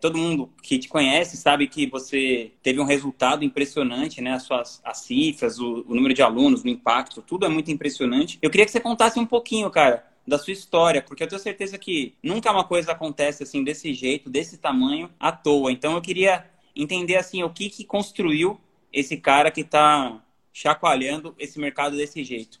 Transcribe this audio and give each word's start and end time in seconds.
todo 0.00 0.16
mundo 0.16 0.50
que 0.62 0.78
te 0.78 0.88
conhece 0.88 1.36
sabe 1.36 1.66
que 1.66 1.86
você 1.86 2.52
teve 2.62 2.80
um 2.80 2.84
resultado 2.84 3.44
impressionante, 3.44 4.20
né? 4.20 4.32
As 4.32 4.44
suas 4.44 4.80
as 4.84 4.98
cifras, 4.98 5.58
o, 5.58 5.84
o, 5.88 5.94
número 5.94 6.14
de 6.14 6.22
alunos, 6.22 6.62
o 6.62 6.68
impacto, 6.68 7.20
tudo 7.20 7.46
é 7.46 7.48
muito 7.48 7.70
impressionante. 7.70 8.38
Eu 8.40 8.50
queria 8.50 8.64
que 8.64 8.72
você 8.72 8.80
contasse 8.80 9.18
um 9.18 9.26
pouquinho, 9.26 9.68
cara, 9.70 10.06
da 10.26 10.38
sua 10.38 10.52
história, 10.52 11.02
porque 11.02 11.22
eu 11.22 11.28
tenho 11.28 11.40
certeza 11.40 11.76
que 11.76 12.14
nunca 12.22 12.52
uma 12.52 12.64
coisa 12.64 12.92
acontece 12.92 13.42
assim 13.42 13.64
desse 13.64 13.92
jeito, 13.92 14.30
desse 14.30 14.56
tamanho, 14.58 15.10
à 15.18 15.32
toa. 15.32 15.72
Então 15.72 15.94
eu 15.94 16.00
queria 16.00 16.46
entender 16.76 17.16
assim 17.16 17.42
o 17.42 17.50
que 17.50 17.68
que 17.68 17.84
construiu 17.84 18.60
esse 18.92 19.16
cara 19.16 19.50
que 19.50 19.62
está 19.62 20.22
chacoalhando 20.52 21.34
esse 21.38 21.58
mercado 21.58 21.96
desse 21.96 22.22
jeito. 22.22 22.60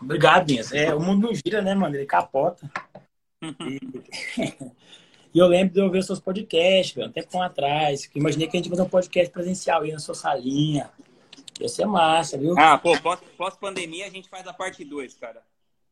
Obrigado, 0.00 0.46
Binhas. 0.46 0.72
É, 0.72 0.94
o 0.94 1.00
mundo 1.00 1.28
não 1.28 1.34
gira, 1.34 1.60
né, 1.60 1.74
mano? 1.74 1.94
Ele 1.94 2.06
capota. 2.06 2.70
e... 3.42 3.80
e 5.34 5.38
eu 5.38 5.46
lembro 5.46 5.74
de 5.74 5.80
eu 5.80 5.90
ver 5.90 6.02
seus 6.02 6.20
podcasts, 6.20 6.96
um 6.96 7.10
tempo 7.10 7.40
atrás. 7.40 8.06
Que 8.06 8.18
imaginei 8.18 8.48
que 8.48 8.56
a 8.56 8.60
gente 8.60 8.70
fazer 8.70 8.82
um 8.82 8.88
podcast 8.88 9.32
presencial 9.32 9.82
aí 9.82 9.92
na 9.92 9.98
sua 9.98 10.14
salinha. 10.14 10.90
Ia 11.60 11.68
ser 11.68 11.84
massa, 11.84 12.38
viu? 12.38 12.54
Ah, 12.58 12.78
pô, 12.78 12.92
pós-pandemia 13.36 14.06
a 14.06 14.10
gente 14.10 14.28
faz 14.28 14.46
a 14.46 14.52
parte 14.52 14.82
2, 14.84 15.14
cara. 15.14 15.42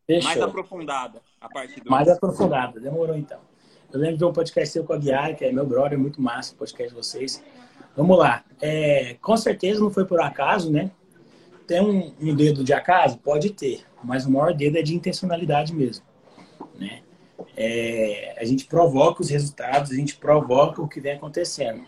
Fechou. 0.06 0.24
Mais 0.24 0.40
aprofundada, 0.40 1.20
a 1.38 1.48
parte 1.50 1.74
2. 1.76 1.84
Mais 1.84 2.08
aprofundada, 2.08 2.80
demorou 2.80 3.14
então. 3.14 3.38
Eu 3.92 4.00
lembro 4.00 4.16
de 4.16 4.24
um 4.24 4.32
podcast 4.32 4.72
seu 4.72 4.84
com 4.84 4.94
a 4.94 4.98
Guiar, 4.98 5.36
que 5.36 5.44
é 5.44 5.52
meu 5.52 5.66
brother, 5.66 5.98
muito 5.98 6.20
massa 6.20 6.54
o 6.54 6.56
podcast 6.56 6.88
de 6.88 6.94
vocês. 6.94 7.44
Vamos 7.94 8.18
lá. 8.18 8.44
É, 8.60 9.14
com 9.20 9.36
certeza 9.36 9.80
não 9.80 9.90
foi 9.90 10.06
por 10.06 10.20
acaso, 10.20 10.72
né? 10.72 10.90
Tem 11.68 11.80
um, 11.80 12.12
um 12.20 12.34
dedo 12.34 12.64
de 12.64 12.72
acaso? 12.72 13.18
Pode 13.18 13.50
ter 13.50 13.84
mas 14.02 14.26
o 14.26 14.30
maior 14.30 14.54
dedo 14.54 14.76
é 14.78 14.82
de 14.82 14.94
intencionalidade 14.94 15.74
mesmo, 15.74 16.04
né? 16.78 17.00
É, 17.56 18.36
a 18.40 18.44
gente 18.44 18.66
provoca 18.66 19.22
os 19.22 19.30
resultados, 19.30 19.90
a 19.90 19.94
gente 19.94 20.16
provoca 20.16 20.80
o 20.80 20.88
que 20.88 21.00
vem 21.00 21.12
acontecendo. 21.12 21.82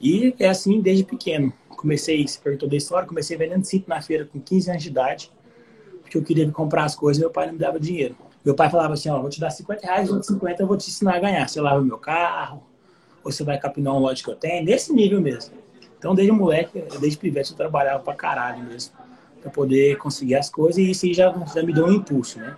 E 0.00 0.34
é 0.38 0.48
assim 0.48 0.80
desde 0.80 1.04
pequeno. 1.04 1.52
Comecei, 1.70 2.26
se 2.26 2.38
perguntou 2.38 2.68
da 2.68 2.76
história, 2.76 3.08
comecei 3.08 3.36
vendendo 3.36 3.64
cinto 3.64 3.88
na 3.88 4.00
feira 4.00 4.24
com 4.26 4.40
15 4.40 4.70
anos 4.70 4.82
de 4.82 4.88
idade, 4.88 5.32
porque 6.02 6.18
eu 6.18 6.22
queria 6.22 6.50
comprar 6.50 6.84
as 6.84 6.94
coisas 6.94 7.18
e 7.18 7.20
meu 7.20 7.30
pai 7.30 7.46
não 7.46 7.54
me 7.54 7.58
dava 7.58 7.78
dinheiro. 7.78 8.16
Meu 8.44 8.54
pai 8.54 8.70
falava 8.70 8.94
assim, 8.94 9.08
ó, 9.08 9.20
vou 9.20 9.30
te 9.30 9.40
dar 9.40 9.50
50 9.50 9.86
reais, 9.86 10.10
outros 10.10 10.26
50 10.26 10.62
eu 10.62 10.66
vou 10.66 10.76
te 10.76 10.88
ensinar 10.88 11.16
a 11.16 11.20
ganhar. 11.20 11.48
Você 11.48 11.60
lava 11.60 11.80
meu 11.82 11.98
carro, 11.98 12.62
ou 13.24 13.30
você 13.32 13.44
vai 13.44 13.58
capinar 13.58 13.94
um 13.94 13.98
lote 13.98 14.22
que 14.22 14.30
eu 14.30 14.36
tenho, 14.36 14.64
nesse 14.64 14.92
nível 14.92 15.20
mesmo. 15.20 15.54
Então, 15.98 16.14
desde 16.14 16.32
moleque, 16.32 16.84
desde 17.00 17.18
pivete, 17.18 17.50
eu 17.50 17.56
trabalhava 17.56 18.02
pra 18.02 18.14
caralho 18.14 18.62
mesmo 18.62 18.94
para 19.40 19.50
poder 19.50 19.98
conseguir 19.98 20.36
as 20.36 20.48
coisas 20.48 20.78
e 20.78 20.90
isso 20.90 21.12
já, 21.12 21.32
já 21.54 21.62
me 21.62 21.72
deu 21.72 21.86
um 21.86 21.92
impulso, 21.92 22.38
né? 22.38 22.56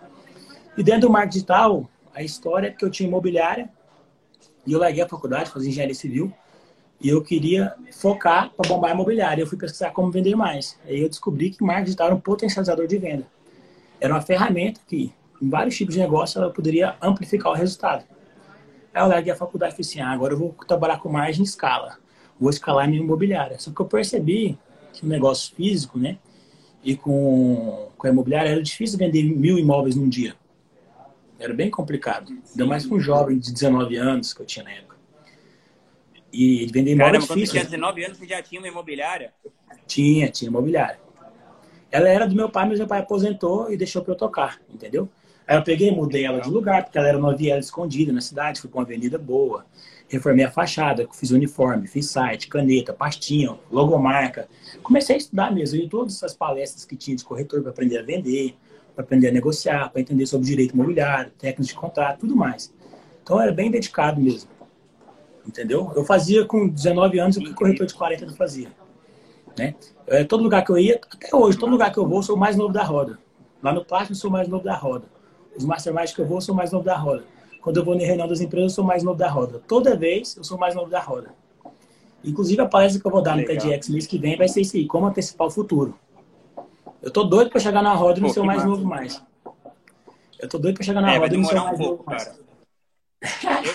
E 0.76 0.82
dentro 0.82 1.02
do 1.02 1.10
marketing 1.10 1.32
digital, 1.32 1.90
a 2.14 2.22
história 2.22 2.68
é 2.68 2.70
que 2.70 2.84
eu 2.84 2.90
tinha 2.90 3.08
imobiliária 3.08 3.68
e 4.66 4.72
eu 4.72 4.78
larguei 4.78 5.02
a 5.02 5.08
faculdade, 5.08 5.50
fazer 5.50 5.68
engenharia 5.68 5.94
civil 5.94 6.32
e 7.00 7.08
eu 7.08 7.22
queria 7.22 7.74
focar 7.92 8.50
para 8.50 8.68
bombar 8.68 8.92
imobiliária. 8.92 9.42
Eu 9.42 9.46
fui 9.46 9.58
pesquisar 9.58 9.90
como 9.90 10.10
vender 10.10 10.34
mais. 10.34 10.78
Aí 10.84 11.00
eu 11.00 11.08
descobri 11.08 11.50
que 11.50 11.62
marketing 11.62 11.84
digital 11.84 12.06
era 12.08 12.14
um 12.14 12.20
potencializador 12.20 12.86
de 12.86 12.98
venda. 12.98 13.26
Era 14.00 14.14
uma 14.14 14.20
ferramenta 14.20 14.80
que, 14.86 15.12
em 15.40 15.48
vários 15.48 15.76
tipos 15.76 15.94
de 15.94 16.00
negócio, 16.00 16.40
ela 16.40 16.52
poderia 16.52 16.96
amplificar 17.00 17.52
o 17.52 17.54
resultado. 17.54 18.04
Aí 18.92 19.02
eu 19.02 19.08
larguei 19.08 19.32
a 19.32 19.36
faculdade 19.36 19.72
e 19.72 19.76
falei 19.76 19.90
assim, 19.90 20.00
ah, 20.00 20.12
agora 20.12 20.34
eu 20.34 20.38
vou 20.38 20.54
trabalhar 20.66 20.98
com 20.98 21.08
margem 21.08 21.40
em 21.40 21.44
escala. 21.44 21.98
Vou 22.40 22.48
escalar 22.48 22.88
minha 22.88 23.02
imobiliária. 23.02 23.58
Só 23.58 23.70
que 23.70 23.80
eu 23.80 23.86
percebi 23.86 24.58
que 24.92 25.04
o 25.04 25.08
negócio 25.08 25.54
físico, 25.54 25.98
né, 25.98 26.16
e 26.82 26.96
com, 26.96 27.90
com 27.96 28.06
a 28.06 28.10
imobiliária 28.10 28.48
era 28.48 28.62
difícil 28.62 28.98
vender 28.98 29.22
mil 29.22 29.58
imóveis 29.58 29.94
num 29.94 30.08
dia. 30.08 30.34
Era 31.38 31.52
bem 31.52 31.70
complicado. 31.70 32.32
Ainda 32.50 32.66
mais 32.66 32.86
com 32.86 32.96
um 32.96 33.00
jovem 33.00 33.38
de 33.38 33.52
19 33.52 33.96
anos 33.96 34.32
que 34.32 34.40
eu 34.40 34.46
tinha 34.46 34.64
na 34.64 34.72
época. 34.72 34.96
E 36.32 36.66
vender 36.66 36.92
imóveis 36.92 37.12
Caramba, 37.12 37.26
quando 37.26 37.40
você 37.40 37.52
tinha 37.52 37.64
19 37.64 38.04
anos, 38.04 38.18
você 38.18 38.26
já 38.26 38.42
tinha 38.42 38.60
uma 38.60 38.68
imobiliária? 38.68 39.32
Tinha, 39.86 40.28
tinha 40.28 40.48
imobiliária. 40.48 40.98
Ela 41.90 42.08
era 42.08 42.26
do 42.26 42.34
meu 42.34 42.48
pai, 42.48 42.68
mas 42.68 42.78
meu 42.78 42.86
pai 42.86 43.00
aposentou 43.00 43.70
e 43.72 43.76
deixou 43.76 44.02
para 44.02 44.12
eu 44.12 44.16
tocar, 44.16 44.60
entendeu? 44.72 45.08
Aí 45.46 45.56
eu 45.56 45.62
peguei 45.62 45.88
e 45.88 45.90
mudei 45.90 46.24
ela 46.24 46.40
de 46.40 46.48
lugar, 46.48 46.84
porque 46.84 46.96
ela 46.96 47.08
era 47.08 47.18
uma 47.18 47.34
viela 47.34 47.58
escondida 47.58 48.12
na 48.12 48.20
cidade, 48.20 48.60
fui 48.60 48.70
para 48.70 48.78
uma 48.78 48.84
avenida 48.84 49.18
boa 49.18 49.66
reformei 50.10 50.44
a 50.44 50.50
fachada, 50.50 51.06
fiz 51.12 51.30
uniforme, 51.30 51.86
fiz 51.86 52.10
site, 52.10 52.48
caneta, 52.48 52.92
pastinha, 52.92 53.56
logomarca. 53.70 54.48
Comecei 54.82 55.14
a 55.14 55.18
estudar 55.18 55.54
mesmo, 55.54 55.78
e 55.78 55.88
todas 55.88 56.16
essas 56.16 56.34
palestras 56.34 56.84
que 56.84 56.96
tinha 56.96 57.16
de 57.16 57.24
corretor 57.24 57.62
para 57.62 57.70
aprender 57.70 57.98
a 57.98 58.02
vender, 58.02 58.56
para 58.94 59.04
aprender 59.04 59.28
a 59.28 59.32
negociar, 59.32 59.88
para 59.88 60.00
entender 60.00 60.26
sobre 60.26 60.48
direito 60.48 60.74
imobiliário, 60.74 61.30
técnicas 61.38 61.68
de 61.68 61.74
contrato, 61.74 62.20
tudo 62.20 62.34
mais. 62.34 62.74
Então 63.22 63.40
era 63.40 63.52
bem 63.52 63.70
dedicado 63.70 64.20
mesmo. 64.20 64.50
Entendeu? 65.46 65.92
Eu 65.94 66.04
fazia 66.04 66.44
com 66.44 66.68
19 66.68 67.18
anos 67.20 67.36
o 67.36 67.40
que 67.40 67.50
o 67.50 67.54
corretor 67.54 67.86
de 67.86 67.94
40 67.94 68.26
não 68.26 68.34
fazia. 68.34 68.68
Né? 69.56 69.76
Eu, 70.08 70.26
todo 70.26 70.42
lugar 70.42 70.64
que 70.64 70.72
eu 70.72 70.78
ia, 70.78 71.00
até 71.08 71.34
hoje, 71.34 71.56
todo 71.56 71.70
lugar 71.70 71.92
que 71.92 71.98
eu 71.98 72.06
vou, 72.06 72.20
sou 72.20 72.34
o 72.34 72.38
mais 72.38 72.56
novo 72.56 72.72
da 72.72 72.82
roda. 72.82 73.16
Lá 73.62 73.72
no 73.72 73.84
plástico, 73.84 74.16
sou 74.16 74.28
o 74.28 74.32
mais 74.32 74.48
novo 74.48 74.64
da 74.64 74.74
roda. 74.74 75.04
Os 75.56 75.64
masterminds 75.64 76.12
que 76.12 76.20
eu 76.20 76.26
vou, 76.26 76.40
sou 76.40 76.52
o 76.52 76.56
mais 76.56 76.72
novo 76.72 76.84
da 76.84 76.96
roda. 76.96 77.24
Quando 77.60 77.76
eu 77.76 77.84
vou 77.84 77.94
na 77.94 78.02
reunião 78.02 78.26
das 78.26 78.40
empresas, 78.40 78.72
eu 78.72 78.74
sou 78.76 78.84
mais 78.84 79.02
novo 79.02 79.18
da 79.18 79.28
roda. 79.28 79.62
Toda 79.66 79.96
vez, 79.96 80.36
eu 80.36 80.44
sou 80.44 80.58
mais 80.58 80.74
novo 80.74 80.90
da 80.90 81.00
roda. 81.00 81.34
Inclusive, 82.24 82.60
a 82.60 82.66
palestra 82.66 83.00
que 83.00 83.06
eu 83.06 83.10
vou 83.10 83.22
dar 83.22 83.34
Legal. 83.34 83.54
no 83.54 83.60
TEDx 83.60 83.88
mês 83.88 84.06
que 84.06 84.18
vem 84.18 84.36
vai 84.36 84.48
ser 84.48 84.62
isso 84.62 84.76
aí, 84.76 84.86
como 84.86 85.06
antecipar 85.06 85.46
o 85.46 85.50
futuro. 85.50 85.98
Eu 87.02 87.10
tô 87.10 87.24
doido 87.24 87.50
para 87.50 87.60
chegar 87.60 87.82
na 87.82 87.94
roda 87.94 88.18
e 88.18 88.22
não 88.22 88.28
ser 88.28 88.40
o 88.40 88.44
mais 88.44 88.58
massa. 88.58 88.70
novo 88.70 88.84
mais. 88.86 89.22
Eu 90.38 90.48
tô 90.48 90.58
doido 90.58 90.76
para 90.76 90.84
chegar 90.84 91.00
na 91.00 91.14
é, 91.14 91.18
roda 91.18 91.34
e 91.34 91.38
não 91.38 91.44
ser 91.44 91.58
o 91.58 91.64
mais 91.64 91.80
um 91.80 91.82
pouco, 91.82 91.96
novo 91.96 92.10
mais. 92.10 92.40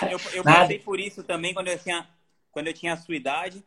Eu, 0.01 0.09
eu, 0.09 0.19
eu 0.33 0.43
passei 0.43 0.79
por 0.79 0.99
isso 0.99 1.23
também 1.23 1.53
quando 1.53 1.67
eu 1.67 1.77
tinha, 1.77 2.07
quando 2.51 2.67
eu 2.67 2.73
tinha 2.73 2.93
a 2.93 2.97
sua 2.97 3.15
idade. 3.15 3.63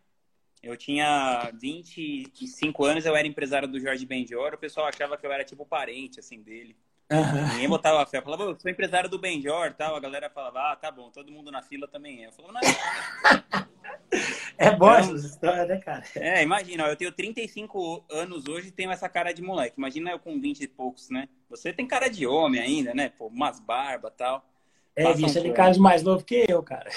Eu 0.60 0.76
tinha 0.76 1.52
25 1.60 2.84
anos, 2.84 3.06
eu 3.06 3.14
era 3.14 3.26
empresário 3.26 3.68
do 3.68 3.78
Jorge 3.78 4.04
Benjor. 4.04 4.54
O 4.54 4.58
pessoal 4.58 4.86
achava 4.86 5.16
que 5.16 5.24
eu 5.24 5.32
era 5.32 5.44
tipo 5.44 5.64
parente, 5.64 6.18
assim, 6.18 6.42
dele. 6.42 6.76
Uhum. 7.10 7.48
Ninguém 7.52 7.68
botava 7.68 8.04
fé. 8.04 8.18
Eu 8.18 8.22
falava, 8.22 8.42
eu 8.44 8.60
sou 8.60 8.70
empresário 8.70 9.08
do 9.08 9.18
Benjor 9.18 9.72
tal. 9.74 9.96
A 9.96 10.00
galera 10.00 10.28
falava, 10.28 10.72
ah, 10.72 10.76
tá 10.76 10.90
bom, 10.90 11.10
todo 11.10 11.32
mundo 11.32 11.50
na 11.50 11.62
fila 11.62 11.88
também 11.88 12.24
é. 12.24 12.28
Eu 12.28 12.32
falava, 12.32 12.60
não, 12.60 13.66
É 14.58 14.70
bom 14.76 14.92
então, 14.92 15.16
essa 15.16 15.26
história, 15.26 15.64
né, 15.64 15.78
cara? 15.78 16.04
É, 16.14 16.42
imagina, 16.42 16.84
eu 16.84 16.96
tenho 16.96 17.10
35 17.10 18.04
anos 18.10 18.46
hoje 18.46 18.68
e 18.68 18.72
tenho 18.72 18.90
essa 18.90 19.08
cara 19.08 19.32
de 19.32 19.40
moleque. 19.40 19.78
Imagina 19.78 20.10
eu 20.10 20.18
com 20.18 20.38
20 20.38 20.60
e 20.60 20.68
poucos, 20.68 21.08
né? 21.08 21.28
Você 21.48 21.72
tem 21.72 21.86
cara 21.86 22.08
de 22.08 22.26
homem 22.26 22.60
ainda, 22.60 22.92
né? 22.92 23.08
Pô, 23.08 23.28
umas 23.28 23.58
barbas 23.58 24.12
e 24.12 24.16
tal. 24.16 24.44
É, 24.94 25.14
bicho, 25.14 25.38
ele 25.38 25.48
tem 25.48 25.54
cara 25.54 25.72
de 25.72 25.80
mais 25.80 26.02
novo 26.02 26.24
que 26.24 26.44
eu, 26.46 26.62
cara. 26.62 26.90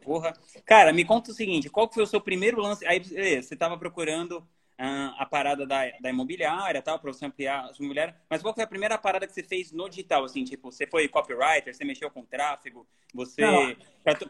Porra. 0.00 0.32
Cara, 0.64 0.92
me 0.92 1.04
conta 1.04 1.30
o 1.30 1.34
seguinte, 1.34 1.68
qual 1.68 1.88
foi 1.92 2.02
o 2.02 2.06
seu 2.06 2.20
primeiro 2.20 2.60
lance? 2.60 2.84
Aí 2.86 3.00
você 3.40 3.54
tava 3.54 3.76
procurando 3.78 4.44
a 4.78 5.26
parada 5.26 5.66
da, 5.66 5.90
da 6.00 6.08
imobiliária, 6.08 6.80
tal, 6.80 7.00
para 7.00 7.12
você 7.12 7.26
ampliar 7.26 7.64
a 7.64 7.74
sua 7.74 7.82
imobiliária. 7.82 8.14
Mas 8.30 8.40
qual 8.40 8.54
foi 8.54 8.62
a 8.62 8.66
primeira 8.66 8.96
parada 8.96 9.26
que 9.26 9.32
você 9.32 9.42
fez 9.42 9.72
no 9.72 9.88
digital? 9.88 10.24
Assim, 10.24 10.44
tipo, 10.44 10.70
você 10.70 10.86
foi 10.86 11.08
copywriter, 11.08 11.74
você 11.74 11.84
mexeu 11.84 12.08
com 12.10 12.24
tráfego, 12.24 12.86
você. 13.12 13.42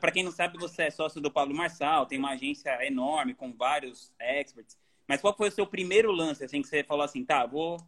Para 0.00 0.10
quem 0.10 0.24
não 0.24 0.32
sabe, 0.32 0.58
você 0.58 0.84
é 0.84 0.90
sócio 0.90 1.20
do 1.20 1.30
Pablo 1.30 1.54
Marçal, 1.54 2.06
tem 2.06 2.18
uma 2.18 2.30
agência 2.30 2.84
enorme 2.86 3.34
com 3.34 3.52
vários 3.52 4.12
experts. 4.18 4.78
Mas 5.06 5.20
qual 5.20 5.36
foi 5.36 5.48
o 5.48 5.52
seu 5.52 5.66
primeiro 5.66 6.10
lance, 6.10 6.44
assim, 6.44 6.62
que 6.62 6.68
você 6.68 6.82
falou 6.82 7.04
assim, 7.04 7.24
tá, 7.24 7.44
vou 7.44 7.78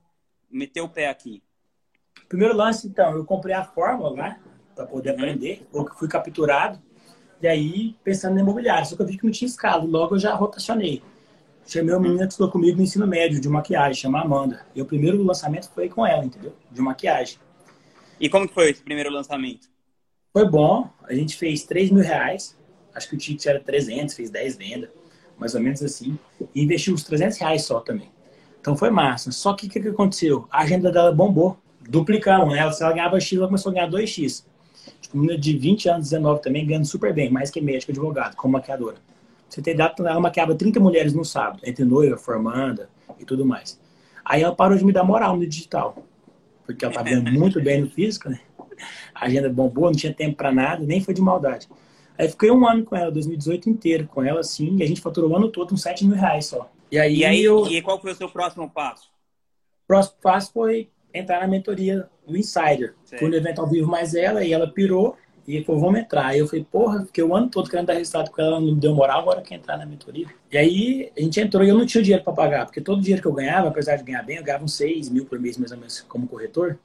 meter 0.51 0.83
o 0.83 0.89
pé 0.89 1.09
aqui? 1.09 1.43
Primeiro 2.29 2.55
lance, 2.55 2.87
então, 2.87 3.15
eu 3.15 3.25
comprei 3.25 3.55
a 3.55 3.65
fórmula, 3.65 4.15
né? 4.15 4.41
Para 4.75 4.87
poder 4.87 5.11
uhum. 5.11 5.17
aprender, 5.17 5.67
fui 5.97 6.09
capturado. 6.09 6.81
E 7.41 7.49
aí, 7.49 7.97
pensando 8.05 8.35
na 8.35 8.43
imobiliária, 8.43 8.85
só 8.85 8.97
que 8.97 9.03
eu 9.03 9.07
vi 9.07 9.17
que 9.17 9.25
não 9.25 9.33
tinha 9.33 9.49
escala, 9.49 9.83
logo 9.83 10.15
eu 10.15 10.19
já 10.19 10.35
rotacionei. 10.35 11.03
Chamei 11.71 11.95
uma 11.95 12.01
menina 12.01 12.27
que 12.27 12.33
estudou 12.33 12.51
comigo 12.51 12.79
no 12.79 12.83
ensino 12.83 13.07
médio 13.07 13.41
de 13.41 13.49
maquiagem, 13.49 13.95
chama 13.95 14.21
Amanda. 14.21 14.67
E 14.75 14.83
o 14.83 14.85
primeiro 14.85 15.23
lançamento 15.23 15.71
foi 15.73 15.89
com 15.89 16.05
ela, 16.05 16.25
entendeu? 16.25 16.53
De 16.69 16.81
maquiagem. 16.81 17.39
E 18.19 18.29
como 18.29 18.49
que 18.49 18.53
foi 18.53 18.71
esse 18.71 18.83
primeiro 18.83 19.09
lançamento? 19.09 19.69
Foi 20.33 20.51
bom. 20.51 20.91
A 21.05 21.15
gente 21.15 21.37
fez 21.37 21.63
3 21.63 21.93
mil 21.93 22.03
reais. 22.03 22.59
Acho 22.93 23.09
que 23.09 23.15
o 23.15 23.19
ticket 23.19 23.47
era 23.47 23.61
300, 23.61 24.17
fez 24.17 24.31
10 24.31 24.57
vendas. 24.57 24.91
Mais 25.39 25.55
ou 25.55 25.61
menos 25.61 25.81
assim. 25.81 26.19
E 26.53 26.65
investiu 26.65 26.93
uns 26.93 27.05
300 27.05 27.39
reais 27.39 27.63
só 27.63 27.79
também. 27.79 28.11
Então 28.61 28.77
foi 28.77 28.91
massa. 28.91 29.31
Só 29.31 29.55
que 29.55 29.69
o 29.69 29.71
que, 29.71 29.79
que 29.79 29.89
aconteceu? 29.91 30.49
A 30.51 30.63
agenda 30.63 30.91
dela 30.91 31.13
bombou. 31.13 31.57
Duplicamos, 31.89 32.53
né? 32.53 32.69
Se 32.73 32.83
ela 32.83 32.93
ganhava 32.93 33.21
X, 33.21 33.39
ela 33.39 33.47
começou 33.47 33.71
a 33.71 33.75
ganhar 33.77 33.89
2X. 33.89 34.45
Tipo, 35.01 35.19
menina 35.19 35.39
de 35.39 35.57
20 35.57 35.89
anos, 35.89 36.11
19 36.11 36.43
também, 36.43 36.67
ganhando 36.67 36.87
super 36.87 37.15
bem. 37.15 37.31
Mais 37.31 37.49
que 37.49 37.61
médico, 37.61 37.93
advogado, 37.93 38.35
como 38.35 38.55
maquiadora. 38.55 38.97
Você 39.51 39.61
tem 39.61 39.75
dado, 39.75 40.07
ela 40.07 40.21
maquiava 40.21 40.55
30 40.55 40.79
mulheres 40.79 41.13
no 41.13 41.25
sábado, 41.25 41.61
entre 41.65 41.85
noiva, 41.85 42.17
formanda 42.17 42.89
e 43.19 43.25
tudo 43.25 43.45
mais. 43.45 43.79
Aí 44.25 44.43
ela 44.43 44.55
parou 44.55 44.79
de 44.79 44.85
me 44.85 44.93
dar 44.93 45.03
moral 45.03 45.37
no 45.37 45.47
digital, 45.47 46.07
porque 46.65 46.85
ela 46.85 46.95
tá 46.95 47.03
vendo 47.03 47.31
muito 47.33 47.61
bem 47.61 47.81
no 47.81 47.91
físico, 47.91 48.31
né? 48.31 48.41
A 49.15 49.27
agenda 49.27 49.51
bombou, 49.51 49.87
não 49.87 49.93
tinha 49.93 50.15
tempo 50.15 50.37
para 50.37 50.53
nada, 50.53 50.85
nem 50.85 51.01
foi 51.01 51.13
de 51.13 51.21
maldade. 51.21 51.69
Aí 52.17 52.29
fiquei 52.29 52.51
um 52.51 52.67
ano 52.67 52.85
com 52.85 52.95
ela, 52.95 53.11
2018 53.11 53.69
inteiro 53.69 54.07
com 54.07 54.23
ela, 54.23 54.41
assim, 54.41 54.77
e 54.77 54.83
a 54.83 54.87
gente 54.87 55.01
faturou 55.01 55.31
o 55.31 55.37
ano 55.37 55.49
todo 55.49 55.75
uns 55.75 55.83
7 55.83 56.07
mil 56.07 56.17
reais 56.17 56.47
só. 56.47 56.71
E 56.91 56.99
aí, 56.99 57.19
e, 57.19 57.25
aí 57.25 57.43
eu... 57.43 57.67
e 57.67 57.83
qual 57.83 58.01
foi 58.01 58.13
o 58.13 58.15
seu 58.15 58.29
próximo 58.29 58.71
passo? 58.71 59.09
O 59.85 59.87
próximo 59.87 60.17
passo 60.23 60.53
foi 60.53 60.91
entrar 61.13 61.41
na 61.41 61.49
mentoria 61.49 62.09
do 62.27 62.37
Insider. 62.37 62.95
Certo. 63.05 63.21
Fui 63.21 63.29
no 63.29 63.37
evento 63.37 63.61
ao 63.61 63.67
vivo 63.67 63.89
mais 63.89 64.15
ela 64.15 64.45
e 64.45 64.53
ela 64.53 64.69
pirou 64.69 65.17
e 65.59 65.65
falou, 65.65 65.81
vamos 65.81 66.01
entrar. 66.01 66.27
Aí 66.27 66.39
eu 66.39 66.47
falei, 66.47 66.67
porra, 66.71 67.05
fiquei 67.05 67.25
o 67.25 67.35
ano 67.35 67.49
todo 67.49 67.69
querendo 67.69 67.87
dar 67.87 67.95
resultado 67.95 68.31
com 68.31 68.41
ela, 68.41 68.61
não 68.61 68.67
me 68.67 68.81
deu 68.81 68.95
moral, 68.95 69.21
agora 69.21 69.41
quer 69.41 69.57
entrar 69.57 69.77
na 69.77 69.87
mentoria. 69.87 70.27
E 70.51 70.57
aí 70.57 71.13
a 71.17 71.21
gente 71.21 71.41
entrou 71.41 71.65
e 71.65 71.69
eu 71.69 71.77
não 71.77 71.87
tinha 71.87 72.03
dinheiro 72.03 72.25
para 72.25 72.33
pagar, 72.33 72.67
porque 72.67 72.81
todo 72.81 72.99
o 72.99 73.03
dinheiro 73.03 73.23
que 73.23 73.29
eu 73.29 73.33
ganhava, 73.33 73.69
apesar 73.69 73.97
de 73.97 74.05
ganhar 74.05 74.23
bem, 74.23 74.37
eu 74.37 74.45
ganhava 74.45 74.65
uns 74.65 74.75
6 74.75 75.09
mil 75.09 75.25
por 75.25 75.39
mês 75.39 75.57
mais 75.57 75.73
ou 75.73 75.79
menos 75.79 76.01
como 76.03 76.27
corretor, 76.27 76.79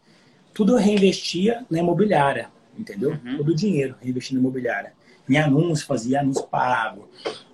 tudo 0.53 0.73
eu 0.73 0.77
reinvestia 0.77 1.65
na 1.69 1.79
imobiliária, 1.79 2.49
entendeu? 2.77 3.11
Uhum. 3.11 3.37
Todo 3.37 3.49
o 3.49 3.55
dinheiro 3.55 3.95
reinvestia 4.01 4.35
na 4.35 4.39
imobiliária. 4.39 4.93
Em 5.27 5.37
anúncios, 5.37 5.81
fazia 5.81 6.21
anúncio 6.21 6.45
pago. 6.47 7.09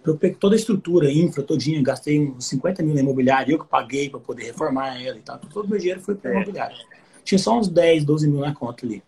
Eu 0.05 0.17
peguei 0.17 0.35
toda 0.37 0.55
a 0.55 0.57
estrutura, 0.57 1.11
infra, 1.11 1.41
todinha, 1.41 1.81
gastei 1.81 2.19
uns 2.19 2.45
50 2.45 2.83
mil 2.83 2.93
na 2.93 3.01
imobiliária, 3.01 3.53
eu 3.53 3.59
que 3.59 3.67
paguei 3.67 4.09
para 4.09 4.19
poder 4.19 4.43
reformar 4.43 5.01
ela 5.01 5.17
e 5.17 5.21
tal. 5.21 5.39
Todo 5.39 5.65
o 5.65 5.69
meu 5.69 5.79
dinheiro 5.79 6.01
foi 6.01 6.15
para 6.15 6.31
imobiliária. 6.31 6.75
Tinha 7.23 7.39
só 7.39 7.57
uns 7.57 7.67
10, 7.67 8.03
12 8.03 8.27
mil 8.27 8.41
na 8.41 8.53
conta 8.53 8.85
ali, 8.85 9.01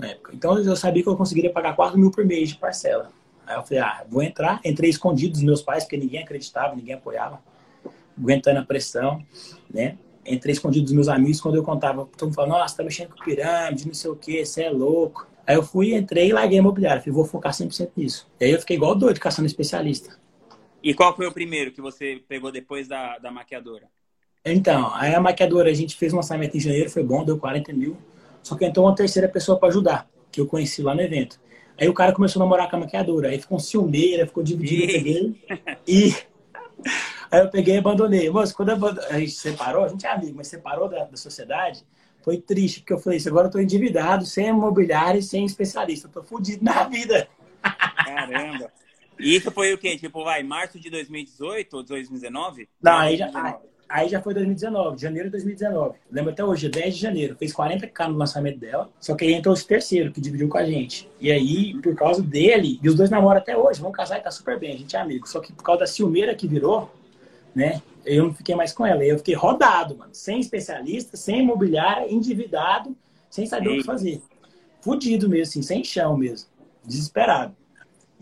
na 0.00 0.08
época. 0.08 0.32
Então 0.34 0.58
eu 0.58 0.76
sabia 0.76 1.02
que 1.02 1.08
eu 1.08 1.16
conseguiria 1.16 1.50
pagar 1.52 1.76
4 1.76 1.98
mil 1.98 2.10
por 2.10 2.24
mês 2.24 2.48
de 2.48 2.56
parcela. 2.56 3.10
Aí 3.46 3.56
eu 3.56 3.62
falei, 3.62 3.80
ah, 3.80 4.04
vou 4.08 4.22
entrar. 4.22 4.60
Entrei 4.64 4.90
escondido 4.90 5.32
dos 5.32 5.42
meus 5.42 5.60
pais, 5.60 5.84
porque 5.84 5.96
ninguém 5.96 6.22
acreditava, 6.22 6.74
ninguém 6.74 6.94
apoiava. 6.94 7.40
Aguentando 8.18 8.60
a 8.60 8.64
pressão, 8.64 9.24
né? 9.72 9.96
Entrei 10.24 10.52
escondido 10.52 10.84
dos 10.84 10.92
meus 10.92 11.08
amigos 11.08 11.40
quando 11.40 11.56
eu 11.56 11.62
contava. 11.62 12.06
Todo 12.16 12.28
mundo 12.28 12.34
falando, 12.34 12.50
nossa, 12.52 12.76
tá 12.76 12.82
mexendo 12.84 13.10
com 13.10 13.24
pirâmide, 13.24 13.86
não 13.86 13.94
sei 13.94 14.10
o 14.10 14.16
quê, 14.16 14.44
você 14.44 14.64
é 14.64 14.70
louco. 14.70 15.26
Aí 15.46 15.56
eu 15.56 15.62
fui, 15.62 15.94
entrei 15.94 16.28
e 16.28 16.32
larguei 16.32 16.58
a 16.58 16.60
imobiliária. 16.60 17.00
Falei, 17.00 17.14
vou 17.14 17.24
focar 17.24 17.52
100% 17.52 17.90
nisso. 17.96 18.28
E 18.38 18.44
aí 18.44 18.50
eu 18.52 18.60
fiquei 18.60 18.76
igual 18.76 18.94
doido 18.94 19.18
caçando 19.18 19.46
especialista. 19.46 20.16
E 20.82 20.94
qual 20.94 21.14
foi 21.14 21.26
o 21.26 21.32
primeiro 21.32 21.72
que 21.72 21.80
você 21.80 22.22
pegou 22.28 22.52
depois 22.52 22.86
da, 22.86 23.18
da 23.18 23.30
maquiadora? 23.30 23.88
Então, 24.44 24.94
aí 24.94 25.14
a 25.14 25.20
maquiadora, 25.20 25.68
a 25.68 25.74
gente 25.74 25.96
fez 25.96 26.12
um 26.12 26.16
lançamento 26.16 26.56
em 26.56 26.60
janeiro, 26.60 26.88
foi 26.88 27.02
bom, 27.02 27.24
deu 27.24 27.36
40 27.36 27.72
mil. 27.72 27.96
Só 28.42 28.56
que 28.56 28.64
entrou 28.64 28.86
uma 28.86 28.94
terceira 28.94 29.28
pessoa 29.28 29.58
para 29.58 29.68
ajudar, 29.68 30.08
que 30.30 30.40
eu 30.40 30.46
conheci 30.46 30.82
lá 30.82 30.94
no 30.94 31.00
evento. 31.00 31.40
Aí 31.78 31.88
o 31.88 31.94
cara 31.94 32.12
começou 32.12 32.40
a 32.40 32.44
namorar 32.44 32.68
com 32.68 32.76
a 32.76 32.80
maquiadora, 32.80 33.28
aí 33.28 33.40
ficou 33.40 33.56
um 33.56 33.60
ciumeira, 33.60 34.26
ficou 34.26 34.42
dividido, 34.42 34.82
eu 34.82 34.88
peguei. 34.92 35.44
E 35.86 36.14
aí 37.30 37.40
eu 37.40 37.48
peguei 37.48 37.74
e 37.74 37.78
abandonei. 37.78 38.28
Moço, 38.28 38.54
quando 38.54 38.70
a 38.70 39.18
gente 39.18 39.32
separou, 39.32 39.84
a 39.84 39.88
gente 39.88 40.06
é 40.06 40.10
amigo, 40.10 40.36
mas 40.36 40.48
separou 40.48 40.88
da, 40.88 41.04
da 41.04 41.16
sociedade, 41.16 41.84
foi 42.22 42.36
triste, 42.36 42.80
porque 42.80 42.92
eu 42.92 42.98
falei 42.98 43.16
isso, 43.18 43.28
agora 43.28 43.46
eu 43.46 43.50
tô 43.50 43.58
endividado, 43.58 44.26
sem 44.26 44.48
imobiliário 44.48 45.20
e 45.20 45.22
sem 45.22 45.44
especialista. 45.44 46.06
Eu 46.08 46.12
tô 46.12 46.22
fudido 46.22 46.62
na 46.62 46.84
vida. 46.84 47.28
Caramba. 47.62 48.70
E 49.18 49.36
isso 49.36 49.50
foi 49.50 49.72
o 49.72 49.78
quê? 49.78 49.96
Tipo, 49.96 50.24
vai, 50.24 50.42
março 50.42 50.78
de 50.78 50.90
2018 50.90 51.76
ou 51.76 51.82
2019? 51.82 52.68
Não, 52.82 52.98
aí 52.98 53.16
já, 53.16 53.30
aí 53.90 54.08
já 54.08 54.22
foi 54.22 54.32
2019, 54.32 54.98
janeiro 54.98 55.26
de 55.26 55.32
2019. 55.32 55.98
Lembro 56.10 56.32
até 56.32 56.44
hoje, 56.44 56.68
10 56.68 56.94
de 56.94 57.00
janeiro. 57.00 57.36
Fez 57.36 57.52
40k 57.52 58.08
no 58.08 58.16
lançamento 58.16 58.58
dela. 58.58 58.88
Só 59.00 59.16
que 59.16 59.24
aí 59.24 59.34
entrou 59.34 59.52
esse 59.52 59.66
terceiro, 59.66 60.12
que 60.12 60.20
dividiu 60.20 60.48
com 60.48 60.56
a 60.56 60.64
gente. 60.64 61.10
E 61.20 61.30
aí, 61.30 61.74
por 61.82 61.94
causa 61.96 62.22
dele, 62.22 62.78
e 62.80 62.88
os 62.88 62.94
dois 62.94 63.10
namoram 63.10 63.38
até 63.38 63.56
hoje, 63.56 63.80
vão 63.80 63.90
casar 63.90 64.18
e 64.18 64.22
tá 64.22 64.30
super 64.30 64.58
bem, 64.58 64.74
a 64.74 64.78
gente 64.78 64.94
é 64.94 65.00
amigo. 65.00 65.28
Só 65.28 65.40
que 65.40 65.52
por 65.52 65.64
causa 65.64 65.80
da 65.80 65.86
ciumeira 65.88 66.34
que 66.34 66.46
virou, 66.46 66.88
né? 67.54 67.82
Eu 68.06 68.24
não 68.26 68.34
fiquei 68.34 68.54
mais 68.54 68.72
com 68.72 68.86
ela. 68.86 69.04
Eu 69.04 69.18
fiquei 69.18 69.34
rodado, 69.34 69.96
mano. 69.96 70.14
Sem 70.14 70.38
especialista, 70.38 71.16
sem 71.16 71.40
imobiliária, 71.40 72.10
endividado, 72.10 72.96
sem 73.28 73.44
saber 73.44 73.70
Ei. 73.70 73.74
o 73.76 73.80
que 73.80 73.86
fazer. 73.86 74.22
Fudido 74.80 75.28
mesmo, 75.28 75.50
assim, 75.50 75.62
sem 75.62 75.82
chão 75.82 76.16
mesmo. 76.16 76.48
Desesperado. 76.84 77.54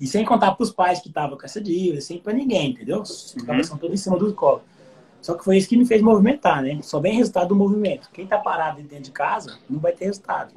E 0.01 0.07
sem 0.07 0.25
contar 0.25 0.53
para 0.53 0.63
os 0.63 0.71
pais 0.71 1.01
que 1.01 1.09
estavam 1.09 1.37
com 1.37 1.45
essa 1.45 1.61
dívida, 1.61 2.01
sem 2.01 2.19
para 2.19 2.33
ninguém, 2.33 2.71
entendeu? 2.71 3.03
Os 3.03 3.35
uhum. 3.35 3.45
cabeças 3.45 3.79
todos 3.79 4.01
em 4.01 4.03
cima 4.03 4.19
do 4.19 4.33
colo. 4.33 4.63
Só 5.29 5.35
que 5.35 5.45
foi 5.45 5.59
isso 5.59 5.69
que 5.69 5.77
me 5.77 5.85
fez 5.85 6.01
movimentar, 6.01 6.63
né? 6.63 6.81
Só 6.81 6.99
vem 7.01 7.13
resultado 7.13 7.49
do 7.49 7.55
movimento. 7.55 8.09
Quem 8.15 8.25
está 8.25 8.39
parado 8.39 8.81
dentro 8.81 9.05
de 9.05 9.11
casa 9.11 9.59
não 9.69 9.79
vai 9.79 9.93
ter 9.93 10.07
resultado. 10.07 10.55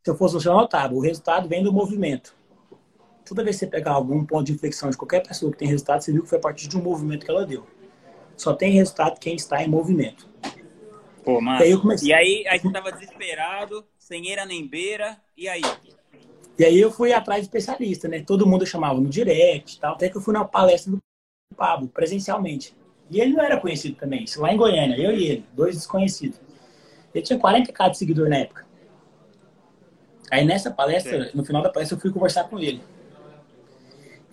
Se 0.00 0.08
eu 0.08 0.16
fosse 0.16 0.34
você, 0.34 0.48
eu 0.48 0.52
notava. 0.52 0.94
O 0.94 1.00
resultado 1.00 1.48
vem 1.48 1.60
do 1.60 1.72
movimento. 1.72 2.32
Toda 3.24 3.42
vez 3.42 3.56
que 3.56 3.64
você 3.64 3.66
pegar 3.66 3.94
algum 3.94 4.24
ponto 4.24 4.44
de 4.44 4.52
inflexão 4.52 4.90
de 4.90 4.96
qualquer 4.96 5.26
pessoa 5.26 5.50
que 5.50 5.58
tem 5.58 5.66
resultado, 5.66 6.02
você 6.02 6.12
viu 6.12 6.22
que 6.22 6.28
foi 6.28 6.38
a 6.38 6.40
partir 6.40 6.68
de 6.68 6.78
um 6.78 6.82
movimento 6.84 7.24
que 7.24 7.30
ela 7.32 7.44
deu. 7.44 7.66
Só 8.36 8.52
tem 8.54 8.70
resultado 8.74 9.18
quem 9.18 9.34
está 9.34 9.60
em 9.60 9.66
movimento. 9.66 10.28
Pô, 11.24 11.40
mano. 11.40 11.58
E 11.58 11.64
aí, 11.64 11.76
comecei... 11.76 12.08
e 12.08 12.14
aí, 12.14 12.46
aí 12.46 12.60
você 12.60 12.68
estava 12.68 12.92
desesperado, 12.92 13.84
sem 13.98 14.28
eira 14.28 14.46
nem 14.46 14.68
beira, 14.68 15.20
e 15.36 15.48
aí? 15.48 15.62
E 16.56 16.64
aí 16.64 16.78
eu 16.78 16.92
fui 16.92 17.12
atrás 17.12 17.40
de 17.40 17.46
especialista, 17.46 18.06
né? 18.06 18.22
Todo 18.22 18.46
mundo 18.46 18.64
chamava 18.64 19.00
no 19.00 19.08
direct 19.08 19.80
tal. 19.80 19.94
Até 19.94 20.08
que 20.08 20.16
eu 20.16 20.20
fui 20.20 20.32
na 20.32 20.44
palestra 20.44 20.92
do 20.92 20.98
Pablo, 21.56 21.88
presencialmente. 21.88 22.72
E 23.10 23.20
ele 23.20 23.34
não 23.34 23.44
era 23.44 23.60
conhecido 23.60 23.96
também, 23.96 24.24
isso 24.24 24.40
lá 24.40 24.52
em 24.52 24.56
Goiânia, 24.56 24.96
eu 24.96 25.12
e 25.12 25.24
ele, 25.24 25.46
dois 25.54 25.76
desconhecidos. 25.76 26.40
Ele 27.14 27.24
tinha 27.24 27.38
40k 27.38 27.90
de 27.90 27.98
seguidor 27.98 28.28
na 28.28 28.38
época. 28.38 28.66
Aí 30.30 30.44
nessa 30.44 30.70
palestra, 30.70 31.30
no 31.34 31.44
final 31.44 31.62
da 31.62 31.70
palestra, 31.70 31.96
eu 31.96 32.00
fui 32.00 32.10
conversar 32.10 32.44
com 32.44 32.58
ele. 32.58 32.82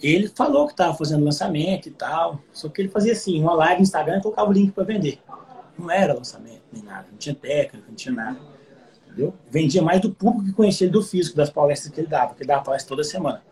Ele 0.02 0.28
falou 0.28 0.66
que 0.66 0.74
estava 0.74 0.94
fazendo 0.96 1.24
lançamento 1.24 1.88
e 1.88 1.92
tal, 1.92 2.40
só 2.52 2.68
que 2.68 2.82
ele 2.82 2.90
fazia 2.90 3.14
assim, 3.14 3.40
uma 3.42 3.54
live 3.54 3.78
no 3.78 3.84
Instagram 3.84 4.18
e 4.18 4.22
colocava 4.22 4.50
o 4.50 4.54
link 4.54 4.72
para 4.72 4.84
vender. 4.84 5.20
Não 5.78 5.90
era 5.90 6.14
lançamento, 6.14 6.62
nem 6.72 6.84
nada, 6.84 7.08
não 7.10 7.18
tinha 7.18 7.34
técnica, 7.34 7.86
não 7.88 7.96
tinha 7.96 8.14
nada. 8.14 8.38
Entendeu? 9.06 9.34
Vendia 9.50 9.82
mais 9.82 10.02
do 10.02 10.12
público 10.12 10.48
que 10.48 10.54
conhecia 10.54 10.86
ele 10.86 10.92
do 10.92 11.04
físico, 11.04 11.38
das 11.38 11.50
palestras 11.50 11.94
que 11.94 12.02
ele 12.02 12.08
dava, 12.08 12.30
porque 12.30 12.44
ele 12.44 12.48
dava 12.48 12.64
palestra 12.64 12.90
toda 12.90 13.04
semana. 13.04 13.44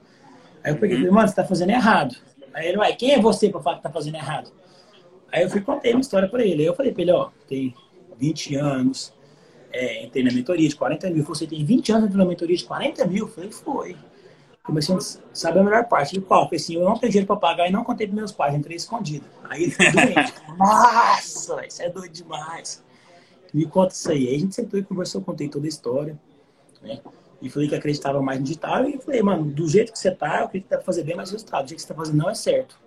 Aí 0.63 0.73
eu 0.73 0.77
peguei 0.77 0.97
e 0.97 0.99
falei, 0.99 1.13
mano, 1.13 1.27
você 1.27 1.35
tá 1.35 1.45
fazendo 1.45 1.69
errado. 1.69 2.15
Aí 2.53 2.67
ele, 2.67 2.77
vai, 2.77 2.95
quem 2.95 3.13
é 3.13 3.19
você 3.19 3.49
para 3.49 3.61
falar 3.61 3.77
que 3.77 3.83
tá 3.83 3.89
fazendo 3.89 4.15
errado? 4.15 4.51
Aí 5.31 5.43
eu 5.43 5.49
fui 5.49 5.61
contei 5.61 5.93
uma 5.93 6.01
história 6.01 6.27
para 6.27 6.43
ele. 6.43 6.61
Aí 6.61 6.67
eu 6.67 6.75
falei 6.75 6.91
para 6.91 7.01
ele, 7.01 7.11
ó, 7.11 7.29
tem 7.47 7.73
20 8.17 8.55
anos, 8.55 9.13
é, 9.71 10.05
entrei 10.05 10.23
na 10.23 10.31
mentoria 10.31 10.67
de 10.67 10.75
40 10.75 11.09
mil. 11.09 11.23
Você 11.23 11.47
tem 11.47 11.63
20 11.63 11.91
anos 11.91 12.15
na 12.15 12.25
mentoria 12.25 12.57
de 12.57 12.63
40 12.63 13.05
mil? 13.05 13.25
Eu 13.25 13.31
falei, 13.31 13.51
foi. 13.51 13.95
Comecei 14.63 14.95
a 14.95 14.99
saber 15.33 15.59
a 15.59 15.63
melhor 15.63 15.85
parte. 15.85 16.15
Ele, 16.15 16.25
qual? 16.25 16.41
Eu 16.41 16.45
falei 16.45 16.57
assim, 16.57 16.75
eu 16.75 16.83
não 16.83 16.97
tenho 16.97 17.11
dinheiro 17.11 17.27
para 17.27 17.35
pagar 17.35 17.67
e 17.67 17.71
não 17.71 17.83
contei 17.83 18.07
para 18.07 18.15
meus 18.15 18.31
pais, 18.31 18.53
entrei 18.53 18.77
escondido. 18.77 19.25
Aí 19.49 19.63
ele 19.63 19.71
ficou 19.73 19.91
doente. 19.91 20.33
Nossa, 20.57 21.65
isso 21.65 21.81
é 21.81 21.89
doido 21.89 22.11
demais 22.11 22.83
me 23.53 23.65
conta 23.65 23.93
isso 23.93 24.11
aí. 24.11 24.27
Aí 24.27 24.35
a 24.35 24.39
gente 24.39 24.55
sentou 24.55 24.79
e 24.79 24.83
conversou, 24.83 25.21
contei 25.21 25.49
toda 25.49 25.65
a 25.65 25.69
história, 25.69 26.17
né? 26.81 26.99
E 27.41 27.49
falei 27.49 27.67
que 27.67 27.75
acreditava 27.75 28.21
mais 28.21 28.39
no 28.39 28.45
digital 28.45 28.87
e 28.87 28.99
falei, 28.99 29.21
mano, 29.23 29.45
do 29.45 29.67
jeito 29.67 29.91
que 29.91 29.97
você 29.97 30.11
tá, 30.11 30.39
eu 30.39 30.45
acredito 30.45 30.67
que 30.67 30.69
dá 30.69 30.77
pra 30.77 30.85
fazer 30.85 31.03
bem 31.03 31.15
mais 31.15 31.31
resultado. 31.31 31.63
Do 31.63 31.69
jeito 31.69 31.81
que 31.81 31.87
você 31.87 31.87
tá 31.87 31.95
fazendo 31.95 32.17
não 32.17 32.29
é 32.29 32.35
certo. 32.35 32.79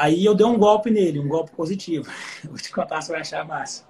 Aí 0.00 0.24
eu 0.24 0.34
dei 0.34 0.46
um 0.46 0.56
golpe 0.56 0.90
nele, 0.90 1.20
um 1.20 1.28
golpe 1.28 1.50
positivo. 1.50 2.10
Vou 2.42 2.56
te 2.56 2.72
contar, 2.72 3.02
você 3.02 3.12
vai 3.12 3.20
achar 3.20 3.46
massa. 3.46 3.84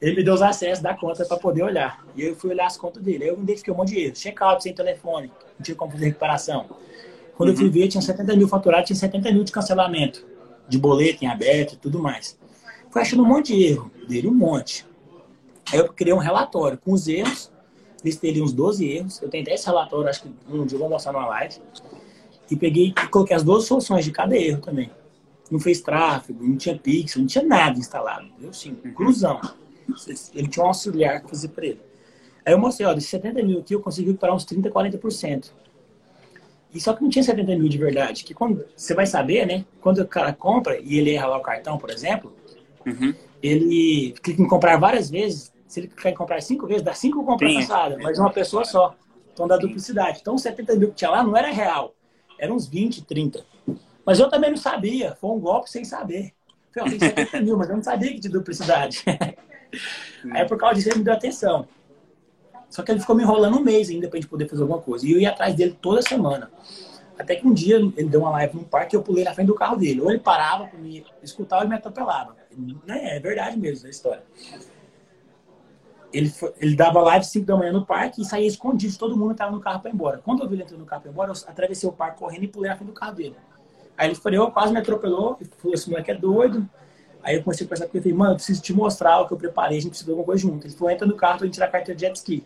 Ele 0.00 0.16
me 0.16 0.24
deu 0.24 0.34
os 0.34 0.42
acessos 0.42 0.82
da 0.82 0.92
conta 0.92 1.24
para 1.24 1.36
poder 1.36 1.62
olhar. 1.62 2.04
E 2.16 2.22
eu 2.22 2.34
fui 2.34 2.50
olhar 2.50 2.66
as 2.66 2.76
contas 2.76 3.00
dele. 3.00 3.22
Aí 3.22 3.30
eu 3.30 3.34
identifiquei 3.34 3.72
um 3.72 3.76
monte 3.76 3.90
de 3.90 4.00
erro. 4.00 4.14
Check-out 4.16 4.60
sem 4.60 4.74
telefone, 4.74 5.28
não 5.28 5.62
tinha 5.62 5.76
como 5.76 5.92
fazer 5.92 6.06
recuperação. 6.06 6.66
Quando 7.36 7.50
uhum. 7.50 7.54
eu 7.54 7.58
fui 7.60 7.70
ver, 7.70 7.86
tinha 7.86 8.02
70 8.02 8.34
mil 8.34 8.48
faturados, 8.48 8.88
tinha 8.88 8.96
70 8.96 9.30
mil 9.30 9.44
de 9.44 9.52
cancelamento. 9.52 10.26
De 10.68 10.78
boleto 10.78 11.24
em 11.24 11.28
aberto 11.28 11.74
e 11.74 11.76
tudo 11.76 12.00
mais. 12.00 12.36
Fui 12.90 13.00
achando 13.00 13.22
um 13.22 13.26
monte 13.26 13.54
de 13.54 13.66
erro 13.66 13.88
dele, 14.08 14.26
um 14.26 14.34
monte. 14.34 14.84
Aí 15.72 15.78
eu 15.78 15.86
criei 15.92 16.12
um 16.12 16.18
relatório 16.18 16.76
com 16.76 16.92
os 16.92 17.06
erros, 17.06 17.52
listei 18.04 18.32
ali 18.32 18.42
uns 18.42 18.52
12 18.52 18.84
erros. 18.84 19.22
Eu 19.22 19.28
tenho 19.28 19.44
10 19.44 19.64
relatórios, 19.64 20.10
acho 20.10 20.22
que 20.22 20.34
um 20.50 20.66
dia 20.66 20.74
eu 20.74 20.80
vou 20.80 20.88
mostrar 20.88 21.12
numa 21.12 21.28
live. 21.28 21.54
E 22.50 22.56
peguei 22.56 22.88
e 22.88 23.06
coloquei 23.06 23.36
as 23.36 23.44
12 23.44 23.68
soluções 23.68 24.04
de 24.04 24.10
cada 24.10 24.36
erro 24.36 24.60
também. 24.60 24.90
Não 25.50 25.60
fez 25.60 25.80
tráfego, 25.80 26.44
não 26.44 26.56
tinha 26.56 26.76
pixel, 26.76 27.20
não 27.20 27.26
tinha 27.26 27.44
nada 27.44 27.78
instalado. 27.78 28.28
Eu 28.40 28.52
sim, 28.52 28.76
inclusão. 28.84 29.40
Ele 30.34 30.48
tinha 30.48 30.64
um 30.64 30.68
auxiliar 30.68 31.22
que 31.22 31.30
fazia 31.30 31.48
para 31.48 31.66
ele. 31.66 31.80
Aí 32.44 32.52
eu 32.52 32.58
mostrei, 32.58 32.86
ó, 32.86 32.92
de 32.92 33.00
70 33.00 33.42
mil 33.42 33.60
aqui 33.60 33.74
eu 33.74 33.80
consegui 33.80 34.08
recuperar 34.08 34.34
uns 34.34 34.44
30, 34.44 34.70
40%. 34.70 35.50
E 36.74 36.80
só 36.80 36.92
que 36.92 37.02
não 37.02 37.08
tinha 37.08 37.22
70 37.22 37.56
mil 37.56 37.68
de 37.68 37.78
verdade. 37.78 38.24
Que 38.24 38.34
quando 38.34 38.64
você 38.74 38.94
vai 38.94 39.06
saber, 39.06 39.46
né? 39.46 39.64
Quando 39.80 39.98
o 39.98 40.06
cara 40.06 40.32
compra 40.32 40.78
e 40.78 40.98
ele 40.98 41.14
erra 41.14 41.28
lá 41.28 41.38
o 41.38 41.42
cartão, 41.42 41.78
por 41.78 41.90
exemplo, 41.90 42.32
Uhum. 42.86 43.12
Ele 43.42 44.14
clica 44.22 44.40
em 44.40 44.46
comprar 44.46 44.78
várias 44.78 45.10
vezes. 45.10 45.52
Se 45.66 45.80
ele 45.80 45.88
clicar 45.88 46.12
em 46.12 46.14
comprar 46.14 46.40
cinco 46.40 46.66
vezes, 46.66 46.82
dá 46.82 46.94
cinco 46.94 47.24
compras 47.24 47.52
passadas, 47.52 47.98
mas 48.00 48.18
uma 48.18 48.30
pessoa 48.30 48.64
só. 48.64 48.94
Então 49.32 49.48
dá 49.48 49.56
duplicidade. 49.56 50.20
Então, 50.22 50.38
70 50.38 50.76
mil 50.76 50.88
que 50.90 50.94
tinha 50.94 51.10
lá 51.10 51.22
não 51.22 51.36
era 51.36 51.50
real. 51.50 51.94
Eram 52.38 52.54
uns 52.54 52.66
20, 52.66 53.04
30. 53.04 53.44
Mas 54.06 54.20
eu 54.20 54.30
também 54.30 54.50
não 54.50 54.56
sabia. 54.56 55.16
Foi 55.16 55.30
um 55.30 55.40
golpe 55.40 55.68
sem 55.68 55.84
saber. 55.84 56.32
Falei, 56.72 56.94
eu 56.94 56.98
tenho 56.98 57.14
70 57.16 57.40
mil, 57.40 57.56
mas 57.56 57.68
eu 57.68 57.76
não 57.76 57.82
sabia 57.82 58.12
que 58.12 58.20
tinha 58.20 58.32
duplicidade. 58.32 59.04
Aí, 60.30 60.46
por 60.46 60.56
causa 60.56 60.76
disso, 60.76 60.90
ele 60.90 60.98
me 60.98 61.04
deu 61.04 61.14
atenção. 61.14 61.66
Só 62.70 62.82
que 62.82 62.92
ele 62.92 63.00
ficou 63.00 63.16
me 63.16 63.22
enrolando 63.22 63.56
um 63.58 63.62
mês 63.62 63.90
ainda 63.90 64.08
pra 64.08 64.18
gente 64.18 64.28
poder 64.28 64.48
fazer 64.48 64.62
alguma 64.62 64.80
coisa. 64.80 65.06
E 65.06 65.12
eu 65.12 65.18
ia 65.18 65.30
atrás 65.30 65.54
dele 65.54 65.76
toda 65.80 66.00
semana. 66.02 66.50
Até 67.18 67.34
que 67.34 67.46
um 67.46 67.52
dia 67.52 67.76
ele 67.76 68.08
deu 68.08 68.20
uma 68.20 68.30
live 68.30 68.56
no 68.56 68.64
parque 68.64 68.94
e 68.94 68.96
eu 68.96 69.02
pulei 69.02 69.24
na 69.24 69.34
frente 69.34 69.48
do 69.48 69.54
carro 69.54 69.76
dele. 69.76 70.00
Ou 70.00 70.10
ele 70.10 70.20
parava 70.20 70.66
para 70.66 70.78
me 70.78 71.04
escutar 71.22 71.56
ou 71.56 71.62
ele 71.62 71.70
me 71.70 71.76
atropelava. 71.76 72.36
Né? 72.86 73.16
É 73.16 73.20
verdade 73.20 73.58
mesmo 73.58 73.86
a 73.86 73.90
história. 73.90 74.22
ele, 76.12 76.28
foi, 76.28 76.52
ele 76.60 76.76
dava 76.76 77.00
live 77.00 77.24
5 77.24 77.46
da 77.46 77.56
manhã 77.56 77.72
no 77.72 77.86
parque 77.86 78.22
e 78.22 78.24
saía 78.24 78.46
escondido, 78.46 78.96
todo 78.98 79.16
mundo 79.16 79.32
estava 79.32 79.50
no 79.50 79.60
carro 79.60 79.80
para 79.80 79.90
ir 79.90 79.94
embora. 79.94 80.18
Quando 80.18 80.42
eu 80.42 80.48
vi 80.48 80.54
ele 80.54 80.62
entrando 80.62 80.80
no 80.80 80.86
carro 80.86 81.02
para 81.02 81.10
ir 81.10 81.12
embora, 81.12 81.32
eu 81.32 81.36
atravessei 81.48 81.88
o 81.88 81.92
parque 81.92 82.18
correndo 82.18 82.44
e 82.44 82.48
pulei 82.48 82.70
na 82.70 82.76
frente 82.76 82.88
do 82.88 82.94
carro 82.94 83.14
dele. 83.14 83.36
Aí 83.96 84.08
ele 84.08 84.14
freou, 84.14 84.50
quase 84.50 84.72
me 84.72 84.78
atropelou, 84.78 85.38
falou: 85.58 85.74
esse 85.74 85.88
moleque 85.88 86.10
é 86.10 86.14
doido. 86.14 86.68
Aí 87.22 87.36
eu 87.36 87.42
comecei 87.42 87.66
a 87.66 87.68
conversar 87.68 87.88
com 87.88 87.96
ele 87.96 88.02
falei, 88.02 88.16
mano, 88.16 88.32
eu 88.32 88.36
preciso 88.36 88.62
te 88.62 88.72
mostrar 88.72 89.20
o 89.20 89.26
que 89.26 89.32
eu 89.32 89.36
preparei, 89.36 89.78
a 89.78 89.80
gente 89.80 89.90
precisa 89.90 90.06
de 90.06 90.12
alguma 90.12 90.26
coisa 90.26 90.42
junto. 90.42 90.64
Ele 90.64 90.74
falou, 90.74 90.92
entra 90.92 91.06
no 91.06 91.16
carro 91.16 91.38
pra 91.38 91.46
gente 91.46 91.54
tirar 91.54 91.66
a 91.66 91.70
carteira 91.70 91.96
de 91.96 92.06
jet 92.06 92.14
ski. 92.14 92.44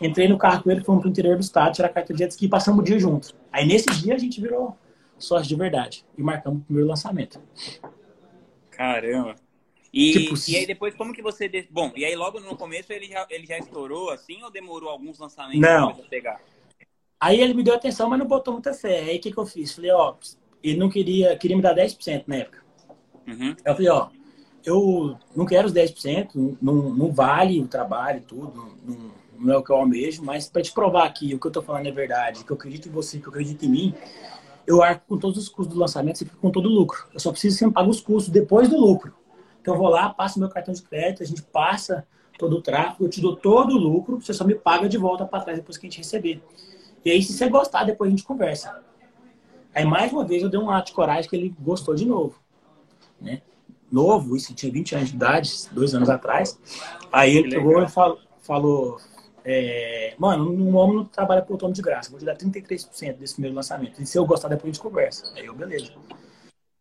Entrei 0.00 0.26
no 0.28 0.38
carro 0.38 0.62
com 0.62 0.70
ele, 0.70 0.82
fomos 0.82 1.02
pro 1.02 1.10
interior 1.10 1.36
do 1.36 1.42
estado, 1.42 1.74
tirar 1.74 1.88
a 1.88 1.92
carteira 1.92 2.16
de 2.16 2.24
jet 2.24 2.30
ski 2.30 2.46
e 2.46 2.48
passamos 2.48 2.80
o 2.80 2.82
dia 2.82 2.98
junto. 2.98 3.34
Aí 3.52 3.66
nesse 3.66 3.90
dia 4.00 4.14
a 4.14 4.18
gente 4.18 4.40
virou 4.40 4.76
sócio 5.18 5.46
de 5.46 5.54
verdade 5.54 6.06
e 6.16 6.22
marcamos 6.22 6.62
o 6.62 6.64
primeiro 6.64 6.88
lançamento. 6.88 7.38
Caramba. 8.70 9.36
E, 9.92 10.12
tipo, 10.12 10.34
e 10.48 10.56
aí 10.56 10.66
depois, 10.66 10.94
como 10.94 11.12
que 11.12 11.22
você... 11.22 11.68
Bom, 11.70 11.92
e 11.94 12.04
aí 12.04 12.16
logo 12.16 12.40
no 12.40 12.56
começo 12.56 12.92
ele 12.92 13.06
já, 13.06 13.26
ele 13.30 13.46
já 13.46 13.58
estourou 13.58 14.10
assim 14.10 14.42
ou 14.42 14.50
demorou 14.50 14.88
alguns 14.88 15.18
lançamentos 15.18 15.60
não. 15.60 15.94
pra 15.94 16.04
pegar? 16.06 16.40
Aí 17.20 17.40
ele 17.40 17.54
me 17.54 17.62
deu 17.62 17.74
atenção, 17.74 18.08
mas 18.08 18.18
não 18.18 18.26
botou 18.26 18.54
muita 18.54 18.74
fé. 18.74 19.00
Aí 19.00 19.18
o 19.18 19.20
que, 19.20 19.30
que 19.30 19.38
eu 19.38 19.46
fiz? 19.46 19.72
Falei, 19.72 19.92
ó, 19.92 20.14
ele 20.70 20.78
não 20.78 20.88
queria, 20.88 21.36
queria 21.36 21.56
me 21.56 21.62
dar 21.62 21.74
10% 21.74 22.24
na 22.26 22.36
época. 22.36 22.64
Uhum. 23.26 23.54
Eu 23.64 23.74
falei, 23.74 23.88
ó, 23.88 24.08
eu 24.64 25.16
não 25.36 25.44
quero 25.44 25.66
os 25.66 25.74
10%, 25.74 26.56
não, 26.60 26.74
não 26.74 27.12
vale 27.12 27.60
o 27.60 27.68
trabalho 27.68 28.18
e 28.18 28.22
tudo, 28.22 28.52
não, 28.86 29.12
não, 29.38 29.52
é 29.52 29.56
o 29.56 29.62
que 29.62 29.70
eu 29.70 29.76
almejo, 29.76 30.22
mas 30.24 30.48
para 30.48 30.62
te 30.62 30.72
provar 30.72 31.08
que 31.12 31.34
o 31.34 31.38
que 31.38 31.46
eu 31.46 31.50
tô 31.50 31.62
falando 31.62 31.86
é 31.86 31.92
verdade, 31.92 32.44
que 32.44 32.50
eu 32.50 32.56
acredito 32.56 32.88
em 32.88 32.92
você, 32.92 33.18
que 33.18 33.26
eu 33.26 33.30
acredito 33.30 33.64
em 33.64 33.68
mim, 33.68 33.94
eu 34.66 34.82
arco 34.82 35.04
com 35.06 35.18
todos 35.18 35.36
os 35.36 35.48
custos 35.48 35.74
do 35.74 35.80
lançamento, 35.80 36.18
você 36.18 36.24
fica 36.24 36.38
com 36.38 36.50
todo 36.50 36.66
o 36.66 36.72
lucro. 36.72 37.06
Eu 37.12 37.20
só 37.20 37.30
preciso 37.30 37.58
que 37.58 37.64
você 37.64 37.70
pague 37.70 37.90
os 37.90 38.00
custos 38.00 38.32
depois 38.32 38.68
do 38.68 38.78
lucro. 38.78 39.12
Então 39.60 39.74
eu 39.74 39.78
vou 39.78 39.88
lá, 39.88 40.08
passo 40.08 40.38
meu 40.38 40.48
cartão 40.48 40.72
de 40.72 40.82
crédito, 40.82 41.22
a 41.22 41.26
gente 41.26 41.42
passa 41.42 42.06
todo 42.38 42.56
o 42.56 42.62
tráfego, 42.62 43.04
eu 43.04 43.10
te 43.10 43.20
dou 43.20 43.36
todo 43.36 43.74
o 43.74 43.78
lucro, 43.78 44.20
você 44.20 44.32
só 44.32 44.44
me 44.44 44.54
paga 44.54 44.88
de 44.88 44.96
volta 44.96 45.26
para 45.26 45.44
trás 45.44 45.58
depois 45.58 45.76
que 45.76 45.86
a 45.86 45.90
gente 45.90 45.98
receber. 45.98 46.42
E 47.04 47.10
aí, 47.10 47.22
se 47.22 47.34
você 47.34 47.48
gostar, 47.48 47.84
depois 47.84 48.08
a 48.08 48.10
gente 48.10 48.24
conversa. 48.24 48.82
Aí, 49.74 49.84
mais 49.84 50.12
uma 50.12 50.24
vez, 50.24 50.42
eu 50.42 50.48
dei 50.48 50.60
um 50.60 50.70
ato 50.70 50.88
de 50.88 50.92
coragem 50.92 51.28
que 51.28 51.36
ele 51.36 51.54
gostou 51.60 51.94
de 51.94 52.06
novo 52.06 52.44
né? 53.20 53.40
Novo, 53.90 54.36
isso 54.36 54.54
tinha 54.54 54.72
20 54.72 54.94
anos 54.96 55.08
de 55.10 55.16
idade, 55.16 55.52
dois 55.72 55.94
anos 55.94 56.10
atrás. 56.10 56.58
Aí 57.12 57.36
ele 57.36 57.50
pegou 57.50 57.82
e 57.82 57.88
falou, 57.88 58.18
falou 58.40 59.00
é, 59.44 60.14
mano, 60.18 60.50
um 60.50 60.76
homem 60.76 60.96
não 60.96 61.04
trabalha 61.04 61.42
por 61.42 61.52
autônomo 61.54 61.74
de 61.74 61.82
graça, 61.82 62.10
vou 62.10 62.18
te 62.18 62.24
dar 62.24 62.36
33% 62.36 63.18
desse 63.18 63.34
primeiro 63.34 63.54
lançamento. 63.54 64.00
E 64.00 64.06
se 64.06 64.18
eu 64.18 64.26
gostar, 64.26 64.48
depois 64.48 64.64
a 64.64 64.72
gente 64.72 64.82
conversa. 64.82 65.32
Aí 65.36 65.46
eu, 65.46 65.54
beleza. 65.54 65.92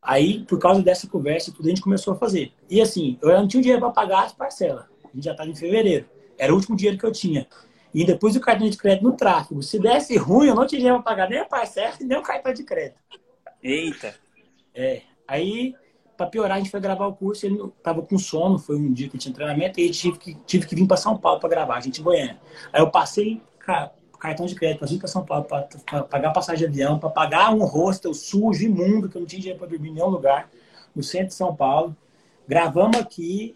Aí, 0.01 0.43
por 0.45 0.59
causa 0.59 0.81
dessa 0.81 1.07
conversa, 1.07 1.51
tudo 1.51 1.65
a 1.67 1.69
gente 1.69 1.81
começou 1.81 2.13
a 2.13 2.17
fazer. 2.17 2.51
E 2.69 2.81
assim, 2.81 3.17
eu 3.21 3.29
não 3.29 3.47
tinha 3.47 3.61
dinheiro 3.61 3.81
para 3.81 3.91
pagar 3.91 4.25
as 4.25 4.33
parcelas. 4.33 4.85
A 5.03 5.15
gente 5.15 5.23
já 5.23 5.31
estava 5.31 5.49
em 5.49 5.55
fevereiro. 5.55 6.05
Era 6.37 6.51
o 6.51 6.55
último 6.55 6.75
dinheiro 6.75 6.97
que 6.97 7.05
eu 7.05 7.11
tinha. 7.11 7.47
E 7.93 8.05
depois 8.05 8.35
o 8.35 8.39
cartão 8.39 8.69
de 8.69 8.77
crédito 8.77 9.03
no 9.03 9.15
tráfego. 9.15 9.61
Se 9.61 9.79
desse 9.79 10.17
ruim, 10.17 10.47
eu 10.47 10.55
não 10.55 10.65
tinha 10.65 10.79
dinheiro 10.79 11.01
para 11.01 11.11
pagar 11.11 11.29
nem 11.29 11.39
a 11.39 11.45
parcela 11.45 11.93
e 11.99 12.03
nem 12.03 12.17
o 12.17 12.23
cartão 12.23 12.53
de 12.53 12.63
crédito. 12.63 12.97
Eita! 13.61 14.15
É. 14.73 15.01
Aí 15.27 15.75
para 16.15 16.27
piorar, 16.27 16.57
a 16.57 16.59
gente 16.59 16.69
foi 16.69 16.79
gravar 16.79 17.07
o 17.07 17.13
curso, 17.13 17.45
ele 17.45 17.59
tava 17.81 18.01
com 18.01 18.17
sono, 18.17 18.57
foi 18.59 18.75
um 18.75 18.91
dia 18.91 19.09
que 19.09 19.17
tinha 19.17 19.33
treinamento, 19.33 19.79
e 19.79 19.89
tive 19.89 20.17
que, 20.17 20.35
tive 20.45 20.65
que 20.65 20.75
vir 20.75 20.87
para 20.87 20.97
São 20.97 21.17
Paulo 21.17 21.39
para 21.39 21.49
gravar, 21.49 21.77
a 21.77 21.81
gente 21.81 22.01
em 22.01 22.03
Goiânia. 22.03 22.39
Aí 22.71 22.81
eu 22.81 22.89
passei 22.89 23.41
cartão 24.19 24.45
de 24.45 24.55
crédito 24.55 24.79
para 24.79 24.87
vir 24.87 24.99
para 24.99 25.07
São 25.07 25.25
Paulo, 25.25 25.45
para 25.45 26.03
pagar 26.03 26.31
passagem 26.31 26.59
de 26.59 26.65
avião, 26.65 26.99
para 26.99 27.09
pagar 27.09 27.53
um 27.53 27.63
hostel 27.65 28.13
sujo, 28.13 28.63
imundo, 28.63 29.09
que 29.09 29.17
eu 29.17 29.21
não 29.21 29.27
tinha 29.27 29.41
dinheiro 29.41 29.59
para 29.59 29.69
dormir 29.69 29.89
em 29.89 29.93
nenhum 29.93 30.07
lugar, 30.07 30.49
no 30.95 31.03
centro 31.03 31.27
de 31.27 31.33
São 31.33 31.55
Paulo. 31.55 31.95
Gravamos 32.47 32.97
aqui 32.97 33.55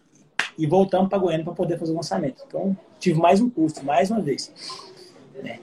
e 0.58 0.66
voltamos 0.66 1.10
para 1.10 1.18
Goiânia 1.18 1.44
para 1.44 1.54
poder 1.54 1.78
fazer 1.78 1.92
o 1.92 1.96
lançamento. 1.96 2.44
Então, 2.48 2.78
tive 3.00 3.20
mais 3.20 3.40
um 3.40 3.50
custo, 3.50 3.86
mais 3.86 4.10
uma 4.10 4.22
vez. 4.22 4.52
É. 5.44 5.60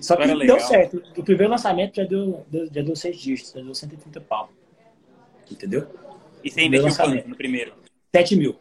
Só 0.00 0.16
que 0.16 0.26
deu 0.26 0.60
certo. 0.60 1.02
O 1.16 1.22
primeiro 1.22 1.50
lançamento 1.50 1.96
já 1.96 2.04
deu, 2.04 2.44
já 2.52 2.82
deu 2.82 2.94
seis 2.94 3.18
dígitos, 3.18 3.52
já 3.52 3.62
deu 3.62 3.74
130 3.74 4.20
pau. 4.20 4.50
Entendeu? 5.50 5.86
E 6.42 6.50
você 6.50 6.62
investiu 6.62 6.94
quanto 6.94 7.28
no 7.28 7.36
primeiro? 7.36 7.72
7 8.14 8.36
mil. 8.36 8.56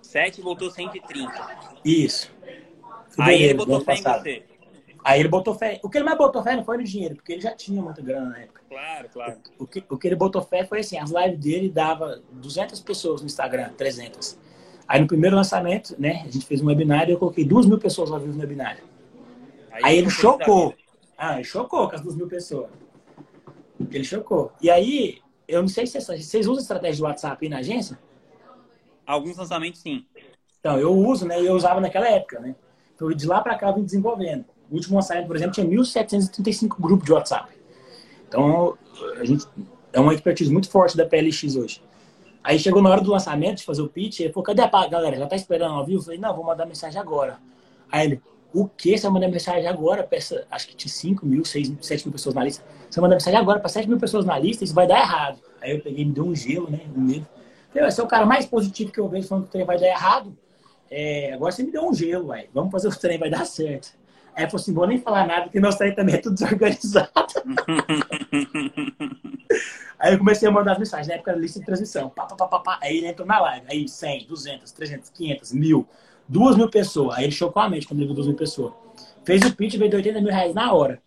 7 0.00 0.40
voltou 0.40 0.70
130. 0.70 1.32
Isso. 1.84 2.30
Aí 3.18 3.42
ele 3.42 3.54
botou 3.54 3.80
fé 3.80 3.96
passado. 3.96 4.26
em 4.26 4.34
você. 4.34 4.54
Aí 5.04 5.20
ele 5.20 5.28
botou 5.28 5.54
fé. 5.54 5.80
O 5.82 5.90
que 5.90 5.98
ele 5.98 6.04
mais 6.04 6.16
botou 6.16 6.42
fé 6.42 6.56
não 6.56 6.64
foi 6.64 6.78
no 6.78 6.84
dinheiro, 6.84 7.16
porque 7.16 7.32
ele 7.32 7.42
já 7.42 7.54
tinha 7.54 7.82
muita 7.82 8.00
grana 8.00 8.30
na 8.30 8.38
época. 8.38 8.62
Claro, 8.68 9.08
claro. 9.12 9.36
O, 9.58 9.64
o, 9.64 9.66
que, 9.66 9.84
o 9.90 9.98
que 9.98 10.08
ele 10.08 10.16
botou 10.16 10.40
fé 10.40 10.64
foi 10.64 10.80
assim, 10.80 10.96
as 10.98 11.10
lives 11.10 11.38
dele 11.38 11.68
dava 11.68 12.22
200 12.32 12.80
pessoas 12.80 13.20
no 13.20 13.26
Instagram, 13.26 13.70
300. 13.76 14.38
Aí 14.86 15.00
no 15.00 15.06
primeiro 15.06 15.34
lançamento, 15.34 15.94
né, 15.98 16.22
a 16.26 16.30
gente 16.30 16.44
fez 16.44 16.60
um 16.60 16.66
webinar 16.66 17.08
e 17.08 17.12
eu 17.12 17.18
coloquei 17.18 17.44
2 17.44 17.66
mil 17.66 17.78
pessoas 17.78 18.10
ao 18.10 18.20
vivo 18.20 18.34
no 18.34 18.40
webinar. 18.40 18.78
Aí, 19.70 19.84
aí 19.84 19.98
ele 19.98 20.10
chocou. 20.10 20.74
Ah, 21.16 21.36
ele 21.36 21.44
chocou 21.44 21.88
com 21.88 21.94
as 21.94 22.02
2 22.02 22.16
mil 22.16 22.28
pessoas. 22.28 22.68
Ele 23.90 24.04
chocou. 24.04 24.52
E 24.60 24.70
aí, 24.70 25.18
eu 25.48 25.62
não 25.62 25.68
sei 25.68 25.86
se 25.86 26.00
vocês 26.00 26.46
usam 26.46 26.62
estratégia 26.62 26.96
de 26.96 27.02
WhatsApp 27.02 27.44
aí 27.44 27.48
na 27.48 27.58
agência? 27.58 27.98
Alguns 29.06 29.36
lançamentos, 29.36 29.80
sim. 29.80 30.04
Então, 30.60 30.78
eu 30.78 30.92
uso, 30.92 31.26
né? 31.26 31.40
Eu 31.40 31.54
usava 31.54 31.80
naquela 31.80 32.08
época, 32.08 32.40
né? 32.40 32.54
Então, 32.94 33.10
de 33.10 33.26
lá 33.26 33.40
para 33.40 33.56
cá, 33.56 33.68
eu 33.68 33.74
vim 33.74 33.84
desenvolvendo. 33.84 34.44
O 34.70 34.76
último 34.76 34.96
lançamento, 34.96 35.26
por 35.26 35.36
exemplo, 35.36 35.54
tinha 35.54 35.66
1.735 35.66 36.80
grupos 36.80 37.04
de 37.04 37.12
WhatsApp. 37.12 37.52
Então, 38.28 38.78
a 39.18 39.24
gente 39.24 39.46
é 39.92 40.00
uma 40.00 40.14
expertise 40.14 40.52
muito 40.52 40.70
forte 40.70 40.96
da 40.96 41.04
PLX 41.04 41.56
hoje. 41.56 41.82
Aí 42.44 42.58
chegou 42.58 42.82
na 42.82 42.90
hora 42.90 43.00
do 43.00 43.10
lançamento, 43.10 43.56
de 43.56 43.64
fazer 43.64 43.80
o 43.80 43.88
pitch, 43.88 44.20
ele 44.20 44.30
falou, 44.30 44.44
cadê 44.44 44.60
a 44.60 44.86
galera? 44.86 45.16
Já 45.16 45.26
tá 45.26 45.34
esperando 45.34 45.76
ao 45.76 45.86
vivo? 45.86 46.00
Eu 46.00 46.04
falei, 46.04 46.20
não, 46.20 46.36
vou 46.36 46.44
mandar 46.44 46.66
mensagem 46.66 47.00
agora. 47.00 47.38
Aí 47.90 48.06
ele, 48.06 48.22
o 48.52 48.68
que? 48.68 48.98
Você 48.98 49.08
manda 49.08 49.26
mensagem 49.26 49.66
agora? 49.66 50.04
Peça, 50.04 50.46
acho 50.50 50.68
que 50.68 50.76
tinha 50.76 50.92
5 50.92 51.24
mil, 51.24 51.42
6, 51.42 51.72
7 51.80 52.04
mil 52.04 52.12
pessoas 52.12 52.34
na 52.34 52.44
lista. 52.44 52.62
Você 52.90 53.00
manda 53.00 53.14
mensagem 53.14 53.40
agora 53.40 53.60
para 53.60 53.70
7 53.70 53.88
mil 53.88 53.98
pessoas 53.98 54.26
na 54.26 54.38
lista, 54.38 54.62
isso 54.62 54.74
vai 54.74 54.86
dar 54.86 54.98
errado. 54.98 55.38
Aí 55.62 55.70
eu 55.70 55.80
peguei, 55.80 56.04
me 56.04 56.12
deu 56.12 56.24
um 56.24 56.34
gelo, 56.34 56.70
né? 56.70 56.80
Um 56.94 57.00
medo. 57.00 57.26
Esse 57.74 57.98
é 57.98 58.04
o 58.04 58.06
cara 58.06 58.26
mais 58.26 58.44
positivo 58.44 58.92
que 58.92 59.00
eu 59.00 59.08
vejo 59.08 59.26
falando 59.26 59.44
que 59.44 59.48
o 59.48 59.52
trem 59.52 59.64
vai 59.64 59.78
dar 59.78 59.86
errado. 59.86 60.36
É, 60.90 61.32
agora 61.32 61.50
você 61.50 61.62
me 61.62 61.72
deu 61.72 61.88
um 61.88 61.94
gelo, 61.94 62.28
véio. 62.28 62.48
vamos 62.52 62.70
fazer 62.70 62.88
o 62.88 62.96
trem, 62.96 63.18
vai 63.18 63.30
dar 63.30 63.46
certo. 63.46 63.96
Aí 64.34 64.44
eu 64.44 64.50
falei 64.50 64.62
assim, 64.62 64.72
vou 64.72 64.86
nem 64.86 64.98
falar 64.98 65.26
nada, 65.26 65.42
porque 65.42 65.60
meu 65.60 65.70
trem 65.70 65.94
também 65.94 66.16
é 66.16 66.18
tudo 66.18 66.34
desorganizado. 66.34 67.10
aí 69.98 70.12
eu 70.12 70.18
comecei 70.18 70.48
a 70.48 70.52
mandar 70.52 70.72
as 70.72 70.78
mensagens, 70.78 71.08
na 71.08 71.14
época 71.14 71.32
da 71.32 71.38
lista 71.38 71.60
de 71.60 71.66
transmissão. 71.66 72.10
Pá, 72.10 72.26
pá, 72.26 72.46
pá, 72.46 72.58
pá, 72.58 72.78
Aí 72.82 72.98
ele 72.98 73.06
entrou 73.06 73.26
na 73.26 73.40
live. 73.40 73.66
Aí 73.70 73.88
100, 73.88 74.26
200, 74.26 74.72
300, 74.72 75.10
500, 75.10 75.52
mil 75.52 75.88
duas 76.28 76.56
mil 76.56 76.68
pessoas. 76.68 77.16
Aí 77.16 77.24
ele 77.24 77.32
chocou 77.32 77.62
a 77.62 77.68
mente 77.68 77.86
quando 77.86 78.00
ele 78.00 78.06
viu 78.06 78.14
duas 78.14 78.26
mil 78.26 78.36
pessoas. 78.36 78.72
Fez 79.24 79.42
o 79.42 79.54
pitch, 79.54 79.76
veio 79.76 79.90
de 79.90 79.96
80 79.96 80.20
mil 80.20 80.32
reais 80.32 80.54
na 80.54 80.72
hora. 80.72 81.00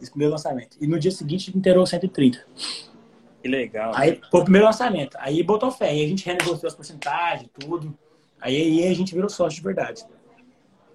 Esse 0.00 0.10
primeiro 0.10 0.32
lançamento. 0.32 0.76
E 0.80 0.86
no 0.86 0.98
dia 0.98 1.10
seguinte 1.10 1.56
inteirou 1.56 1.86
130. 1.86 2.44
Que 3.42 3.48
legal. 3.48 3.92
Aí 3.94 4.20
foi 4.30 4.40
o 4.40 4.44
primeiro 4.44 4.66
lançamento. 4.66 5.16
Aí 5.20 5.42
botou 5.42 5.70
fé. 5.70 5.90
Aí 5.90 6.04
a 6.04 6.08
gente 6.08 6.26
renegociou 6.26 6.66
as 6.66 6.74
porcentagens, 6.74 7.48
tudo. 7.58 7.96
Aí, 8.40 8.56
aí 8.56 8.88
a 8.88 8.94
gente 8.94 9.14
virou 9.14 9.30
sócio 9.30 9.56
de 9.56 9.62
verdade. 9.62 10.04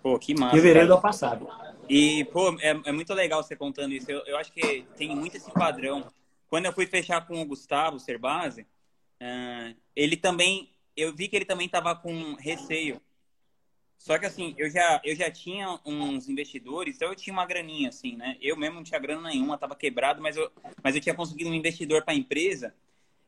Pô, 0.02 0.18
que 0.20 0.34
massa. 0.34 0.56
Fevereiro 0.56 0.88
do 0.88 0.94
ano 0.94 1.02
passado. 1.02 1.48
E, 1.90 2.24
pô, 2.26 2.58
é, 2.60 2.70
é, 2.86 2.92
muito 2.92 3.14
legal 3.14 3.42
você 3.42 3.56
contando 3.56 3.94
isso. 3.94 4.10
Eu, 4.10 4.24
eu 4.26 4.38
acho 4.38 4.52
que 4.52 4.86
tem 4.96 5.16
muito 5.16 5.38
esse 5.38 5.52
padrão. 5.52 6.06
Quando 6.48 6.66
eu 6.66 6.74
fui 6.74 6.86
fechar 6.86 7.26
com 7.26 7.42
o 7.42 7.46
Gustavo 7.46 8.00
Cerbasi, 8.00 8.62
uh, 8.62 9.76
ele 9.96 10.16
também. 10.16 10.72
Eu 10.96 11.16
vi 11.16 11.28
que 11.28 11.36
ele 11.36 11.46
também 11.46 11.66
estava 11.66 11.96
com 11.96 12.36
receio 12.36 13.02
só 14.00 14.18
que 14.18 14.26
assim, 14.26 14.56
eu 14.58 14.70
já, 14.70 15.02
eu 15.04 15.14
já 15.14 15.30
tinha 15.30 15.78
uns 15.86 16.30
investidores, 16.30 16.96
então 16.96 17.10
eu 17.10 17.16
tinha 17.16 17.34
uma 17.34 17.46
graninha, 17.46 17.90
assim, 17.90 18.16
né? 18.16 18.38
Eu 18.42 18.56
mesmo 18.56 18.78
não 18.78 18.84
tinha 18.84 19.00
grana 19.00 19.28
nenhuma, 19.28 19.58
tava 19.58 19.76
quebrado, 19.76 20.22
mas 20.22 20.38
eu, 20.38 20.50
mas 20.82 20.96
eu 20.96 21.02
tinha 21.02 21.14
conseguido 21.14 21.50
um 21.50 21.54
investidor 21.54 22.04
para 22.04 22.14
a 22.14 22.18
empresa. 22.18 22.74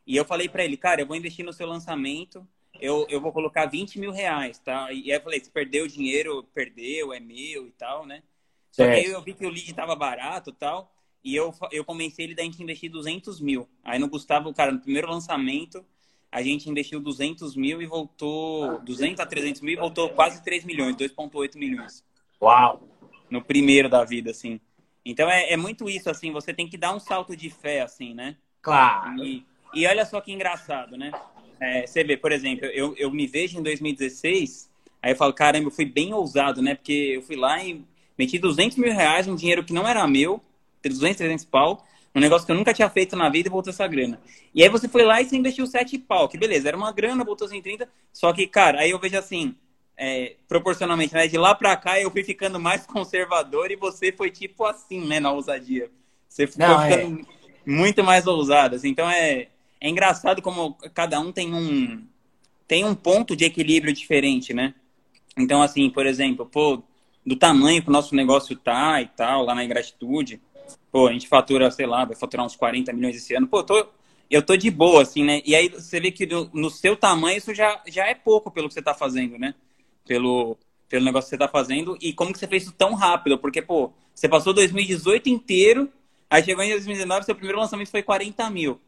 E 0.07 0.15
eu 0.15 0.23
falei 0.23 0.47
para 0.47 0.63
ele, 0.63 0.77
cara, 0.77 1.01
eu 1.01 1.05
vou 1.05 1.15
investir 1.15 1.45
no 1.45 1.51
seu 1.51 1.67
lançamento, 1.67 2.47
eu, 2.79 3.05
eu 3.09 3.19
vou 3.19 3.33
colocar 3.33 3.65
20 3.65 3.99
mil 3.99 4.11
reais, 4.11 4.59
tá? 4.59 4.91
E 4.93 5.11
aí 5.11 5.17
eu 5.17 5.21
falei, 5.21 5.43
se 5.43 5.51
perdeu 5.51 5.83
o 5.83 5.89
dinheiro, 5.89 6.41
perdeu, 6.53 7.13
é 7.13 7.19
meu 7.19 7.67
e 7.67 7.71
tal, 7.71 8.05
né? 8.05 8.23
Só 8.71 8.83
que 8.83 8.91
aí 8.91 9.05
eu 9.05 9.21
vi 9.21 9.33
que 9.33 9.45
o 9.45 9.49
lead 9.49 9.73
tava 9.73 9.95
barato 9.95 10.49
e 10.49 10.53
tal, 10.53 10.91
e 11.23 11.35
eu, 11.35 11.53
eu 11.71 11.83
convencei 11.83 12.25
ele 12.25 12.35
da 12.35 12.43
gente 12.43 12.61
investir 12.63 12.89
200 12.89 13.39
mil. 13.39 13.67
Aí 13.83 13.99
no 13.99 14.07
Gustavo, 14.07 14.53
cara, 14.53 14.71
no 14.71 14.79
primeiro 14.79 15.09
lançamento, 15.09 15.85
a 16.31 16.41
gente 16.41 16.69
investiu 16.69 16.99
200 16.99 17.55
mil 17.55 17.81
e 17.81 17.85
voltou 17.85 18.79
200 18.79 19.19
a 19.19 19.25
300 19.25 19.61
mil 19.61 19.73
e 19.73 19.77
voltou 19.77 20.09
quase 20.09 20.41
3 20.43 20.63
milhões, 20.63 20.95
2,8 20.95 21.57
milhões. 21.57 22.03
Uau! 22.41 22.87
No 23.29 23.41
primeiro 23.41 23.89
da 23.89 24.03
vida, 24.03 24.31
assim. 24.31 24.59
Então 25.05 25.29
é, 25.29 25.51
é, 25.51 25.57
muito 25.57 25.89
isso, 25.89 26.09
assim, 26.09 26.31
você 26.31 26.53
tem 26.53 26.67
que 26.67 26.77
dar 26.77 26.93
um 26.93 26.99
salto 26.99 27.35
de 27.35 27.49
fé, 27.49 27.81
assim, 27.81 28.13
né? 28.13 28.37
Claro. 28.61 29.23
E, 29.23 29.45
e 29.73 29.85
olha 29.85 30.05
só 30.05 30.21
que 30.21 30.31
engraçado, 30.31 30.95
né? 30.95 31.11
É, 31.59 31.85
você 31.85 32.03
vê, 32.03 32.17
por 32.17 32.31
exemplo, 32.31 32.65
eu, 32.67 32.95
eu 32.97 33.11
me 33.11 33.27
vejo 33.27 33.59
em 33.59 33.63
2016, 33.63 34.71
aí 35.01 35.11
eu 35.11 35.15
falo, 35.15 35.33
caramba, 35.33 35.67
eu 35.67 35.71
fui 35.71 35.85
bem 35.85 36.13
ousado, 36.13 36.61
né? 36.61 36.75
Porque 36.75 37.13
eu 37.15 37.21
fui 37.21 37.35
lá 37.35 37.63
e 37.63 37.83
meti 38.21 38.37
200 38.37 38.77
mil 38.77 38.93
reais, 38.93 39.27
um 39.27 39.35
dinheiro 39.35 39.63
que 39.63 39.73
não 39.73 39.87
era 39.87 40.07
meu, 40.07 40.39
200, 40.83 41.17
300 41.17 41.45
pau, 41.45 41.83
um 42.13 42.19
negócio 42.19 42.45
que 42.45 42.51
eu 42.51 42.55
nunca 42.55 42.71
tinha 42.71 42.87
feito 42.87 43.15
na 43.15 43.29
vida 43.29 43.49
e 43.49 43.51
voltou 43.51 43.71
essa 43.71 43.87
grana. 43.87 44.21
E 44.53 44.61
aí 44.61 44.69
você 44.69 44.87
foi 44.87 45.03
lá 45.03 45.19
e 45.19 45.25
você 45.25 45.35
investiu 45.35 45.65
7 45.65 45.97
pau, 45.97 46.29
que 46.29 46.37
beleza, 46.37 46.67
era 46.67 46.77
uma 46.77 46.91
grana, 46.91 47.23
voltou 47.23 47.47
130. 47.47 47.89
Só 48.13 48.31
que, 48.31 48.45
cara, 48.45 48.81
aí 48.81 48.91
eu 48.91 48.99
vejo 48.99 49.17
assim, 49.17 49.55
é, 49.97 50.35
proporcionalmente, 50.47 51.15
né? 51.15 51.27
De 51.27 51.35
lá 51.35 51.55
para 51.55 51.75
cá 51.75 51.99
eu 51.99 52.11
fui 52.11 52.23
ficando 52.23 52.59
mais 52.59 52.85
conservador 52.87 53.71
e 53.71 53.75
você 53.75 54.11
foi 54.11 54.29
tipo 54.29 54.65
assim, 54.65 55.07
né? 55.07 55.19
Na 55.19 55.31
ousadia. 55.31 55.89
Você 56.29 56.45
foi 56.45 56.63
Não, 56.63 56.79
ficando 56.79 57.21
é... 57.21 57.25
muito 57.65 58.03
mais 58.03 58.27
ousado. 58.27 58.75
Assim. 58.75 58.89
Então 58.89 59.09
é, 59.09 59.47
é 59.79 59.89
engraçado 59.89 60.43
como 60.43 60.75
cada 60.93 61.19
um 61.19 61.31
tem 61.31 61.53
um 61.55 62.05
tem 62.67 62.85
um 62.85 62.95
ponto 62.95 63.35
de 63.35 63.45
equilíbrio 63.45 63.93
diferente, 63.93 64.53
né? 64.53 64.75
Então, 65.37 65.61
assim, 65.61 65.89
por 65.89 66.05
exemplo, 66.05 66.45
pô, 66.45 66.81
do 67.25 67.35
tamanho 67.35 67.81
que 67.81 67.89
o 67.89 67.91
nosso 67.91 68.15
negócio 68.15 68.55
tá 68.55 69.01
e 69.01 69.07
tal, 69.07 69.45
lá 69.45 69.55
na 69.55 69.63
ingratitude, 69.63 70.41
pô, 70.91 71.07
a 71.07 71.13
gente 71.13 71.27
fatura, 71.27 71.69
sei 71.71 71.85
lá, 71.85 72.05
vai 72.05 72.15
faturar 72.15 72.45
uns 72.45 72.55
40 72.55 72.91
milhões 72.93 73.15
esse 73.15 73.35
ano, 73.35 73.47
pô, 73.47 73.63
tô, 73.63 73.87
eu 74.29 74.41
tô 74.41 74.55
de 74.55 74.71
boa, 74.71 75.01
assim, 75.01 75.23
né? 75.23 75.41
E 75.45 75.55
aí 75.55 75.69
você 75.69 75.99
vê 75.99 76.11
que 76.11 76.25
no, 76.25 76.49
no 76.53 76.69
seu 76.69 76.95
tamanho 76.95 77.37
isso 77.37 77.53
já, 77.53 77.81
já 77.87 78.07
é 78.07 78.15
pouco 78.15 78.49
pelo 78.49 78.67
que 78.67 78.73
você 78.73 78.81
tá 78.81 78.93
fazendo, 78.93 79.37
né? 79.37 79.53
Pelo, 80.05 80.57
pelo 80.89 81.05
negócio 81.05 81.29
que 81.29 81.35
você 81.35 81.37
tá 81.37 81.47
fazendo 81.47 81.97
e 82.01 82.13
como 82.13 82.33
que 82.33 82.39
você 82.39 82.47
fez 82.47 82.63
isso 82.63 82.73
tão 82.73 82.93
rápido, 82.93 83.37
porque, 83.37 83.61
pô, 83.61 83.91
você 84.13 84.27
passou 84.27 84.53
2018 84.53 85.29
inteiro, 85.29 85.89
aí 86.29 86.43
chegou 86.43 86.63
em 86.63 86.71
2019, 86.71 87.25
seu 87.25 87.35
primeiro 87.35 87.59
lançamento 87.59 87.89
foi 87.89 88.03
40 88.03 88.49
mil. 88.49 88.79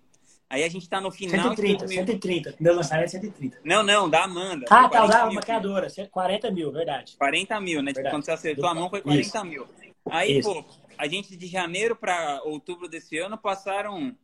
Aí 0.53 0.63
a 0.63 0.69
gente 0.69 0.87
tá 0.87 1.01
no 1.01 1.09
final. 1.09 1.55
130, 1.55 1.87
130. 1.87 2.55
Meu 2.59 2.75
lançamento 2.75 3.05
é 3.05 3.07
130. 3.07 3.61
Não, 3.63 3.81
não, 3.81 4.07
da 4.07 4.25
Amanda. 4.25 4.67
Ah, 4.69 4.87
tá, 4.87 5.07
da 5.07 5.31
maquiadora. 5.31 5.87
40 6.11 6.51
mil, 6.51 6.71
verdade. 6.71 7.17
40 7.17 7.59
mil, 7.59 7.81
né? 7.81 7.91
Verdade. 7.91 8.13
Quando 8.13 8.23
você 8.23 8.31
acertou 8.33 8.67
a 8.67 8.75
mão 8.75 8.87
foi 8.87 9.01
40 9.01 9.19
Isso. 9.19 9.45
mil. 9.45 9.67
Aí, 10.11 10.37
Isso. 10.37 10.53
pô, 10.53 10.63
a 10.95 11.07
gente 11.07 11.35
de 11.35 11.47
janeiro 11.47 11.95
para 11.95 12.39
outubro 12.43 12.87
desse 12.87 13.17
ano 13.17 13.35
passaram, 13.35 14.15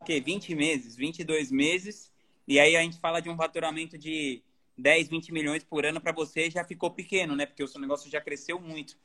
o 0.00 0.04
quê? 0.06 0.22
20 0.22 0.54
meses, 0.54 0.96
22 0.96 1.52
meses. 1.52 2.10
E 2.48 2.58
aí 2.58 2.76
a 2.76 2.80
gente 2.80 2.98
fala 2.98 3.20
de 3.20 3.28
um 3.28 3.36
faturamento 3.36 3.98
de 3.98 4.42
10, 4.78 5.08
20 5.08 5.32
milhões 5.34 5.64
por 5.64 5.84
ano 5.84 6.00
para 6.00 6.12
você 6.12 6.50
já 6.50 6.64
ficou 6.64 6.92
pequeno, 6.92 7.36
né? 7.36 7.44
Porque 7.44 7.62
o 7.62 7.68
seu 7.68 7.78
negócio 7.78 8.10
já 8.10 8.22
cresceu 8.22 8.58
muito. 8.58 8.96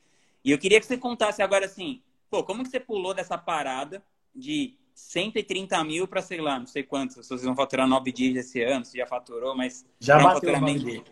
E 0.42 0.50
eu 0.50 0.56
queria 0.56 0.80
que 0.80 0.86
você 0.86 0.96
contasse 0.96 1.42
agora 1.42 1.66
assim, 1.66 2.00
pô, 2.30 2.42
como 2.42 2.62
que 2.62 2.70
você 2.70 2.80
pulou 2.80 3.12
dessa 3.12 3.36
parada 3.36 4.02
de 4.34 4.79
130 5.00 5.82
mil 5.84 6.06
para, 6.06 6.22
sei 6.22 6.40
lá, 6.40 6.58
não 6.58 6.66
sei 6.66 6.82
quantos. 6.82 7.16
Vocês 7.16 7.42
vão 7.42 7.56
faturar 7.56 7.86
nove 7.86 8.12
dígitos 8.12 8.46
esse 8.46 8.62
ano, 8.62 8.84
você 8.84 8.98
já 8.98 9.06
faturou, 9.06 9.56
mas. 9.56 9.84
Já 9.98 10.18
um 10.18 10.22
bateu 10.22 10.52
faturamento... 10.52 11.04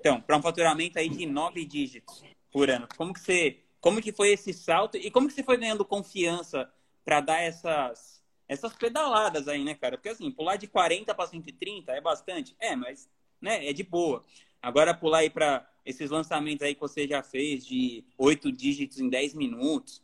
Então, 0.00 0.20
para 0.20 0.36
um 0.36 0.42
faturamento 0.42 0.98
aí 0.98 1.08
de 1.08 1.26
nove 1.26 1.64
dígitos 1.64 2.22
por 2.52 2.70
ano. 2.70 2.86
Como 2.96 3.12
que 3.12 3.20
você. 3.20 3.60
Como 3.80 4.00
que 4.00 4.12
foi 4.12 4.30
esse 4.30 4.52
salto 4.52 4.96
e 4.96 5.10
como 5.10 5.28
que 5.28 5.34
você 5.34 5.42
foi 5.42 5.56
ganhando 5.56 5.84
confiança 5.84 6.68
para 7.04 7.20
dar 7.20 7.40
essas, 7.40 8.22
essas 8.48 8.74
pedaladas 8.74 9.46
aí, 9.46 9.62
né, 9.62 9.74
cara? 9.74 9.96
Porque 9.96 10.08
assim, 10.08 10.30
pular 10.30 10.56
de 10.56 10.66
40 10.66 11.14
para 11.14 11.26
130 11.28 11.92
é 11.92 12.00
bastante. 12.00 12.56
É, 12.58 12.74
mas 12.74 13.08
né, 13.40 13.68
é 13.68 13.72
de 13.72 13.84
boa. 13.84 14.24
Agora 14.60 14.92
pular 14.92 15.18
aí 15.18 15.30
para 15.30 15.68
esses 15.84 16.10
lançamentos 16.10 16.66
aí 16.66 16.74
que 16.74 16.80
você 16.80 17.06
já 17.06 17.22
fez 17.22 17.64
de 17.64 18.04
oito 18.18 18.50
dígitos 18.50 18.98
em 18.98 19.08
10 19.08 19.34
minutos 19.34 20.02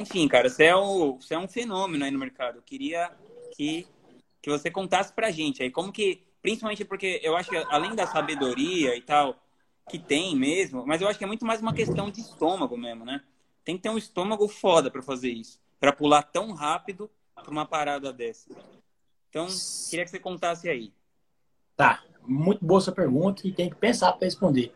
enfim, 0.00 0.26
cara, 0.28 0.48
você 0.48 0.64
é, 0.64 0.76
o, 0.76 1.14
você 1.14 1.34
é 1.34 1.38
um 1.38 1.48
fenômeno 1.48 2.04
aí 2.04 2.10
no 2.10 2.18
mercado. 2.18 2.56
Eu 2.56 2.62
queria 2.62 3.10
que, 3.56 3.86
que 4.40 4.50
você 4.50 4.70
contasse 4.70 5.12
pra 5.12 5.30
gente 5.30 5.62
aí 5.62 5.70
como 5.70 5.92
que, 5.92 6.22
principalmente 6.40 6.84
porque 6.84 7.20
eu 7.22 7.36
acho 7.36 7.50
que 7.50 7.56
além 7.70 7.94
da 7.94 8.06
sabedoria 8.06 8.96
e 8.96 9.02
tal, 9.02 9.36
que 9.88 9.98
tem 9.98 10.36
mesmo, 10.36 10.86
mas 10.86 11.00
eu 11.00 11.08
acho 11.08 11.18
que 11.18 11.24
é 11.24 11.28
muito 11.28 11.46
mais 11.46 11.60
uma 11.60 11.72
questão 11.72 12.10
de 12.10 12.20
estômago 12.20 12.76
mesmo, 12.76 13.04
né? 13.04 13.22
Tem 13.64 13.76
que 13.76 13.82
ter 13.82 13.90
um 13.90 13.98
estômago 13.98 14.48
foda 14.48 14.90
para 14.90 15.02
fazer 15.02 15.30
isso, 15.30 15.60
para 15.80 15.92
pular 15.92 16.22
tão 16.22 16.52
rápido 16.52 17.10
pra 17.34 17.50
uma 17.50 17.66
parada 17.66 18.12
dessa. 18.12 18.48
Então, 19.28 19.46
queria 19.90 20.04
que 20.04 20.10
você 20.10 20.18
contasse 20.18 20.68
aí. 20.68 20.92
Tá, 21.76 22.02
muito 22.26 22.64
boa 22.64 22.80
essa 22.80 22.92
pergunta 22.92 23.46
e 23.46 23.52
tem 23.52 23.70
que 23.70 23.76
pensar 23.76 24.12
para 24.12 24.24
responder. 24.24 24.74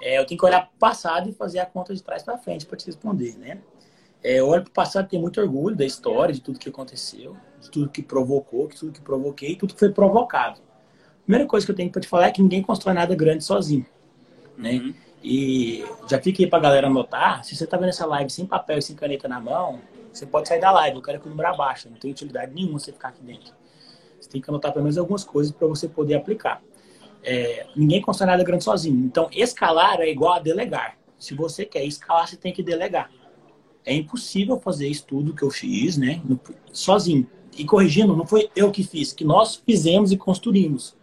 É, 0.00 0.18
eu 0.18 0.26
tenho 0.26 0.38
que 0.38 0.44
olhar 0.46 0.70
passado 0.78 1.28
e 1.28 1.32
fazer 1.32 1.60
a 1.60 1.66
conta 1.66 1.94
de 1.94 2.02
trás 2.02 2.22
para 2.22 2.36
frente 2.36 2.66
para 2.66 2.76
te 2.76 2.86
responder, 2.86 3.36
né? 3.38 3.62
É, 4.24 4.42
olho 4.42 4.62
para 4.62 4.70
o 4.70 4.72
passado 4.72 5.06
tenho 5.06 5.20
muito 5.20 5.38
orgulho 5.38 5.76
da 5.76 5.84
história, 5.84 6.32
de 6.32 6.40
tudo 6.40 6.58
que 6.58 6.70
aconteceu, 6.70 7.36
de 7.60 7.70
tudo 7.70 7.90
que 7.90 8.02
provocou, 8.02 8.66
de 8.68 8.76
tudo 8.76 8.92
que 8.92 9.02
provoquei, 9.02 9.54
tudo 9.54 9.74
que 9.74 9.78
foi 9.78 9.90
provocado. 9.90 10.60
A 10.60 11.24
primeira 11.24 11.46
coisa 11.46 11.66
que 11.66 11.70
eu 11.70 11.76
tenho 11.76 11.90
para 11.90 12.00
te 12.00 12.08
falar 12.08 12.28
é 12.28 12.30
que 12.30 12.40
ninguém 12.40 12.62
constrói 12.62 12.94
nada 12.94 13.14
grande 13.14 13.44
sozinho. 13.44 13.84
Né? 14.56 14.72
Uhum. 14.76 14.94
E 15.22 15.84
já 16.08 16.18
fica 16.18 16.42
aí 16.42 16.48
para 16.48 16.58
a 16.58 16.62
galera 16.62 16.86
anotar, 16.86 17.44
se 17.44 17.54
você 17.54 17.64
está 17.64 17.76
vendo 17.76 17.90
essa 17.90 18.06
live 18.06 18.30
sem 18.30 18.46
papel 18.46 18.78
e 18.78 18.82
sem 18.82 18.96
caneta 18.96 19.28
na 19.28 19.38
mão, 19.38 19.78
você 20.10 20.24
pode 20.24 20.48
sair 20.48 20.60
da 20.60 20.70
live, 20.70 20.96
eu 20.96 21.02
quero 21.02 21.20
que 21.20 21.26
o 21.26 21.30
número 21.30 21.48
abaixe, 21.50 21.90
não 21.90 21.98
tem 21.98 22.10
utilidade 22.10 22.50
nenhuma 22.54 22.78
você 22.78 22.92
ficar 22.92 23.08
aqui 23.08 23.22
dentro. 23.22 23.52
Você 24.18 24.30
tem 24.30 24.40
que 24.40 24.48
anotar 24.48 24.72
pelo 24.72 24.84
menos 24.84 24.96
algumas 24.96 25.22
coisas 25.22 25.52
para 25.52 25.68
você 25.68 25.86
poder 25.86 26.14
aplicar. 26.14 26.62
É, 27.22 27.66
ninguém 27.76 28.00
constrói 28.00 28.30
nada 28.30 28.42
grande 28.42 28.64
sozinho. 28.64 29.04
Então, 29.04 29.28
escalar 29.32 30.00
é 30.00 30.08
igual 30.08 30.32
a 30.32 30.38
delegar. 30.38 30.96
Se 31.18 31.34
você 31.34 31.66
quer 31.66 31.84
escalar, 31.84 32.26
você 32.26 32.36
tem 32.36 32.52
que 32.52 32.62
delegar 32.62 33.10
é 33.84 33.94
impossível 33.94 34.58
fazer 34.58 34.88
isso 34.88 35.04
tudo 35.06 35.34
que 35.34 35.42
eu 35.42 35.50
fiz, 35.50 35.96
né, 35.96 36.20
sozinho. 36.72 37.26
E 37.56 37.64
corrigindo, 37.64 38.16
não 38.16 38.26
foi 38.26 38.50
eu 38.56 38.70
que 38.70 38.82
fiz, 38.82 39.12
que 39.12 39.24
nós 39.24 39.62
fizemos 39.64 40.10
e 40.10 40.16
construímos. 40.16 40.96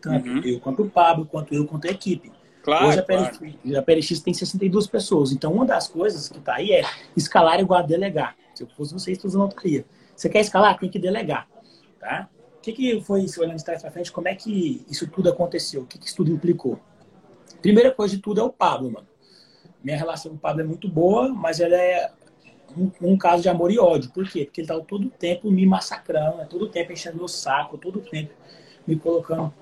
Tanto 0.00 0.28
uhum. 0.28 0.40
eu 0.40 0.60
quanto 0.60 0.82
o 0.82 0.90
Pablo, 0.90 1.26
quanto 1.26 1.52
eu, 1.54 1.66
quanto 1.66 1.86
a 1.86 1.90
equipe. 1.90 2.32
Claro, 2.62 2.88
Hoje 2.88 2.98
a 2.98 3.02
PLX, 3.02 3.38
claro. 3.38 3.78
a 3.78 3.82
PLX 3.82 4.20
tem 4.20 4.34
62 4.34 4.86
pessoas. 4.86 5.32
Então, 5.32 5.52
uma 5.52 5.64
das 5.64 5.88
coisas 5.88 6.28
que 6.28 6.38
está 6.38 6.56
aí 6.56 6.72
é 6.72 6.84
escalar 7.16 7.60
igual 7.60 7.80
a 7.80 7.82
delegar. 7.82 8.36
Se 8.54 8.62
eu 8.62 8.68
fosse 8.68 8.92
vocês, 8.92 9.18
todos 9.18 9.34
não 9.34 9.48
teria. 9.48 9.84
Você 10.14 10.28
quer 10.28 10.40
escalar? 10.40 10.78
Tem 10.78 10.90
que 10.90 10.98
delegar. 10.98 11.48
Tá? 11.98 12.28
O 12.58 12.60
que, 12.60 12.72
que 12.72 13.00
foi, 13.00 13.26
se 13.28 13.40
olhando 13.40 13.56
de 13.56 13.64
trás 13.64 13.80
para 13.80 13.90
frente, 13.90 14.12
como 14.12 14.28
é 14.28 14.34
que 14.34 14.84
isso 14.90 15.06
tudo 15.08 15.28
aconteceu? 15.28 15.82
O 15.82 15.86
que, 15.86 15.98
que 15.98 16.06
isso 16.06 16.16
tudo 16.16 16.32
implicou? 16.32 16.78
Primeira 17.62 17.90
coisa 17.90 18.16
de 18.16 18.22
tudo 18.22 18.40
é 18.40 18.44
o 18.44 18.50
Pablo, 18.50 18.90
mano. 18.90 19.06
Minha 19.82 19.96
relação 19.96 20.32
com 20.32 20.36
o 20.36 20.40
Pablo 20.40 20.60
é 20.60 20.64
muito 20.64 20.88
boa, 20.88 21.28
mas 21.28 21.60
ela 21.60 21.76
é 21.76 22.10
um, 22.76 22.90
um, 23.00 23.16
caso 23.16 23.42
de 23.42 23.48
amor 23.48 23.70
e 23.70 23.78
ódio. 23.78 24.10
Por 24.10 24.28
quê? 24.28 24.44
Porque 24.44 24.60
ele 24.60 24.66
estava 24.66 24.82
todo 24.82 25.06
o 25.06 25.10
tempo 25.10 25.50
me 25.50 25.64
massacrando, 25.66 26.38
né? 26.38 26.46
todo 26.48 26.62
o 26.62 26.68
tempo 26.68 26.92
enchendo 26.92 27.16
meu 27.16 27.28
saco, 27.28 27.78
todo 27.78 27.98
o 27.98 28.02
tempo 28.02 28.32
me 28.86 28.96
colocando 28.96 29.52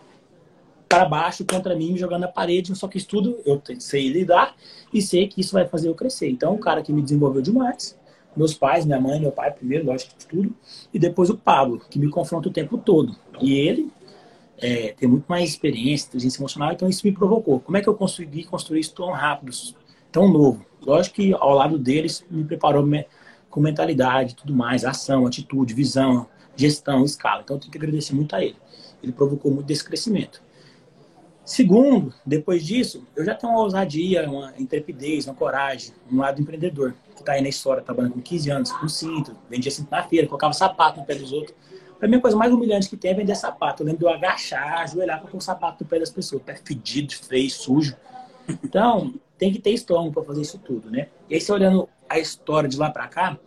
para 0.89 1.05
baixo 1.05 1.45
contra 1.45 1.75
mim, 1.75 1.93
me 1.93 1.99
jogando 1.99 2.23
na 2.23 2.29
parede. 2.29 2.75
Só 2.75 2.89
que 2.89 2.99
isso 2.99 3.09
tudo 3.09 3.39
eu 3.45 3.61
sei 3.79 4.09
lidar 4.09 4.55
e 4.93 5.03
sei 5.03 5.27
que 5.27 5.41
isso 5.41 5.53
vai 5.53 5.67
fazer 5.67 5.89
eu 5.89 5.95
crescer. 5.95 6.31
Então, 6.31 6.55
o 6.55 6.59
cara 6.59 6.83
que 6.83 6.93
me 6.93 7.03
desenvolveu 7.03 7.43
demais, 7.43 7.99
meus 8.37 8.55
pais, 8.55 8.85
minha 8.85 9.01
mãe, 9.01 9.19
meu 9.19 9.33
pai 9.33 9.51
primeiro, 9.51 9.87
lógico, 9.87 10.15
de 10.17 10.27
tudo, 10.27 10.55
e 10.93 10.99
depois 10.99 11.31
o 11.31 11.37
Pablo, 11.37 11.81
que 11.91 11.99
me 11.99 12.09
confronta 12.11 12.49
o 12.49 12.53
tempo 12.53 12.77
todo. 12.77 13.17
E 13.41 13.55
ele 13.55 13.91
é, 14.59 14.93
tem 14.93 15.09
muito 15.09 15.25
mais 15.27 15.49
experiência, 15.49 16.09
inteligência 16.09 16.41
emocional, 16.41 16.73
então 16.73 16.89
isso 16.89 17.07
me 17.07 17.13
provocou. 17.13 17.61
Como 17.61 17.77
é 17.77 17.81
que 17.81 17.89
eu 17.89 17.95
consegui 17.95 18.45
construir 18.45 18.81
isso 18.81 18.95
tão 18.95 19.11
rápido, 19.11 19.53
tão 20.17 20.33
novo? 20.33 20.65
Lógico 20.81 21.17
que 21.17 21.35
ao 21.35 21.53
lado 21.53 21.79
deles 21.79 22.25
me 22.31 22.43
preparou 22.43 22.89
com 23.51 23.61
mentalidade, 23.61 24.35
tudo 24.35 24.55
mais, 24.55 24.83
ação, 24.83 25.27
atitude, 25.27 25.75
visão, 25.75 26.27
gestão, 26.57 27.05
escala. 27.05 27.43
Então 27.45 27.57
eu 27.57 27.61
tenho 27.61 27.71
que 27.71 27.77
agradecer 27.77 28.15
muito 28.15 28.35
a 28.35 28.43
ele. 28.43 28.57
Ele 29.03 29.13
provocou 29.13 29.53
muito 29.53 29.67
desse 29.67 29.85
crescimento. 29.85 30.43
Segundo, 31.45 32.15
depois 32.25 32.65
disso, 32.65 33.07
eu 33.15 33.27
já 33.27 33.35
tenho 33.35 33.53
uma 33.53 33.63
ousadia, 33.63 34.29
uma 34.29 34.55
intrepidez, 34.59 35.27
uma 35.27 35.35
coragem, 35.35 35.93
um 36.11 36.17
lado 36.17 36.41
empreendedor, 36.41 36.95
que 37.15 37.21
está 37.21 37.33
aí 37.33 37.43
na 37.43 37.51
história, 37.51 37.83
trabalhando 37.83 38.15
com 38.15 38.23
15 38.23 38.51
anos, 38.51 38.73
com 38.73 38.89
cinto, 38.89 39.37
vendia 39.51 39.71
cinto 39.71 39.91
na 39.91 40.03
feira, 40.03 40.27
colocava 40.27 40.55
sapato 40.55 40.99
no 40.99 41.07
pé 41.07 41.15
dos 41.15 41.31
outros. 41.31 41.55
Para 41.99 42.09
mim, 42.09 42.17
a 42.17 42.21
coisa 42.21 42.37
mais 42.37 42.51
humilhante 42.51 42.89
que 42.89 42.97
tem 42.97 43.11
é 43.11 43.15
vender 43.15 43.35
sapato. 43.35 43.83
Eu 43.83 43.87
lembro 43.87 44.01
de 44.01 44.07
eu 44.07 44.11
agachar, 44.11 44.81
ajoelhar 44.81 45.21
para 45.21 45.31
pôr 45.31 45.37
o 45.37 45.43
sapato 45.43 45.85
no 45.85 45.91
pé 45.91 45.99
das 45.99 46.11
pessoas. 46.11 46.43
Pé 46.43 46.57
fedido, 46.57 47.15
feio, 47.15 47.51
sujo. 47.51 47.95
Então, 48.65 49.15
tem 49.39 49.53
que 49.53 49.59
ter 49.59 49.71
estômago 49.71 50.13
para 50.13 50.25
fazer 50.25 50.43
isso 50.43 50.59
tudo, 50.59 50.91
né? 50.91 51.09
E 51.29 51.35
aí, 51.35 51.41
você 51.41 51.53
olhando 51.53 51.89
a 52.09 52.19
história 52.19 52.69
de 52.69 52.77
lá 52.77 52.91
para 52.91 53.07
cá, 53.09 53.39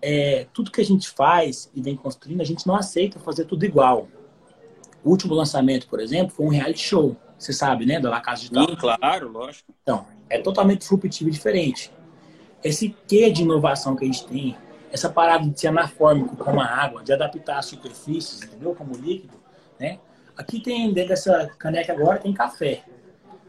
é, 0.00 0.46
tudo 0.52 0.70
que 0.70 0.80
a 0.80 0.84
gente 0.84 1.08
faz 1.10 1.70
e 1.74 1.82
vem 1.82 1.96
construindo, 1.96 2.40
a 2.40 2.44
gente 2.44 2.66
não 2.66 2.74
aceita 2.74 3.18
fazer 3.18 3.44
tudo 3.44 3.64
igual. 3.64 4.08
O 5.02 5.10
último 5.10 5.34
lançamento, 5.34 5.88
por 5.88 6.00
exemplo, 6.00 6.34
foi 6.34 6.46
um 6.46 6.50
reality 6.50 6.80
show. 6.80 7.16
Você 7.38 7.52
sabe, 7.52 7.86
né? 7.86 8.00
Da 8.00 8.10
La 8.10 8.20
Casa 8.20 8.42
de 8.42 8.48
Sim, 8.48 8.76
claro, 8.76 9.28
lógico. 9.30 9.72
Então, 9.82 10.06
é 10.28 10.38
totalmente 10.38 10.80
disruptivo 10.80 11.30
e 11.30 11.32
diferente. 11.32 11.92
Esse 12.62 12.94
quê 13.06 13.30
de 13.30 13.42
inovação 13.42 13.94
que 13.94 14.04
a 14.04 14.06
gente 14.06 14.26
tem, 14.26 14.56
essa 14.90 15.08
parada 15.08 15.48
de 15.48 15.58
ser 15.58 15.68
anafórmico 15.68 16.36
como 16.36 16.60
a 16.60 16.66
água, 16.66 17.02
de 17.02 17.12
adaptar 17.12 17.58
as 17.58 17.66
superfícies, 17.66 18.42
entendeu? 18.42 18.74
Como 18.74 18.96
líquido, 18.96 19.34
né? 19.78 19.98
Aqui 20.36 20.60
tem, 20.60 20.92
dentro 20.92 21.10
dessa 21.10 21.48
caneca 21.58 21.92
agora, 21.92 22.18
tem 22.18 22.32
café. 22.32 22.82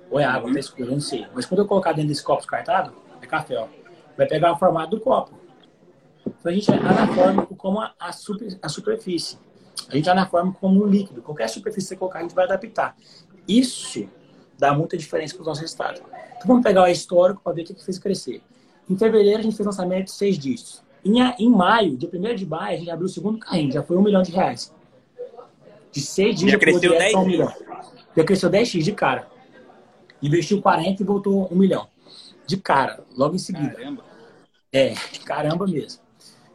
Ou 0.09 0.19
é 0.19 0.23
água, 0.23 0.51
tá 0.51 0.59
escuro, 0.59 0.91
não 0.91 0.99
sei. 0.99 1.27
Mas 1.33 1.45
quando 1.45 1.59
eu 1.59 1.67
colocar 1.67 1.91
dentro 1.91 2.09
desse 2.09 2.23
copo 2.23 2.41
descartado, 2.41 2.93
é 3.21 3.27
café, 3.27 3.57
ó. 3.57 3.67
Vai 4.17 4.27
pegar 4.27 4.51
o 4.51 4.57
formato 4.57 4.95
do 4.95 5.01
copo. 5.01 5.31
Então 6.25 6.51
a 6.51 6.55
gente 6.55 6.71
é 6.71 6.75
anafórmico 6.75 7.55
como 7.55 7.79
a, 7.79 7.93
a, 7.99 8.11
super, 8.11 8.57
a 8.61 8.69
superfície. 8.69 9.37
A 9.87 9.95
gente 9.95 10.09
é 10.09 10.11
anafórmico 10.11 10.59
como 10.59 10.83
um 10.83 10.87
líquido. 10.87 11.21
Qualquer 11.21 11.47
superfície 11.47 11.87
que 11.87 11.89
você 11.89 11.95
colocar, 11.95 12.19
a 12.19 12.21
gente 12.23 12.35
vai 12.35 12.45
adaptar. 12.45 12.95
Isso 13.47 14.07
dá 14.57 14.73
muita 14.73 14.97
diferença 14.97 15.33
para 15.35 15.41
os 15.41 15.47
nossos 15.47 15.61
resultados. 15.61 16.01
Então 16.01 16.47
vamos 16.47 16.63
pegar 16.63 16.83
o 16.83 16.87
histórico 16.87 17.41
para 17.41 17.53
ver 17.53 17.61
o 17.61 17.65
que, 17.65 17.73
que 17.73 17.83
fez 17.83 17.97
crescer. 17.97 18.41
Em 18.89 18.97
fevereiro 18.97 19.39
a 19.39 19.41
gente 19.43 19.55
fez 19.55 19.65
lançamento 19.65 20.05
de 20.05 20.11
seis 20.11 20.37
dígitos. 20.37 20.83
Em, 21.03 21.19
em 21.39 21.49
maio, 21.49 21.95
dia 21.95 22.09
1 22.11 22.35
de 22.35 22.45
maio, 22.45 22.75
a 22.75 22.79
gente 22.79 22.91
abriu 22.91 23.05
o 23.05 23.09
segundo 23.09 23.37
carrinho, 23.37 23.71
já 23.71 23.81
foi 23.81 23.95
um 23.95 24.01
milhão 24.01 24.21
de 24.21 24.31
reais. 24.31 24.73
De 25.91 26.01
seis 26.01 26.35
dígitos, 26.35 26.51
já 26.51 26.59
cresceu 26.59 26.91
10 26.91 27.15
um 27.15 27.25
milhão. 27.25 27.53
Já 28.15 28.23
cresceu 28.23 28.49
10x 28.49 28.83
de 28.83 28.91
cara. 28.91 29.27
Investiu 30.21 30.61
40 30.61 31.01
e 31.01 31.05
voltou 31.05 31.47
um 31.51 31.55
milhão. 31.55 31.87
De 32.45 32.57
cara, 32.57 33.03
logo 33.15 33.35
em 33.35 33.39
seguida. 33.39 33.71
Caramba. 33.71 34.03
É, 34.71 34.93
caramba 35.25 35.65
mesmo. 35.65 36.01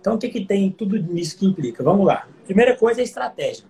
Então, 0.00 0.14
o 0.14 0.18
que, 0.18 0.28
que 0.28 0.44
tem 0.44 0.70
tudo 0.70 0.98
nisso 0.98 1.38
que 1.38 1.46
implica? 1.46 1.82
Vamos 1.82 2.06
lá. 2.06 2.28
Primeira 2.44 2.76
coisa 2.76 3.00
é 3.00 3.04
estratégia. 3.04 3.64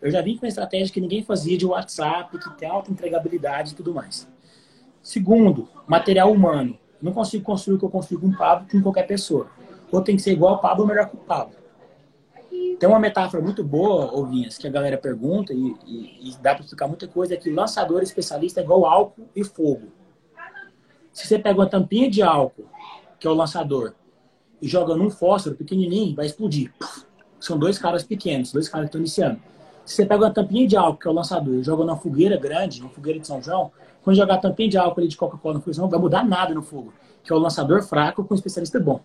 Eu 0.00 0.10
já 0.10 0.20
vim 0.20 0.36
com 0.36 0.44
uma 0.44 0.48
estratégia 0.48 0.92
que 0.92 1.00
ninguém 1.00 1.22
fazia 1.22 1.56
de 1.56 1.66
WhatsApp, 1.66 2.38
que 2.38 2.50
tem 2.58 2.68
alta 2.68 2.90
entregabilidade 2.90 3.72
e 3.72 3.74
tudo 3.74 3.94
mais. 3.94 4.28
Segundo, 5.02 5.68
material 5.86 6.32
humano. 6.32 6.78
Não 7.00 7.12
consigo 7.12 7.44
construir 7.44 7.76
o 7.76 7.78
que 7.78 7.84
eu 7.84 7.90
consigo 7.90 8.22
com 8.22 8.28
o 8.28 8.36
Pablo 8.36 8.66
com 8.70 8.82
qualquer 8.82 9.06
pessoa. 9.06 9.48
Ou 9.92 10.00
tem 10.00 10.16
que 10.16 10.22
ser 10.22 10.32
igual 10.32 10.54
ao 10.54 10.60
Pablo 10.60 10.82
ou 10.82 10.88
melhor 10.88 11.08
que 11.08 11.16
o 11.16 11.20
Pablo. 11.20 11.54
Tem 12.78 12.88
uma 12.88 12.98
metáfora 12.98 13.42
muito 13.42 13.62
boa, 13.62 14.12
Ovinhas, 14.14 14.58
que 14.58 14.66
a 14.66 14.70
galera 14.70 14.98
pergunta 14.98 15.52
e, 15.52 15.74
e, 15.86 16.30
e 16.30 16.36
dá 16.42 16.54
para 16.54 16.64
explicar 16.64 16.88
muita 16.88 17.06
coisa, 17.06 17.34
é 17.34 17.36
que 17.36 17.50
lançador 17.50 18.02
especialista 18.02 18.60
é 18.60 18.64
igual 18.64 18.84
álcool 18.84 19.28
e 19.34 19.44
fogo. 19.44 19.88
Se 21.12 21.26
você 21.26 21.38
pega 21.38 21.60
uma 21.60 21.68
tampinha 21.68 22.10
de 22.10 22.22
álcool, 22.22 22.66
que 23.18 23.26
é 23.26 23.30
o 23.30 23.34
lançador, 23.34 23.94
e 24.60 24.68
joga 24.68 24.96
num 24.96 25.10
fósforo 25.10 25.54
pequenininho, 25.54 26.14
vai 26.14 26.26
explodir. 26.26 26.72
São 27.38 27.58
dois 27.58 27.78
caras 27.78 28.02
pequenos, 28.02 28.52
dois 28.52 28.68
caras 28.68 28.86
que 28.86 28.88
estão 28.88 29.00
iniciando. 29.00 29.40
Se 29.84 29.96
você 29.96 30.06
pega 30.06 30.24
uma 30.24 30.32
tampinha 30.32 30.66
de 30.66 30.76
álcool, 30.76 30.98
que 30.98 31.06
é 31.06 31.10
o 31.10 31.14
lançador, 31.14 31.54
e 31.54 31.62
joga 31.62 31.84
numa 31.84 31.96
fogueira 31.96 32.36
grande, 32.36 32.80
uma 32.80 32.90
fogueira 32.90 33.20
de 33.20 33.26
São 33.26 33.40
João, 33.42 33.70
quando 34.02 34.16
jogar 34.16 34.38
tampinha 34.38 34.68
de 34.68 34.78
álcool 34.78 35.00
ali 35.00 35.08
de 35.08 35.16
Coca-Cola 35.16 35.54
no 35.54 35.60
fogo, 35.60 35.76
não 35.78 35.88
vai 35.88 36.00
mudar 36.00 36.24
nada 36.24 36.52
no 36.54 36.62
fogo, 36.62 36.92
que 37.22 37.32
é 37.32 37.36
o 37.36 37.38
lançador 37.38 37.82
fraco 37.82 38.24
com 38.24 38.34
um 38.34 38.36
especialista 38.36 38.80
bom. 38.80 39.00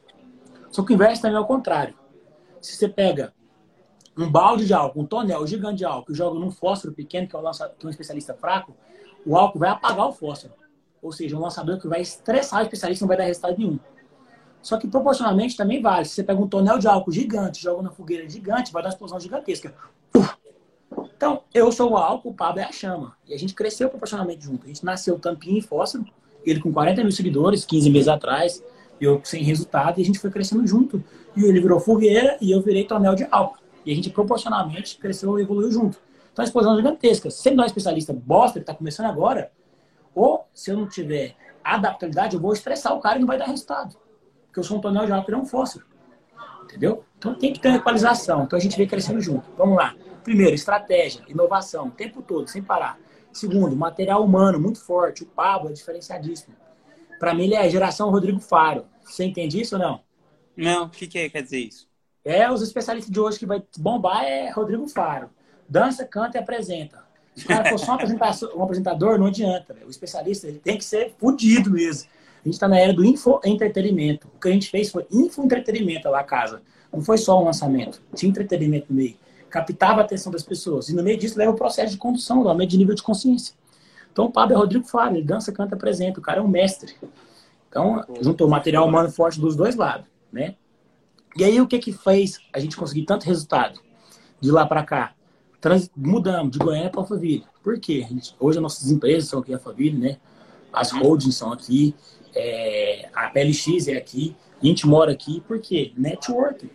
Só 0.72 0.84
que 0.84 0.94
o 0.94 0.96
inverso 0.96 1.22
também 1.22 1.38
é 1.38 1.40
o 1.40 1.46
contrário. 1.46 1.94
Se 2.62 2.76
você 2.76 2.88
pega 2.88 3.34
um 4.20 4.30
balde 4.30 4.66
de 4.66 4.74
álcool, 4.74 5.02
um 5.02 5.06
tonel 5.06 5.48
gigante 5.48 5.78
de 5.78 5.86
álcool, 5.86 6.14
joga 6.14 6.40
num 6.40 6.52
fósforo 6.52 6.94
pequeno, 6.94 7.28
que 7.28 7.36
é, 7.36 7.40
o 7.40 7.42
lançador, 7.42 7.76
que 7.78 7.86
é 7.86 7.88
um 7.88 7.90
especialista 7.90 8.34
fraco, 8.34 8.76
o 9.26 9.38
álcool 9.38 9.60
vai 9.60 9.70
apagar 9.70 10.08
o 10.08 10.12
fósforo. 10.12 10.54
Ou 11.02 11.12
seja, 11.12 11.38
um 11.38 11.40
lançador 11.40 11.80
que 11.80 11.88
vai 11.88 12.02
estressar 12.02 12.60
o 12.60 12.64
especialista 12.64 13.04
não 13.04 13.08
vai 13.08 13.18
dar 13.18 13.24
resultado 13.24 13.58
nenhum. 13.58 13.80
Só 14.62 14.78
que 14.78 14.88
proporcionalmente 14.88 15.56
também 15.56 15.82
vale. 15.82 16.06
Se 16.06 16.16
você 16.16 16.24
pega 16.24 16.42
um 16.42 16.48
tonel 16.48 16.78
de 16.78 16.88
álcool 16.88 17.12
gigante, 17.12 17.62
joga 17.62 17.82
na 17.82 17.92
fogueira 17.92 18.28
gigante, 18.28 18.74
vai 18.74 18.84
dar 18.84 18.90
uma 18.90 18.94
explosão 18.94 19.20
gigantesca. 19.20 19.74
Então, 21.16 21.44
eu 21.54 21.72
sou 21.72 21.92
o 21.92 21.98
álcool, 21.98 22.32
o 22.32 22.34
Pablo 22.34 22.60
é 22.60 22.64
a 22.64 22.72
chama. 22.72 23.16
E 23.26 23.34
a 23.34 23.40
gente 23.40 23.54
cresceu 23.54 23.90
proporcionalmente 23.90 24.44
junto. 24.44 24.66
A 24.66 24.68
gente 24.68 24.84
nasceu 24.84 25.18
tampinha 25.18 25.60
e 25.60 25.62
fósforo, 25.62 26.06
ele 26.46 26.60
com 26.60 26.74
40 26.74 27.04
mil 27.04 27.12
seguidores, 27.12 27.64
15 27.64 27.90
meses 27.90 28.08
atrás, 28.08 28.62
eu 29.00 29.22
sem 29.24 29.44
resultado, 29.44 30.00
e 30.00 30.02
a 30.02 30.06
gente 30.06 30.20
foi 30.20 30.30
crescendo 30.30 30.66
junto. 30.68 31.02
E 31.38 31.44
ele 31.44 31.62
virou 31.62 31.80
fogueira 31.80 32.38
e 32.42 32.52
eu 32.52 32.62
virei 32.62 32.84
tonel 32.84 33.16
de 33.16 33.26
álcool. 33.32 33.60
E 33.90 33.92
a 33.92 33.96
gente 33.96 34.12
proporcionalmente 34.12 35.00
cresceu 35.00 35.40
e 35.40 35.42
evoluiu 35.42 35.72
junto. 35.72 36.00
Então, 36.32 36.44
a 36.44 36.46
explosão 36.46 36.76
gigantesca. 36.76 37.32
Se 37.32 37.42
você 37.42 37.50
não 37.50 37.64
é 37.64 37.66
especialista 37.66 38.14
bosta 38.14 38.60
que 38.60 38.64
está 38.64 38.72
começando 38.72 39.08
agora, 39.08 39.52
ou 40.14 40.48
se 40.54 40.70
eu 40.70 40.78
não 40.78 40.88
tiver 40.88 41.36
adaptabilidade, 41.64 42.36
eu 42.36 42.40
vou 42.40 42.54
estressar 42.54 42.96
o 42.96 43.00
cara 43.00 43.18
e 43.18 43.22
não 43.22 43.26
vai 43.26 43.40
dar 43.40 43.46
resultado. 43.46 43.98
Porque 44.46 44.60
eu 44.60 44.64
sou 44.64 44.78
um 44.78 44.80
tonel 44.80 45.08
de 45.08 45.12
e 45.12 45.32
não 45.32 45.44
fósforo. 45.44 45.88
Entendeu? 46.66 47.04
Então 47.18 47.34
tem 47.34 47.52
que 47.52 47.60
ter 47.60 47.74
equalização. 47.74 48.44
Então 48.44 48.58
a 48.58 48.62
gente 48.62 48.78
vem 48.78 48.88
crescendo 48.88 49.20
junto. 49.20 49.50
Vamos 49.58 49.76
lá. 49.76 49.96
Primeiro, 50.24 50.54
estratégia, 50.54 51.24
inovação, 51.28 51.88
o 51.88 51.92
tempo 51.92 52.22
todo, 52.22 52.48
sem 52.48 52.62
parar. 52.62 53.00
Segundo, 53.34 53.76
material 53.76 54.24
humano 54.24 54.60
muito 54.60 54.80
forte. 54.80 55.24
O 55.24 55.26
Pablo 55.26 55.72
é 55.72 55.74
diferenciadíssimo. 55.74 56.56
Para 57.18 57.34
mim, 57.34 57.46
ele 57.46 57.56
é 57.56 57.62
a 57.62 57.68
geração 57.68 58.12
Rodrigo 58.12 58.40
Faro. 58.40 58.86
Você 59.04 59.26
entende 59.26 59.60
isso 59.60 59.78
ou 59.78 59.82
não? 59.82 60.02
Não, 60.56 60.86
o 60.86 60.90
que, 60.92 61.08
que 61.08 61.28
quer 61.28 61.42
dizer 61.42 61.58
isso? 61.58 61.89
É, 62.24 62.52
os 62.52 62.62
especialistas 62.62 63.12
de 63.12 63.20
hoje 63.20 63.40
que 63.40 63.46
vai 63.46 63.64
bombar 63.78 64.24
é 64.24 64.50
Rodrigo 64.52 64.88
Faro. 64.88 65.30
Dança, 65.68 66.06
canta 66.06 66.38
e 66.38 66.42
apresenta. 66.42 67.04
Se 67.36 67.46
o 67.46 67.48
cara 67.48 67.70
for 67.70 67.80
só 67.80 67.98
um 68.56 68.64
apresentador, 68.64 69.18
não 69.18 69.28
adianta. 69.28 69.76
O 69.86 69.90
especialista 69.90 70.48
ele 70.48 70.60
tem 70.60 70.78
que 70.78 70.84
ser 70.84 71.14
fudido 71.18 71.72
mesmo. 71.72 72.10
A 72.44 72.48
gente 72.48 72.56
está 72.56 72.68
na 72.68 72.78
era 72.78 72.94
do 72.94 73.06
infoentretenimento. 73.06 74.28
O 74.36 74.40
que 74.40 74.50
a 74.50 74.52
gente 74.52 74.70
fez 74.70 74.92
foi 74.92 75.06
infoentretenimento 75.12 76.10
lá 76.10 76.24
casa. 76.24 76.62
Não 76.92 77.02
foi 77.02 77.18
só 77.18 77.40
um 77.42 77.46
lançamento. 77.46 78.02
Tinha 78.16 78.30
entretenimento 78.30 78.88
no 78.90 78.96
meio. 78.96 79.16
Captava 79.50 80.02
a 80.02 80.04
atenção 80.04 80.32
das 80.32 80.44
pessoas. 80.44 80.90
E 80.90 80.96
no 80.96 81.04
meio 81.04 81.18
disso 81.18 81.38
leva 81.38 81.52
o 81.52 81.56
processo 81.56 81.94
de 81.94 81.98
condução, 81.98 82.42
o 82.42 82.50
aumento 82.50 82.72
de 82.72 82.78
nível 82.78 82.96
de 82.96 83.04
consciência. 83.04 83.56
Então 84.12 84.26
o 84.26 84.32
Pablo 84.32 84.56
é 84.56 84.58
Rodrigo 84.58 84.86
Fábio. 84.86 85.18
Ele 85.18 85.26
dança, 85.26 85.52
canta, 85.52 85.76
apresenta. 85.76 86.20
O 86.20 86.24
cara 86.24 86.40
é 86.40 86.42
um 86.42 86.48
mestre. 86.48 86.96
Então, 87.70 88.04
juntou 88.22 88.48
material 88.48 88.88
humano 88.88 89.12
forte 89.12 89.40
dos 89.40 89.56
dois 89.56 89.76
lados, 89.76 90.08
né? 90.32 90.56
E 91.36 91.44
aí, 91.44 91.62
o 91.62 91.68
que 91.68 91.80
que 91.80 91.94
fez 91.94 92.40
a 92.54 92.60
gente 92.60 92.76
conseguir 92.76 93.06
tanto 93.06 93.26
resultado? 93.26 93.80
De 94.42 94.52
lá 94.52 94.66
para 94.66 94.84
cá, 94.84 95.14
trans, 95.60 95.90
mudamos 95.96 96.52
de 96.52 96.60
Goiânia 96.60 96.90
para 96.90 97.02
Alphaville. 97.02 97.46
Por 97.64 97.80
quê? 97.80 98.06
Gente, 98.10 98.36
hoje 98.40 98.58
as 98.58 98.62
nossas 98.62 98.90
empresas 98.90 99.30
são 99.30 99.40
aqui 99.40 99.52
em 99.52 99.56
Alphaville, 99.56 99.98
né? 99.98 100.18
As 100.72 100.92
holdings 100.92 101.36
são 101.36 101.52
aqui, 101.52 101.96
é, 102.34 103.10
a 103.14 103.30
PLX 103.30 103.88
é 103.88 103.98
aqui, 103.98 104.36
a 104.62 104.66
gente 104.66 104.88
mora 104.88 105.12
aqui. 105.12 105.42
Por 105.42 105.60
quê? 105.60 105.92
Networking. 105.98 106.70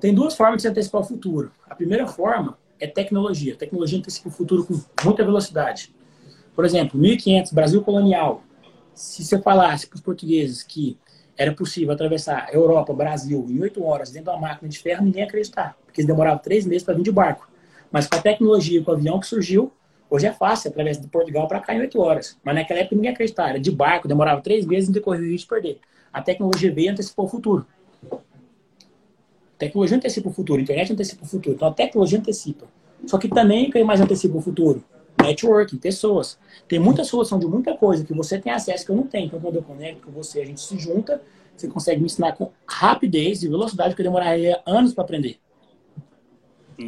Tem 0.00 0.14
duas 0.14 0.34
formas 0.34 0.56
de 0.56 0.62
se 0.62 0.68
antecipar 0.68 1.00
o 1.00 1.04
futuro. 1.04 1.50
A 1.68 1.74
primeira 1.74 2.06
forma 2.06 2.58
é 2.80 2.86
tecnologia. 2.86 3.54
A 3.54 3.56
tecnologia 3.56 3.98
antecipa 3.98 4.28
o 4.28 4.32
futuro 4.32 4.64
com 4.64 4.80
muita 5.04 5.24
velocidade. 5.24 5.94
Por 6.54 6.64
exemplo, 6.64 6.98
1500, 6.98 7.52
Brasil 7.52 7.82
colonial. 7.82 8.42
Se 8.94 9.24
você 9.24 9.40
falasse 9.40 9.86
para 9.86 9.96
os 9.96 10.00
portugueses 10.00 10.62
que 10.62 10.98
era 11.38 11.52
possível 11.52 11.94
atravessar 11.94 12.52
Europa, 12.52 12.92
Brasil, 12.92 13.46
em 13.48 13.60
oito 13.60 13.82
horas 13.84 14.10
dentro 14.10 14.32
de 14.32 14.36
uma 14.36 14.48
máquina 14.48 14.68
de 14.68 14.76
ferro, 14.80 15.04
ninguém 15.04 15.22
acreditar, 15.22 15.76
porque 15.86 16.00
eles 16.00 16.06
demoravam 16.06 16.40
três 16.40 16.66
meses 16.66 16.82
para 16.82 16.94
vir 16.94 17.04
de 17.04 17.12
barco. 17.12 17.48
Mas 17.92 18.08
com 18.08 18.16
a 18.16 18.20
tecnologia, 18.20 18.82
com 18.82 18.90
o 18.90 18.94
avião 18.94 19.20
que 19.20 19.26
surgiu, 19.26 19.72
hoje 20.10 20.26
é 20.26 20.32
fácil, 20.32 20.68
através 20.68 21.00
de 21.00 21.06
Portugal 21.06 21.46
para 21.46 21.60
cá 21.60 21.74
em 21.74 21.78
oito 21.78 22.00
horas. 22.00 22.36
Mas 22.42 22.56
naquela 22.56 22.80
época 22.80 22.96
ninguém 22.96 23.12
acreditava, 23.12 23.50
era 23.50 23.60
de 23.60 23.70
barco, 23.70 24.08
demorava 24.08 24.40
três 24.40 24.66
meses 24.66 24.90
e 24.90 24.92
decorria 24.92 25.28
o 25.28 25.30
risco 25.30 25.54
de 25.54 25.62
perder. 25.62 25.80
A 26.12 26.20
tecnologia 26.20 26.72
veio 26.74 26.86
e 26.86 26.88
antecipou 26.88 27.26
o 27.26 27.28
futuro. 27.28 27.64
A 28.12 28.16
tecnologia 29.56 29.96
antecipa 29.96 30.28
o 30.28 30.32
futuro, 30.32 30.58
a 30.58 30.62
internet 30.62 30.92
antecipa 30.92 31.24
o 31.24 31.28
futuro. 31.28 31.54
Então 31.54 31.68
a 31.68 31.72
tecnologia 31.72 32.18
antecipa. 32.18 32.66
Só 33.06 33.16
que 33.16 33.28
também 33.28 33.70
quem 33.70 33.84
mais 33.84 34.00
antecipa 34.00 34.36
o 34.36 34.40
futuro? 34.40 34.82
Networking, 35.22 35.78
pessoas. 35.78 36.38
Tem 36.66 36.78
muita 36.78 37.04
solução 37.04 37.38
de 37.38 37.46
muita 37.46 37.76
coisa 37.76 38.04
que 38.04 38.14
você 38.14 38.38
tem 38.38 38.52
acesso 38.52 38.84
que 38.84 38.92
eu 38.92 38.96
não 38.96 39.06
tenho. 39.06 39.26
Então, 39.26 39.40
quando 39.40 39.56
eu 39.56 39.62
conecto 39.62 40.06
com 40.06 40.12
você, 40.12 40.40
a 40.40 40.44
gente 40.44 40.60
se 40.60 40.78
junta, 40.78 41.20
você 41.56 41.68
consegue 41.68 42.00
me 42.00 42.06
ensinar 42.06 42.32
com 42.32 42.52
rapidez 42.66 43.42
e 43.42 43.48
velocidade 43.48 43.94
que 43.94 44.00
eu 44.00 44.04
demoraria 44.04 44.60
anos 44.64 44.94
para 44.94 45.04
aprender. 45.04 45.38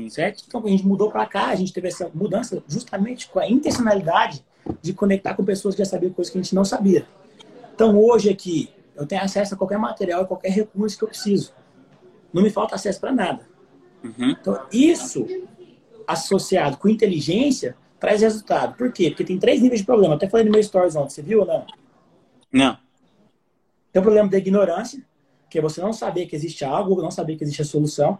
Certo? 0.08 0.44
Então, 0.46 0.64
a 0.64 0.68
gente 0.68 0.86
mudou 0.86 1.10
para 1.10 1.26
cá, 1.26 1.46
a 1.46 1.56
gente 1.56 1.72
teve 1.72 1.88
essa 1.88 2.08
mudança 2.14 2.62
justamente 2.68 3.28
com 3.28 3.40
a 3.40 3.48
intencionalidade 3.48 4.44
de 4.80 4.92
conectar 4.92 5.34
com 5.34 5.44
pessoas 5.44 5.74
que 5.74 5.82
já 5.82 5.90
sabiam 5.90 6.12
coisas 6.12 6.30
que 6.30 6.38
a 6.38 6.42
gente 6.42 6.54
não 6.54 6.64
sabia. 6.64 7.06
Então, 7.74 7.98
hoje 7.98 8.30
aqui, 8.30 8.70
eu 8.94 9.06
tenho 9.06 9.22
acesso 9.22 9.54
a 9.54 9.56
qualquer 9.56 9.78
material, 9.78 10.22
a 10.22 10.26
qualquer 10.26 10.52
recurso 10.52 10.96
que 10.96 11.02
eu 11.02 11.08
preciso. 11.08 11.52
Não 12.32 12.42
me 12.42 12.50
falta 12.50 12.76
acesso 12.76 13.00
para 13.00 13.10
nada. 13.10 13.48
Uhum. 14.04 14.30
Então, 14.30 14.60
isso 14.72 15.26
associado 16.06 16.76
com 16.76 16.88
inteligência 16.88 17.76
traz 18.00 18.22
resultado. 18.22 18.76
Por 18.76 18.90
quê? 18.92 19.10
Porque 19.10 19.24
tem 19.24 19.38
três 19.38 19.60
níveis 19.60 19.80
de 19.80 19.86
problema. 19.86 20.14
Até 20.14 20.28
falei 20.28 20.46
no 20.46 20.52
meu 20.52 20.62
stories 20.62 20.96
ontem, 20.96 21.10
você 21.10 21.22
viu 21.22 21.40
ou 21.40 21.46
não? 21.46 21.66
Não. 22.50 22.78
Tem 23.92 24.00
o 24.00 24.02
problema 24.02 24.28
da 24.28 24.38
ignorância, 24.38 25.04
que 25.48 25.58
é 25.58 25.62
você 25.62 25.80
não 25.80 25.92
saber 25.92 26.26
que 26.26 26.34
existe 26.34 26.64
algo, 26.64 27.00
não 27.02 27.10
saber 27.10 27.36
que 27.36 27.44
existe 27.44 27.62
a 27.62 27.64
solução. 27.64 28.18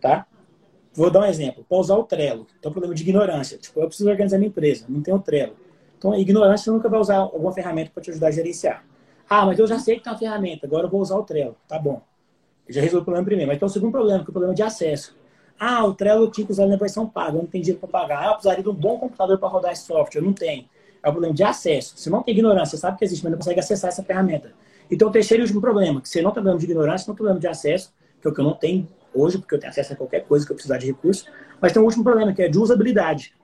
Tá? 0.00 0.26
Vou 0.92 1.10
dar 1.10 1.20
um 1.20 1.24
exemplo. 1.24 1.64
Para 1.68 1.78
usar 1.78 1.96
o 1.96 2.04
Trello, 2.04 2.46
tem 2.60 2.68
o 2.68 2.72
problema 2.72 2.94
de 2.94 3.02
ignorância. 3.02 3.56
Tipo, 3.56 3.80
eu 3.80 3.86
preciso 3.86 4.08
organizar 4.08 4.36
minha 4.36 4.48
empresa, 4.48 4.84
não 4.88 5.00
tenho 5.00 5.16
o 5.16 5.20
Trello. 5.20 5.56
Então, 5.96 6.12
a 6.12 6.18
ignorância, 6.18 6.64
você 6.64 6.70
nunca 6.70 6.88
vai 6.88 7.00
usar 7.00 7.16
alguma 7.16 7.52
ferramenta 7.52 7.90
para 7.92 8.02
te 8.02 8.10
ajudar 8.10 8.28
a 8.28 8.30
gerenciar. 8.30 8.84
Ah, 9.28 9.46
mas 9.46 9.58
eu 9.58 9.66
já 9.66 9.78
sei 9.78 9.96
que 9.96 10.04
tem 10.04 10.12
uma 10.12 10.18
ferramenta, 10.18 10.66
agora 10.66 10.86
eu 10.86 10.90
vou 10.90 11.00
usar 11.00 11.16
o 11.16 11.22
Trello. 11.22 11.56
Tá 11.66 11.78
bom. 11.78 12.02
Eu 12.68 12.74
já 12.74 12.80
resolvi 12.80 13.02
o 13.02 13.04
problema 13.04 13.24
primeiro. 13.24 13.50
Mas 13.50 13.58
tem 13.58 13.66
o 13.66 13.70
segundo 13.70 13.92
problema, 13.92 14.22
que 14.22 14.28
é 14.28 14.30
o 14.30 14.32
problema 14.32 14.54
de 14.54 14.62
acesso. 14.62 15.16
Ah, 15.58 15.84
o 15.84 15.94
Trello 15.94 16.24
eu 16.24 16.30
tinha 16.30 16.46
que 16.46 16.52
usar 16.52 16.66
na 16.66 16.76
versão 16.76 17.08
paga, 17.08 17.36
eu 17.36 17.42
não 17.42 17.46
tenho 17.46 17.62
dinheiro 17.62 17.80
para 17.80 17.88
pagar. 17.88 18.22
Ah, 18.22 18.26
eu 18.26 18.32
precisaria 18.32 18.62
de 18.62 18.68
um 18.68 18.74
bom 18.74 18.98
computador 18.98 19.38
para 19.38 19.48
rodar 19.48 19.72
esse 19.72 19.84
software, 19.84 20.20
eu 20.20 20.24
não 20.24 20.32
tenho. 20.32 20.68
É 21.02 21.08
o 21.08 21.12
problema 21.12 21.34
de 21.34 21.42
acesso. 21.42 21.96
Você 21.96 22.10
não 22.10 22.22
tem 22.22 22.34
ignorância, 22.34 22.76
você 22.76 22.80
sabe 22.80 22.98
que 22.98 23.04
existe, 23.04 23.22
mas 23.22 23.32
não 23.32 23.38
consegue 23.38 23.60
acessar 23.60 23.88
essa 23.88 24.02
ferramenta. 24.02 24.52
Então, 24.90 25.08
o 25.08 25.12
terceiro 25.12 25.42
e 25.42 25.44
último 25.44 25.60
problema, 25.60 26.00
que 26.00 26.08
você 26.08 26.20
não 26.20 26.30
tem 26.30 26.42
problema 26.42 26.58
de 26.58 26.64
ignorância, 26.64 27.06
não 27.06 27.14
tem 27.14 27.18
problema 27.18 27.40
de 27.40 27.46
acesso, 27.46 27.92
que 28.20 28.26
é 28.26 28.30
o 28.30 28.34
que 28.34 28.40
eu 28.40 28.44
não 28.44 28.54
tenho 28.54 28.88
hoje, 29.14 29.38
porque 29.38 29.54
eu 29.54 29.60
tenho 29.60 29.70
acesso 29.70 29.92
a 29.92 29.96
qualquer 29.96 30.24
coisa 30.26 30.44
que 30.44 30.52
eu 30.52 30.54
precisar 30.54 30.78
de 30.78 30.86
recurso, 30.86 31.26
mas 31.60 31.72
tem 31.72 31.80
um 31.80 31.84
último 31.84 32.02
problema, 32.02 32.32
que 32.32 32.42
é 32.42 32.48
de 32.48 32.58
usabilidade. 32.58 33.34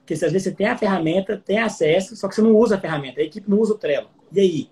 Porque 0.00 0.14
às 0.14 0.20
vezes 0.20 0.42
você 0.44 0.52
tem 0.52 0.66
a 0.66 0.76
ferramenta, 0.76 1.36
tem 1.36 1.58
acesso, 1.58 2.16
só 2.16 2.28
que 2.28 2.34
você 2.34 2.42
não 2.42 2.54
usa 2.56 2.76
a 2.76 2.80
ferramenta, 2.80 3.20
a 3.20 3.24
equipe 3.24 3.48
não 3.50 3.58
usa 3.58 3.74
o 3.74 3.78
Trello. 3.78 4.08
E 4.32 4.40
aí? 4.40 4.70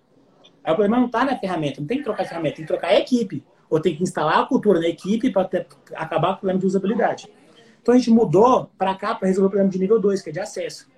Aí 0.63 0.73
o 0.73 0.77
problema 0.77 0.99
não 0.99 1.07
está 1.07 1.25
na 1.25 1.39
ferramenta, 1.39 1.81
não 1.81 1.87
tem 1.87 1.99
que 1.99 2.05
trocar 2.05 2.25
a 2.25 2.27
ferramenta, 2.27 2.57
tem 2.57 2.65
que 2.65 2.69
trocar 2.69 2.89
a 2.89 2.99
equipe 2.99 3.43
ou 3.71 3.81
tem 3.81 3.95
que 3.95 4.03
instalar 4.03 4.41
a 4.41 4.47
cultura 4.47 4.81
na 4.81 4.89
equipe 4.89 5.31
para 5.31 5.49
acabar 5.95 6.29
com 6.29 6.35
o 6.35 6.39
problema 6.39 6.59
de 6.59 6.67
usabilidade. 6.67 7.33
Então 7.81 7.95
a 7.95 7.99
gente 7.99 8.11
mudou 8.11 8.69
para 8.77 8.95
cá 8.97 9.15
para 9.15 9.29
resolver 9.29 9.47
o 9.47 9.51
problema 9.51 9.71
de 9.71 9.79
nível 9.79 10.01
2, 10.01 10.21
que 10.21 10.31
é 10.31 10.33
de 10.33 10.41
acesso. 10.41 10.91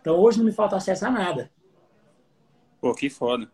Então 0.00 0.16
hoje 0.18 0.38
não 0.38 0.46
me 0.46 0.52
falta 0.52 0.74
acesso 0.74 1.06
a 1.06 1.10
nada. 1.10 1.50
Pô, 2.80 2.94
que 2.94 3.10
foda. 3.10 3.48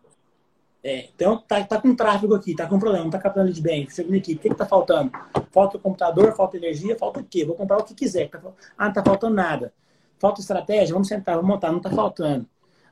É, 0.83 1.09
então 1.15 1.37
tá, 1.37 1.63
tá 1.63 1.79
com 1.79 1.95
tráfego 1.95 2.35
aqui, 2.35 2.55
tá 2.55 2.67
com 2.67 2.77
problema, 2.77 3.05
não 3.05 3.11
tá 3.11 3.19
captando 3.19 3.53
de 3.53 3.61
bem, 3.61 3.87
na 4.09 4.17
equipe, 4.17 4.37
o 4.37 4.41
que, 4.41 4.49
que 4.49 4.55
tá 4.55 4.65
faltando? 4.65 5.11
Falta 5.49 5.77
o 5.77 5.79
computador, 5.79 6.35
falta 6.35 6.57
energia, 6.57 6.97
falta 6.97 7.21
o 7.21 7.23
quê? 7.23 7.45
Vou 7.45 7.55
comprar 7.55 7.77
o 7.77 7.83
que 7.83 7.93
quiser. 7.93 8.29
Ah, 8.77 8.87
não 8.87 8.93
tá 8.93 9.01
faltando 9.01 9.33
nada. 9.33 9.73
falta 10.19 10.41
estratégia, 10.41 10.93
vamos 10.93 11.07
sentar, 11.07 11.35
vamos 11.35 11.49
montar, 11.49 11.71
não 11.71 11.77
está 11.77 11.89
faltando. 11.89 12.45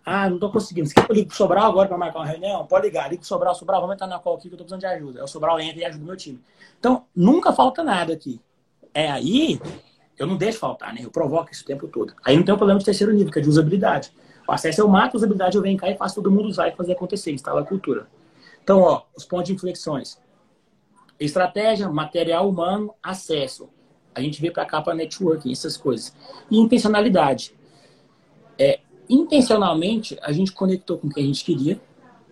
Ah, 0.06 0.28
não 0.28 0.36
estou 0.36 0.52
conseguindo. 0.52 0.88
Você 0.88 0.96
quer 0.96 1.06
que 1.06 1.12
eu 1.12 1.16
ligue 1.16 1.28
pro 1.28 1.38
Sobral 1.38 1.70
agora 1.70 1.88
para 1.88 1.98
marcar 1.98 2.20
uma 2.20 2.26
reunião? 2.26 2.66
Pode 2.66 2.88
ligar, 2.88 3.04
liga 3.10 3.20
pro 3.20 3.28
Sobral, 3.28 3.54
Sobral, 3.54 3.82
vamos 3.82 3.96
entrar 3.96 4.08
na 4.08 4.20
call 4.20 4.36
aqui 4.36 4.50
que 4.50 4.56
eu 4.56 4.56
estou 4.56 4.66
precisando 4.66 4.80
de 4.80 4.86
ajuda. 4.88 5.20
Aí 5.20 5.26
o 5.26 5.28
Sobral 5.28 5.60
entra 5.60 5.82
e 5.82 5.86
ajuda 5.86 6.04
o 6.04 6.08
meu 6.08 6.18
time. 6.18 6.42
Então, 6.80 7.06
nunca 7.16 7.54
falta 7.54 7.84
nada 7.84 8.14
aqui. 8.14 8.42
É 8.94 9.10
aí, 9.12 9.60
eu 10.18 10.26
não 10.26 10.38
deixo 10.38 10.60
faltar, 10.60 10.94
né? 10.94 11.02
Eu 11.04 11.12
provoco 11.12 11.52
isso 11.52 11.64
o 11.64 11.68
tempo 11.68 11.88
todo. 11.88 12.14
Aí 12.24 12.36
não 12.36 12.44
tem 12.44 12.54
um 12.54 12.58
problema 12.58 12.80
de 12.80 12.86
terceiro 12.86 13.14
nível, 13.14 13.32
que 13.32 13.40
é 13.40 13.42
de 13.42 13.50
usabilidade. 13.50 14.12
O 14.48 14.52
acesso 14.52 14.82
eu 14.82 14.88
mato 14.88 15.16
a 15.16 15.18
usabilidade, 15.18 15.56
eu 15.56 15.62
venho 15.62 15.78
cá 15.78 15.90
e 15.90 15.96
faço 15.96 16.16
todo 16.16 16.32
mundo 16.32 16.48
usar 16.48 16.68
e 16.68 16.76
fazer 16.76 16.94
acontecer, 16.94 17.32
instala 17.32 17.62
a 17.62 17.66
cultura. 17.66 18.08
Então, 18.64 18.82
ó, 18.82 19.04
os 19.16 19.24
pontos 19.24 19.48
de 19.48 19.54
inflexões. 19.54 20.20
Estratégia, 21.20 21.88
material 21.90 22.50
humano, 22.50 22.94
acesso. 23.02 23.70
A 24.14 24.22
gente 24.22 24.42
vê 24.42 24.52
para 24.52 24.66
cá 24.66 24.82
para 24.82 24.94
networking, 24.94 25.52
essas 25.52 25.78
coisas. 25.78 26.16
E 26.50 26.58
intencionalidade. 26.58 27.56
É, 28.60 28.80
intencionalmente, 29.14 30.18
a 30.22 30.32
gente 30.32 30.52
conectou 30.52 30.98
com 30.98 31.08
o 31.08 31.10
que 31.10 31.20
a 31.20 31.24
gente 31.24 31.44
queria. 31.44 31.80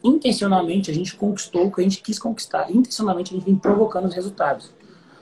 Intencionalmente, 0.04 0.90
a 0.90 0.94
gente 0.94 1.16
conquistou 1.16 1.68
o 1.68 1.72
que 1.72 1.82
a 1.82 1.84
gente 1.84 2.02
quis 2.02 2.18
conquistar. 2.18 2.72
Intencionalmente, 2.72 3.34
a 3.34 3.38
gente 3.38 3.46
vem 3.46 3.56
provocando 3.56 4.06
os 4.06 4.14
resultados. 4.14 4.74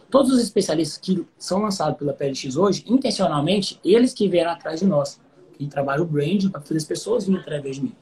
Todos 0.10 0.32
os 0.32 0.42
especialistas 0.42 0.98
que 0.98 1.26
são 1.38 1.62
lançados 1.62 1.98
pela 1.98 2.14
PLX 2.14 2.56
hoje, 2.56 2.84
intencionalmente, 2.88 3.80
eles 3.84 4.14
que 4.14 4.28
vieram 4.28 4.52
atrás 4.52 4.80
de 4.80 4.86
nós. 4.86 5.20
Que 5.58 5.66
trabalha 5.66 6.04
o 6.04 6.06
branding 6.06 6.50
para 6.50 6.62
fazer 6.62 6.78
as 6.78 6.84
pessoas 6.84 7.26
virem 7.26 7.42
através 7.42 7.78
de 7.78 7.84
mim. 7.84 7.96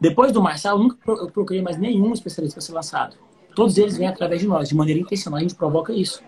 Depois 0.00 0.32
do 0.32 0.42
Marçal, 0.42 0.76
eu 0.76 0.82
nunca 0.82 0.96
procurei 1.28 1.60
mais 1.60 1.78
nenhum 1.78 2.12
especialista 2.12 2.56
para 2.56 2.66
ser 2.66 2.72
lançado. 2.72 3.16
Todos 3.54 3.76
eles 3.76 3.96
vêm 3.96 4.08
através 4.08 4.40
de 4.40 4.48
nós, 4.48 4.70
de 4.70 4.74
maneira 4.74 4.98
intencional, 4.98 5.38
a 5.38 5.42
gente 5.42 5.54
provoca 5.54 5.92
isso. 5.92 6.22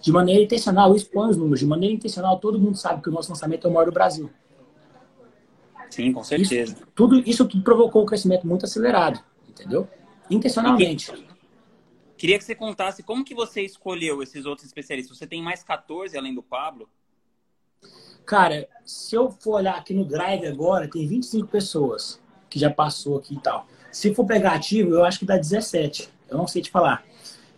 De 0.00 0.10
maneira 0.10 0.42
intencional, 0.42 0.88
eu 0.88 0.96
exponho 0.96 1.30
os 1.30 1.36
números. 1.36 1.60
De 1.60 1.66
maneira 1.66 1.94
intencional, 1.94 2.38
todo 2.38 2.58
mundo 2.58 2.76
sabe 2.78 3.02
que 3.02 3.10
o 3.10 3.12
nosso 3.12 3.28
lançamento 3.28 3.66
é 3.66 3.70
o 3.70 3.72
maior 3.72 3.84
do 3.84 3.92
Brasil. 3.92 4.30
Sim, 5.90 6.12
com 6.12 6.22
certeza. 6.22 6.72
Isso 6.72 6.86
tudo, 6.94 7.18
isso 7.28 7.44
tudo 7.46 7.62
provocou 7.62 8.02
um 8.02 8.06
crescimento 8.06 8.46
muito 8.46 8.64
acelerado, 8.64 9.20
entendeu? 9.48 9.88
Intencionalmente. 10.30 11.12
Queria 12.16 12.38
que 12.38 12.44
você 12.44 12.54
contasse 12.54 13.02
como 13.02 13.24
que 13.24 13.34
você 13.34 13.62
escolheu 13.62 14.22
esses 14.22 14.46
outros 14.46 14.66
especialistas. 14.66 15.18
Você 15.18 15.26
tem 15.26 15.42
mais 15.42 15.62
14 15.62 16.16
além 16.16 16.34
do 16.34 16.42
Pablo? 16.42 16.88
Cara, 18.26 18.68
se 18.84 19.16
eu 19.16 19.30
for 19.30 19.54
olhar 19.54 19.74
aqui 19.74 19.92
no 19.92 20.04
Drive 20.04 20.46
agora, 20.46 20.88
tem 20.88 21.06
25 21.06 21.48
pessoas 21.48 22.20
que 22.48 22.58
já 22.58 22.70
passou 22.70 23.18
aqui 23.18 23.34
e 23.34 23.40
tal. 23.40 23.66
Se 23.90 24.14
for 24.14 24.24
pegar 24.24 24.52
ativo, 24.52 24.90
eu 24.90 25.04
acho 25.04 25.18
que 25.18 25.24
dá 25.24 25.36
17. 25.36 26.08
Eu 26.28 26.38
não 26.38 26.46
sei 26.46 26.62
te 26.62 26.70
falar. 26.70 27.02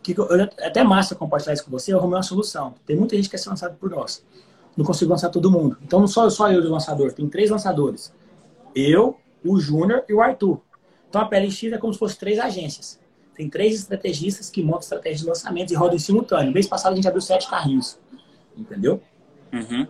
Que 0.02 0.18
eu, 0.18 0.26
até 0.60 0.82
massa 0.82 1.14
compartilhar 1.14 1.54
isso 1.54 1.64
com 1.64 1.70
você, 1.70 1.92
eu 1.92 1.98
arrumei 1.98 2.16
uma 2.16 2.22
solução. 2.22 2.74
Tem 2.86 2.96
muita 2.96 3.16
gente 3.16 3.26
que 3.26 3.32
quer 3.32 3.38
ser 3.38 3.50
lançado 3.50 3.76
por 3.76 3.90
nós. 3.90 4.24
Não 4.76 4.84
consigo 4.84 5.10
lançar 5.10 5.28
todo 5.28 5.50
mundo. 5.50 5.76
Então 5.82 6.00
não 6.00 6.06
sou 6.06 6.30
só 6.30 6.50
eu 6.50 6.62
de 6.62 6.68
lançador, 6.68 7.12
tem 7.12 7.28
três 7.28 7.50
lançadores. 7.50 8.12
Eu, 8.74 9.18
o 9.44 9.58
Júnior 9.58 10.04
e 10.08 10.14
o 10.14 10.20
Arthur. 10.20 10.60
Então 11.08 11.20
a 11.20 11.26
PLX 11.26 11.64
é 11.64 11.78
como 11.78 11.92
se 11.92 11.98
fosse 11.98 12.18
três 12.18 12.38
agências. 12.38 13.00
Tem 13.34 13.48
três 13.48 13.74
estrategistas 13.74 14.50
que 14.50 14.62
montam 14.62 14.80
estratégias 14.80 15.20
de 15.20 15.26
lançamento 15.26 15.72
e 15.72 15.76
rodam 15.76 15.96
em 15.96 15.98
simultâneo. 15.98 16.52
Mês 16.52 16.66
passado 16.66 16.92
a 16.92 16.96
gente 16.96 17.08
abriu 17.08 17.20
sete 17.20 17.48
carrinhos. 17.48 17.98
Entendeu? 18.56 19.02
Uhum. 19.52 19.86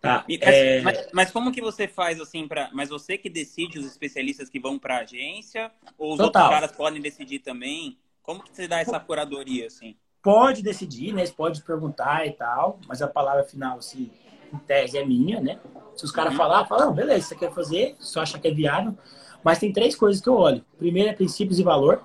Tá. 0.00 0.24
E, 0.28 0.38
é... 0.42 0.82
mas, 0.82 1.08
mas, 1.12 1.30
como 1.30 1.52
que 1.52 1.60
você 1.60 1.86
faz 1.86 2.20
assim 2.20 2.48
para? 2.48 2.70
Mas 2.72 2.88
você 2.88 3.16
que 3.16 3.30
decide 3.30 3.78
os 3.78 3.86
especialistas 3.86 4.50
que 4.50 4.58
vão 4.58 4.78
para 4.78 4.96
a 4.96 5.00
agência 5.02 5.70
ou 5.96 6.12
os 6.12 6.18
Total. 6.18 6.42
outros 6.42 6.60
caras 6.60 6.76
podem 6.76 7.00
decidir 7.00 7.38
também? 7.38 7.96
Como 8.20 8.42
que 8.42 8.54
você 8.54 8.66
dá 8.66 8.80
essa 8.80 8.98
curadoria 8.98 9.68
assim? 9.68 9.96
Pode 10.20 10.62
decidir, 10.62 11.12
né? 11.12 11.24
Você 11.24 11.32
pode 11.32 11.62
perguntar 11.62 12.26
e 12.26 12.32
tal, 12.32 12.80
mas 12.86 13.00
a 13.00 13.08
palavra 13.08 13.44
final, 13.44 13.78
assim, 13.78 14.10
em 14.52 14.58
tese 14.58 14.98
é 14.98 15.04
minha, 15.04 15.40
né? 15.40 15.58
Se 15.96 16.04
os 16.04 16.10
caras 16.10 16.32
uhum. 16.32 16.38
falar, 16.38 16.66
falam, 16.66 16.92
beleza, 16.92 17.28
você 17.28 17.36
quer 17.36 17.52
fazer, 17.52 17.96
se 18.00 18.18
acha 18.18 18.38
que 18.38 18.48
é 18.48 18.50
viável. 18.50 18.96
Mas 19.44 19.58
tem 19.58 19.72
três 19.72 19.94
coisas 19.94 20.22
que 20.22 20.28
eu 20.28 20.36
olho. 20.36 20.64
Primeiro 20.78 21.10
é 21.10 21.12
princípios 21.12 21.58
e 21.58 21.62
valor. 21.62 22.02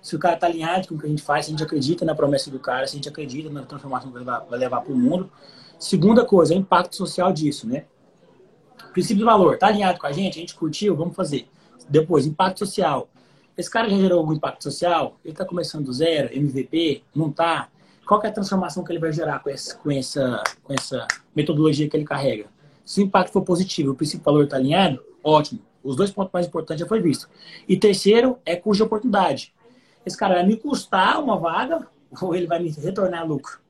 Se 0.00 0.16
o 0.16 0.18
cara 0.18 0.36
tá 0.36 0.46
alinhado 0.46 0.88
com 0.88 0.94
o 0.94 0.98
que 0.98 1.06
a 1.06 1.08
gente 1.08 1.22
faz, 1.22 1.44
se 1.44 1.50
a 1.50 1.52
gente 1.52 1.62
acredita 1.62 2.04
na 2.04 2.14
promessa 2.14 2.50
do 2.50 2.58
cara, 2.58 2.86
se 2.86 2.94
a 2.94 2.96
gente 2.96 3.08
acredita 3.08 3.50
na 3.50 3.62
transformação 3.62 4.10
que 4.10 4.18
vai 4.24 4.58
levar 4.58 4.80
para 4.80 4.92
o 4.92 4.96
mundo. 4.96 5.30
Segunda 5.78 6.24
coisa, 6.24 6.54
é 6.54 6.56
o 6.56 6.60
impacto 6.60 6.96
social 6.96 7.32
disso, 7.32 7.68
né? 7.68 7.84
Princípio 8.92 9.18
de 9.18 9.24
valor, 9.24 9.58
tá 9.58 9.66
alinhado 9.66 9.98
com 9.98 10.06
a 10.06 10.12
gente? 10.12 10.38
A 10.38 10.40
gente 10.40 10.54
curtiu? 10.54 10.96
Vamos 10.96 11.14
fazer. 11.14 11.48
Depois, 11.88 12.26
impacto 12.26 12.60
social. 12.60 13.08
Esse 13.56 13.70
cara 13.70 13.88
já 13.88 13.96
gerou 13.96 14.20
algum 14.20 14.32
impacto 14.32 14.62
social? 14.62 15.18
Ele 15.24 15.32
está 15.32 15.44
começando 15.44 15.84
do 15.84 15.92
zero, 15.92 16.34
MVP? 16.34 17.02
Não 17.14 17.30
tá? 17.30 17.68
Qual 18.06 18.22
é 18.22 18.28
a 18.28 18.32
transformação 18.32 18.82
que 18.82 18.90
ele 18.90 18.98
vai 18.98 19.12
gerar 19.12 19.40
com 19.40 19.50
essa, 19.50 19.76
com 19.76 19.90
essa, 19.90 20.42
com 20.62 20.72
essa 20.72 21.06
metodologia 21.38 21.88
que 21.88 21.96
ele 21.96 22.04
carrega? 22.04 22.46
Se 22.84 23.00
o 23.00 23.04
impacto 23.04 23.32
for 23.32 23.42
positivo, 23.42 23.92
o 23.92 23.94
princípio 23.94 24.20
de 24.20 24.24
valor 24.24 24.44
está 24.44 24.56
alinhado, 24.56 25.02
ótimo. 25.22 25.60
Os 25.82 25.94
dois 25.94 26.10
pontos 26.10 26.32
mais 26.32 26.46
importantes 26.46 26.80
já 26.80 26.86
foi 26.86 27.00
visto. 27.00 27.28
E 27.68 27.76
terceiro 27.76 28.38
é 28.44 28.56
custo 28.56 28.82
de 28.82 28.86
oportunidade. 28.86 29.54
Esse 30.04 30.16
cara 30.16 30.34
vai 30.34 30.46
me 30.46 30.56
custar 30.56 31.22
uma 31.22 31.38
vaga 31.38 31.86
ou 32.20 32.34
ele 32.34 32.46
vai 32.46 32.60
me 32.60 32.70
retornar 32.70 33.26
lucro? 33.26 33.60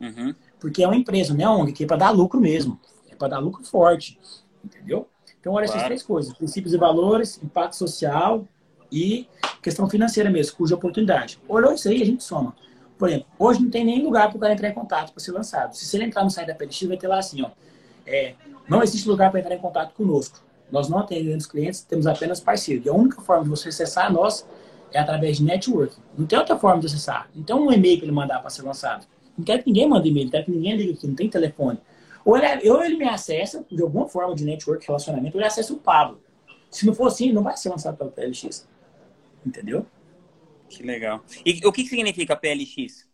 Uhum. 0.00 0.34
Porque 0.60 0.82
é 0.82 0.86
uma 0.86 0.96
empresa, 0.96 1.32
não 1.32 1.44
é 1.44 1.48
ONG, 1.48 1.72
que 1.72 1.84
é 1.84 1.86
para 1.86 1.96
dar 1.96 2.10
lucro 2.10 2.40
mesmo. 2.40 2.78
É 3.10 3.14
para 3.14 3.28
dar 3.28 3.38
lucro 3.38 3.64
forte. 3.64 4.18
Entendeu? 4.64 5.08
Então, 5.40 5.54
olha 5.54 5.66
claro. 5.66 5.78
essas 5.78 5.86
três 5.86 6.02
coisas: 6.02 6.34
princípios 6.34 6.74
e 6.74 6.76
valores, 6.76 7.40
impacto 7.42 7.76
social 7.76 8.44
e 8.90 9.26
questão 9.62 9.88
financeira 9.88 10.28
mesmo, 10.28 10.56
cuja 10.56 10.74
oportunidade. 10.74 11.38
Olhou 11.48 11.72
isso 11.72 11.88
aí, 11.88 12.02
a 12.02 12.06
gente 12.06 12.22
soma. 12.22 12.54
Por 12.98 13.08
exemplo, 13.08 13.26
hoje 13.38 13.62
não 13.62 13.70
tem 13.70 13.84
nem 13.84 14.02
lugar 14.02 14.28
para 14.28 14.36
o 14.36 14.40
cara 14.40 14.54
entrar 14.54 14.68
em 14.68 14.74
contato 14.74 15.12
para 15.12 15.22
ser 15.22 15.32
lançado. 15.32 15.74
Se 15.74 15.84
você 15.84 16.02
entrar 16.02 16.24
no 16.24 16.30
site 16.30 16.46
da 16.46 16.54
PLX, 16.54 16.82
vai 16.84 16.96
ter 16.96 17.08
lá 17.08 17.18
assim, 17.18 17.42
ó. 17.42 17.50
É, 18.06 18.34
não 18.68 18.82
existe 18.82 19.08
lugar 19.08 19.30
para 19.30 19.40
entrar 19.40 19.54
em 19.54 19.58
contato 19.58 19.92
conosco. 19.92 20.42
Nós 20.70 20.88
não 20.88 20.98
atendemos 20.98 21.46
clientes, 21.46 21.82
temos 21.82 22.06
apenas 22.06 22.40
parceiros. 22.40 22.86
E 22.86 22.88
a 22.88 22.92
única 22.92 23.20
forma 23.20 23.44
de 23.44 23.50
você 23.50 23.68
acessar 23.68 24.06
a 24.06 24.10
nós 24.10 24.46
é 24.92 24.98
através 24.98 25.38
de 25.38 25.44
networking. 25.44 26.00
Não 26.16 26.26
tem 26.26 26.38
outra 26.38 26.56
forma 26.56 26.80
de 26.80 26.86
acessar. 26.86 27.28
Tem 27.46 27.54
um 27.54 27.70
e-mail 27.70 27.98
para 27.98 28.06
ele 28.06 28.14
mandar 28.14 28.40
para 28.40 28.50
ser 28.50 28.62
lançado. 28.62 29.06
Não 29.36 29.44
quero 29.44 29.62
que 29.62 29.68
ninguém 29.68 29.88
mande 29.88 30.08
e-mail, 30.08 30.26
não 30.26 30.30
quero 30.30 30.44
que 30.46 30.50
ninguém 30.50 30.76
ligue 30.76 30.92
aqui, 30.94 31.06
não 31.06 31.14
tem 31.14 31.28
telefone. 31.28 31.78
Ou 32.24 32.36
ele, 32.36 32.70
ou 32.70 32.82
ele 32.82 32.96
me 32.96 33.08
acessa, 33.08 33.64
de 33.70 33.82
alguma 33.82 34.08
forma 34.08 34.34
de 34.34 34.44
network, 34.44 34.84
relacionamento, 34.86 35.36
ou 35.36 35.40
ele 35.40 35.46
acessa 35.46 35.72
o 35.72 35.76
Pablo. 35.76 36.20
Se 36.70 36.86
não 36.86 36.94
for 36.94 37.06
assim, 37.06 37.32
não 37.32 37.42
vai 37.42 37.56
ser 37.56 37.68
lançado 37.68 37.96
pela 37.96 38.10
PLX. 38.10 38.66
Entendeu? 39.44 39.86
Que 40.68 40.82
legal. 40.82 41.24
E 41.44 41.60
o 41.64 41.72
que 41.72 41.86
significa 41.86 42.36
PLX? 42.36 43.06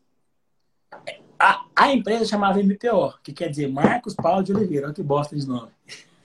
A, 1.38 1.65
a 1.75 1.93
empresa 1.93 2.25
chamava 2.25 2.62
MPO, 2.62 3.15
que 3.23 3.33
quer 3.33 3.49
dizer 3.49 3.69
Marcos 3.69 4.15
Paulo 4.15 4.43
de 4.43 4.53
Oliveira. 4.53 4.87
Olha 4.87 4.95
que 4.95 5.03
bosta 5.03 5.35
de 5.37 5.47
nome. 5.47 5.71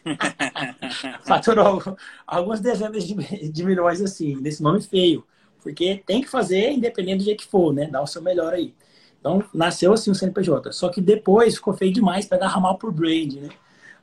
Faturou 1.25 1.81
algumas 2.25 2.59
dezenas 2.59 3.03
de, 3.03 3.49
de 3.49 3.65
milhões 3.65 4.01
assim, 4.01 4.41
desse 4.41 4.61
nome 4.61 4.81
feio. 4.81 5.25
Porque 5.61 6.01
tem 6.05 6.21
que 6.21 6.29
fazer, 6.29 6.71
independente 6.71 7.19
do 7.19 7.23
jeito 7.25 7.43
que 7.43 7.49
for, 7.49 7.73
né? 7.73 7.87
Dá 7.87 8.01
o 8.01 8.07
seu 8.07 8.21
melhor 8.21 8.53
aí. 8.53 8.73
Então, 9.19 9.43
nasceu 9.53 9.91
assim 9.91 10.11
o 10.11 10.15
CNPJ. 10.15 10.71
Só 10.71 10.89
que 10.89 11.01
depois 11.01 11.55
ficou 11.55 11.73
feio 11.73 11.91
demais 11.91 12.25
para 12.25 12.37
dar 12.37 12.47
ramal 12.47 12.77
por 12.77 12.91
brand, 12.91 13.33
né? 13.33 13.49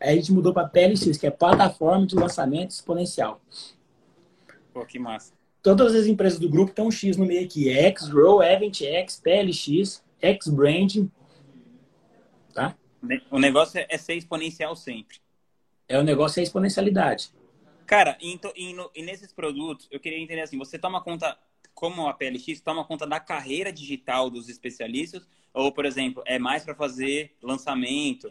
Aí 0.01 0.11
a 0.11 0.15
gente 0.17 0.33
mudou 0.33 0.53
para 0.53 0.69
PLX, 0.69 1.17
que 1.17 1.27
é 1.27 1.31
Plataforma 1.31 2.07
de 2.07 2.15
Lançamento 2.17 2.73
Exponencial. 2.73 3.41
Pô, 4.73 4.85
que 4.85 4.99
massa. 4.99 5.33
Todas 5.64 5.94
as 5.94 6.07
empresas 6.07 6.38
do 6.38 6.46
grupo 6.46 6.74
têm 6.74 6.85
um 6.85 6.90
X 6.90 7.16
no 7.16 7.24
meio 7.24 7.42
aqui. 7.42 7.70
X-Grow, 7.70 8.42
EventX, 8.42 9.18
PLX, 9.18 10.05
X-Branding. 10.20 11.11
Tá? 12.53 12.77
O 13.31 13.38
negócio 13.38 13.83
é 13.88 13.96
ser 13.96 14.14
exponencial 14.14 14.77
sempre. 14.77 15.16
É 15.88 15.98
o 15.98 16.03
negócio 16.03 16.38
é 16.38 16.40
a 16.40 16.42
exponencialidade. 16.42 17.33
Cara, 17.87 18.18
e, 18.20 18.38
e, 18.55 18.77
e 18.94 19.03
nesses 19.03 19.33
produtos, 19.33 19.88
eu 19.90 19.98
queria 19.98 20.18
entender 20.18 20.42
assim, 20.42 20.59
você 20.59 20.79
toma 20.79 21.03
conta 21.03 21.35
como 21.74 22.09
a 22.09 22.12
PLX 22.12 22.61
toma 22.61 22.85
conta 22.85 23.07
da 23.07 23.18
carreira 23.18 23.72
digital 23.72 24.29
dos 24.29 24.50
especialistas? 24.50 25.27
Ou, 25.55 25.72
por 25.72 25.87
exemplo, 25.87 26.22
é 26.27 26.38
mais 26.38 26.62
para 26.62 26.74
fazer 26.74 27.35
lançamento? 27.42 28.31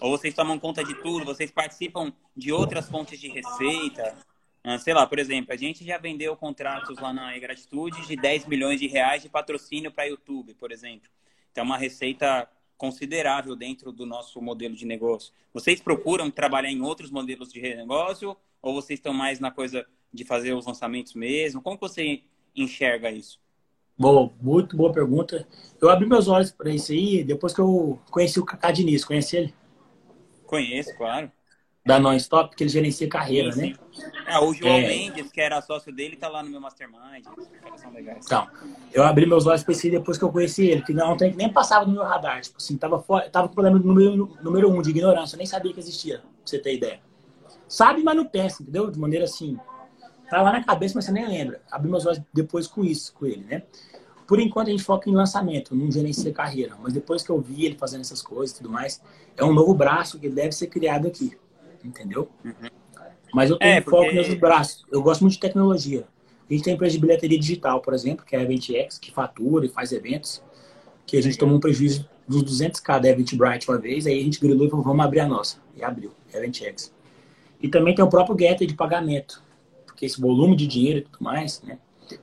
Ou 0.00 0.16
vocês 0.16 0.34
tomam 0.34 0.58
conta 0.58 0.82
de 0.82 0.94
tudo? 1.02 1.26
Vocês 1.26 1.50
participam 1.50 2.10
de 2.34 2.50
outras 2.50 2.88
fontes 2.88 3.20
de 3.20 3.28
receita? 3.28 4.16
Ah, 4.62 4.78
sei 4.78 4.92
lá, 4.92 5.06
por 5.06 5.18
exemplo, 5.18 5.52
a 5.52 5.56
gente 5.56 5.84
já 5.84 5.96
vendeu 5.96 6.36
contratos 6.36 6.98
lá 6.98 7.12
na 7.12 7.36
Gratitude 7.38 8.06
de 8.06 8.14
10 8.14 8.46
milhões 8.46 8.78
de 8.78 8.86
reais 8.86 9.22
de 9.22 9.28
patrocínio 9.28 9.90
para 9.90 10.04
YouTube, 10.04 10.54
por 10.54 10.70
exemplo. 10.70 11.08
Então, 11.50 11.62
é 11.62 11.64
uma 11.64 11.78
receita 11.78 12.48
considerável 12.76 13.56
dentro 13.56 13.92
do 13.92 14.06
nosso 14.06 14.40
modelo 14.40 14.74
de 14.74 14.86
negócio. 14.86 15.32
Vocês 15.52 15.80
procuram 15.80 16.30
trabalhar 16.30 16.70
em 16.70 16.80
outros 16.80 17.10
modelos 17.10 17.52
de 17.52 17.60
negócio 17.60 18.36
ou 18.62 18.74
vocês 18.74 18.98
estão 18.98 19.12
mais 19.12 19.40
na 19.40 19.50
coisa 19.50 19.86
de 20.12 20.24
fazer 20.24 20.54
os 20.54 20.66
lançamentos 20.66 21.14
mesmo? 21.14 21.62
Como 21.62 21.78
você 21.78 22.22
enxerga 22.54 23.10
isso? 23.10 23.40
Boa, 23.98 24.32
muito 24.40 24.76
boa 24.76 24.92
pergunta. 24.92 25.46
Eu 25.80 25.90
abri 25.90 26.06
meus 26.06 26.26
olhos 26.26 26.50
para 26.50 26.70
isso 26.70 26.92
aí 26.92 27.22
depois 27.22 27.52
que 27.52 27.60
eu 27.60 28.00
conheci 28.10 28.40
o 28.40 28.44
Cacá 28.44 28.70
Diniz. 28.70 29.04
Conhece 29.04 29.36
ele? 29.36 29.54
Conheço, 30.46 30.96
claro. 30.96 31.30
Da 31.84 31.98
Non-Stop, 31.98 32.54
que 32.54 32.62
ele 32.62 32.70
gerencia 32.70 33.08
carreira, 33.08 33.52
sim, 33.52 33.60
né? 33.60 33.74
sim. 33.90 34.02
né? 34.02 34.10
É, 34.26 34.38
o 34.38 34.52
João 34.52 34.74
é... 34.74 34.86
Mendes, 34.86 35.30
que 35.32 35.40
era 35.40 35.60
sócio 35.62 35.92
dele, 35.92 36.14
tá 36.14 36.28
lá 36.28 36.42
no 36.42 36.50
meu 36.50 36.60
Mastermind. 36.60 37.24
São 37.76 37.90
legais. 37.92 38.24
Então, 38.26 38.46
eu 38.92 39.02
abri 39.02 39.26
meus 39.26 39.46
olhos 39.46 39.64
para 39.64 39.72
isso 39.72 39.86
aí 39.86 39.92
depois 39.92 40.18
que 40.18 40.24
eu 40.24 40.30
conheci 40.30 40.66
ele, 40.66 40.82
que 40.82 40.92
não 40.92 41.16
tem 41.16 41.34
nem 41.34 41.50
passava 41.50 41.86
no 41.86 41.92
meu 41.92 42.04
radar. 42.04 42.40
Tipo 42.42 42.58
assim, 42.58 42.76
tava, 42.76 43.00
fora, 43.00 43.28
tava 43.30 43.48
com 43.48 43.54
problema 43.54 43.78
número, 43.78 44.36
número 44.42 44.70
um 44.70 44.82
de 44.82 44.90
ignorância, 44.90 45.34
eu 45.34 45.38
nem 45.38 45.46
sabia 45.46 45.72
que 45.72 45.80
existia, 45.80 46.18
pra 46.18 46.28
você 46.44 46.58
ter 46.58 46.74
ideia. 46.74 47.00
Sabe, 47.66 48.02
mas 48.02 48.16
não 48.16 48.26
pensa, 48.26 48.62
entendeu? 48.62 48.90
De 48.90 48.98
maneira 48.98 49.24
assim. 49.24 49.58
Tá 50.28 50.42
lá 50.42 50.52
na 50.52 50.62
cabeça, 50.62 50.94
mas 50.94 51.06
você 51.06 51.12
nem 51.12 51.26
lembra. 51.26 51.60
Abri 51.70 51.90
meus 51.90 52.06
olhos 52.06 52.20
depois 52.32 52.66
com 52.66 52.84
isso, 52.84 53.12
com 53.14 53.26
ele, 53.26 53.44
né? 53.44 53.62
Por 54.28 54.38
enquanto 54.38 54.68
a 54.68 54.70
gente 54.70 54.84
foca 54.84 55.10
em 55.10 55.12
lançamento, 55.12 55.74
não 55.74 55.90
gerencia 55.90 56.32
carreira. 56.32 56.76
Mas 56.80 56.92
depois 56.92 57.22
que 57.22 57.30
eu 57.30 57.40
vi 57.40 57.66
ele 57.66 57.76
fazendo 57.76 58.02
essas 58.02 58.22
coisas 58.22 58.54
e 58.54 58.58
tudo 58.58 58.70
mais, 58.70 59.02
é 59.36 59.44
um 59.44 59.52
novo 59.52 59.74
braço 59.74 60.20
que 60.20 60.28
deve 60.28 60.52
ser 60.52 60.68
criado 60.68 61.08
aqui. 61.08 61.36
Entendeu? 61.84 62.28
Uhum. 62.44 62.68
Mas 63.32 63.50
eu 63.50 63.58
tenho 63.58 63.70
é, 63.72 63.80
porque... 63.80 63.96
foco 63.96 64.14
nesses 64.14 64.34
braços. 64.34 64.84
Eu 64.90 65.02
gosto 65.02 65.22
muito 65.22 65.34
de 65.34 65.40
tecnologia. 65.40 66.06
A 66.48 66.52
gente 66.52 66.64
tem 66.64 66.74
empresa 66.74 66.94
de 66.94 67.00
bilheteria 67.00 67.38
digital, 67.38 67.80
por 67.80 67.94
exemplo, 67.94 68.24
que 68.24 68.34
é 68.34 68.40
a 68.40 68.42
EventX, 68.42 68.98
que 68.98 69.12
fatura 69.12 69.66
e 69.66 69.68
faz 69.68 69.92
eventos. 69.92 70.42
Que 71.06 71.16
a 71.16 71.22
gente 71.22 71.38
tomou 71.38 71.56
um 71.56 71.60
prejuízo 71.60 72.08
dos 72.26 72.42
200k 72.42 73.00
da 73.00 73.08
Eventbrite 73.08 73.68
uma 73.68 73.78
vez, 73.78 74.06
aí 74.06 74.20
a 74.20 74.22
gente 74.22 74.40
grilou 74.40 74.66
e 74.66 74.70
falou, 74.70 74.84
vamos 74.84 75.04
abrir 75.04 75.20
a 75.20 75.26
nossa. 75.26 75.58
E 75.76 75.82
abriu, 75.82 76.12
EventX. 76.32 76.92
E 77.60 77.68
também 77.68 77.94
tem 77.94 78.04
o 78.04 78.08
próprio 78.08 78.38
Getter 78.38 78.66
de 78.66 78.74
pagamento, 78.74 79.42
porque 79.86 80.06
esse 80.06 80.20
volume 80.20 80.56
de 80.56 80.66
dinheiro 80.66 81.00
e 81.00 81.02
tudo 81.02 81.18
mais, 81.20 81.60
né? 81.62 81.78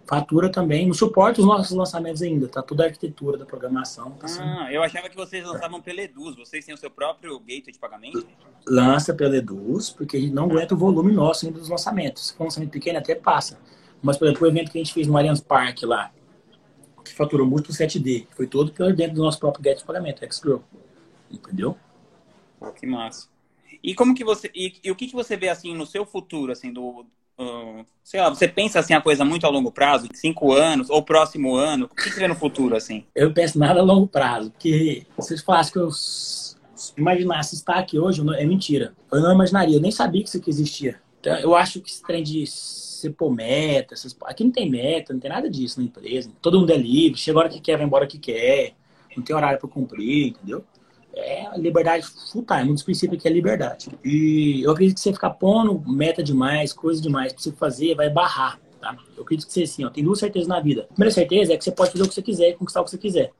Fatura 0.06 0.52
também, 0.52 0.88
não 0.88 0.94
suporta 0.94 1.40
os 1.40 1.48
nossos 1.48 1.76
lançamentos 1.76 2.22
ainda, 2.22 2.48
tá 2.48 2.62
toda 2.62 2.84
a 2.84 2.88
arquitetura 2.88 3.38
da 3.38 3.46
programação. 3.46 4.12
Tá 4.12 4.26
assim. 4.26 4.42
Ah, 4.42 4.72
eu 4.72 4.82
achava 4.84 5.10
que 5.10 5.16
vocês 5.16 5.46
lançavam 5.46 5.82
pela 5.82 6.02
Eduz, 6.02 6.36
vocês 6.36 6.66
têm 6.66 6.74
o 6.74 6.78
seu 6.78 6.90
próprio 6.90 7.40
gateway 7.40 7.72
de 7.72 7.80
pagamento? 7.80 8.28
Lança 8.68 9.14
pela 9.14 9.38
Eduz, 9.38 9.90
porque 9.90 10.18
a 10.18 10.20
gente 10.20 10.34
não 10.34 10.46
aguenta 10.46 10.74
o 10.74 10.78
volume 10.78 11.14
nosso 11.14 11.46
ainda 11.46 11.60
dos 11.60 11.70
lançamentos. 11.70 12.28
Se 12.28 12.34
for 12.34 12.44
um 12.44 12.46
lançamento 12.48 12.72
pequeno, 12.72 13.00
até 13.00 13.16
passa. 13.16 13.60
Mas, 14.02 14.18
por 14.18 14.26
exemplo, 14.26 14.46
o 14.46 14.50
evento 14.50 14.72
que 14.72 14.78
a 14.78 14.84
gente 14.84 14.94
fez 14.94 15.08
no 15.08 15.18
Allianz 15.18 15.42
Parque 15.42 15.86
lá, 15.86 16.12
que 17.04 17.14
faturou 17.14 17.48
muito 17.48 17.72
7D, 17.72 18.28
foi 18.32 18.48
todo 18.48 18.72
pelo 18.72 18.94
dentro 18.94 19.16
do 19.16 19.24
nosso 19.24 19.40
próprio 19.40 19.64
gateway 19.64 19.82
de 19.82 19.86
pagamento, 19.86 20.34
Xgrow. 20.34 20.64
Entendeu? 21.32 21.78
Pô, 22.60 22.72
que 22.72 22.86
massa. 22.86 23.28
E 23.84 23.94
como 23.94 24.16
que 24.16 24.24
você 24.24 24.52
e, 24.54 24.80
e, 24.84 24.92
o 24.92 24.96
que, 24.96 25.08
que 25.08 25.16
você 25.16 25.38
vê 25.38 25.50
assim 25.50 25.76
no 25.76 25.86
seu 25.86 26.06
futuro 26.06 26.52
assim 26.52 26.74
do 26.74 27.06
sei 28.04 28.20
lá 28.20 28.30
você 28.30 28.48
pensa 28.48 28.80
assim 28.80 28.94
a 28.94 29.02
coisa 29.02 29.24
muito 29.24 29.46
a 29.46 29.50
longo 29.50 29.72
prazo 29.72 30.08
cinco 30.14 30.54
anos 30.54 30.90
ou 30.90 31.04
próximo 31.04 31.56
ano 31.56 31.86
o 31.86 31.96
que 31.96 32.10
você 32.10 32.20
vê 32.20 32.28
no 32.28 32.36
futuro 32.36 32.76
assim? 32.76 33.06
Eu 33.14 33.34
penso 33.34 33.60
nada 33.60 33.80
a 33.80 33.84
longo 33.84 34.08
prazo 34.08 34.52
porque 34.52 35.06
vocês 35.16 35.42
falassem 35.42 35.74
que 35.74 35.80
eu 35.80 35.90
imaginasse 36.98 37.56
estar 37.56 37.76
aqui 37.76 37.98
hoje 38.00 38.22
é 38.36 38.46
mentira. 38.46 38.94
Eu 39.12 39.22
não 39.22 39.34
imaginaria 39.34 39.76
eu 39.76 39.82
nem 39.82 39.92
sabia 39.92 40.22
que 40.22 40.30
isso 40.30 40.38
aqui 40.38 40.50
existia. 40.50 41.00
Então, 41.20 41.36
eu 41.38 41.56
acho 41.56 41.82
que 41.82 41.90
esse 41.90 42.02
trem 42.02 42.24
de 42.24 42.46
você 42.98 43.10
pôr 43.10 43.32
meta 43.32 43.94
essas... 43.94 44.16
aqui 44.26 44.44
não 44.44 44.52
tem 44.52 44.70
meta 44.70 45.14
não 45.14 45.20
tem 45.20 45.30
nada 45.30 45.50
disso 45.50 45.80
na 45.80 45.86
empresa 45.86 46.32
todo 46.42 46.60
mundo 46.60 46.72
é 46.72 46.78
livre 46.78 47.20
chega 47.20 47.38
a 47.38 47.42
hora 47.42 47.50
que 47.50 47.60
quer 47.60 47.78
vai 47.78 47.86
embora 47.86 48.08
que 48.08 48.18
quer 48.18 48.74
não 49.16 49.24
tem 49.24 49.36
horário 49.36 49.60
para 49.60 49.70
cumprir 49.70 50.30
entendeu 50.30 50.66
é 51.18 51.52
liberdade 51.58 52.06
full 52.32 52.44
time. 52.44 52.70
Um 52.70 52.74
dos 52.74 52.84
princípios 52.84 53.20
aqui 53.20 53.28
é 53.28 53.32
liberdade. 53.32 53.90
E 54.04 54.62
eu 54.64 54.72
acredito 54.72 54.96
que 54.96 55.02
você 55.02 55.14
ficar 55.14 55.32
pondo 55.32 55.82
meta 55.88 56.24
demais, 56.24 56.74
coisa 56.74 57.02
demais 57.02 57.34
pra 57.34 57.42
você 57.42 57.52
fazer, 57.52 57.96
vai 57.96 58.10
barrar. 58.10 58.60
Tá? 58.80 58.96
Eu 59.16 59.24
acredito 59.24 59.48
que 59.48 59.54
você 59.54 59.64
assim, 59.64 59.84
ó, 59.84 59.90
tem 59.90 60.04
duas 60.04 60.20
certezas 60.20 60.48
na 60.48 60.60
vida. 60.60 60.88
A 60.90 60.94
primeira 60.94 61.14
certeza 61.14 61.54
é 61.54 61.58
que 61.58 61.64
você 61.64 61.72
pode 61.72 61.92
fazer 61.92 62.04
o 62.04 62.08
que 62.08 62.14
você 62.14 62.22
quiser 62.22 62.50
e 62.50 62.54
conquistar 62.54 62.82
o 62.82 62.84
que 62.86 62.92
você 62.92 62.98
quiser. 62.98 63.32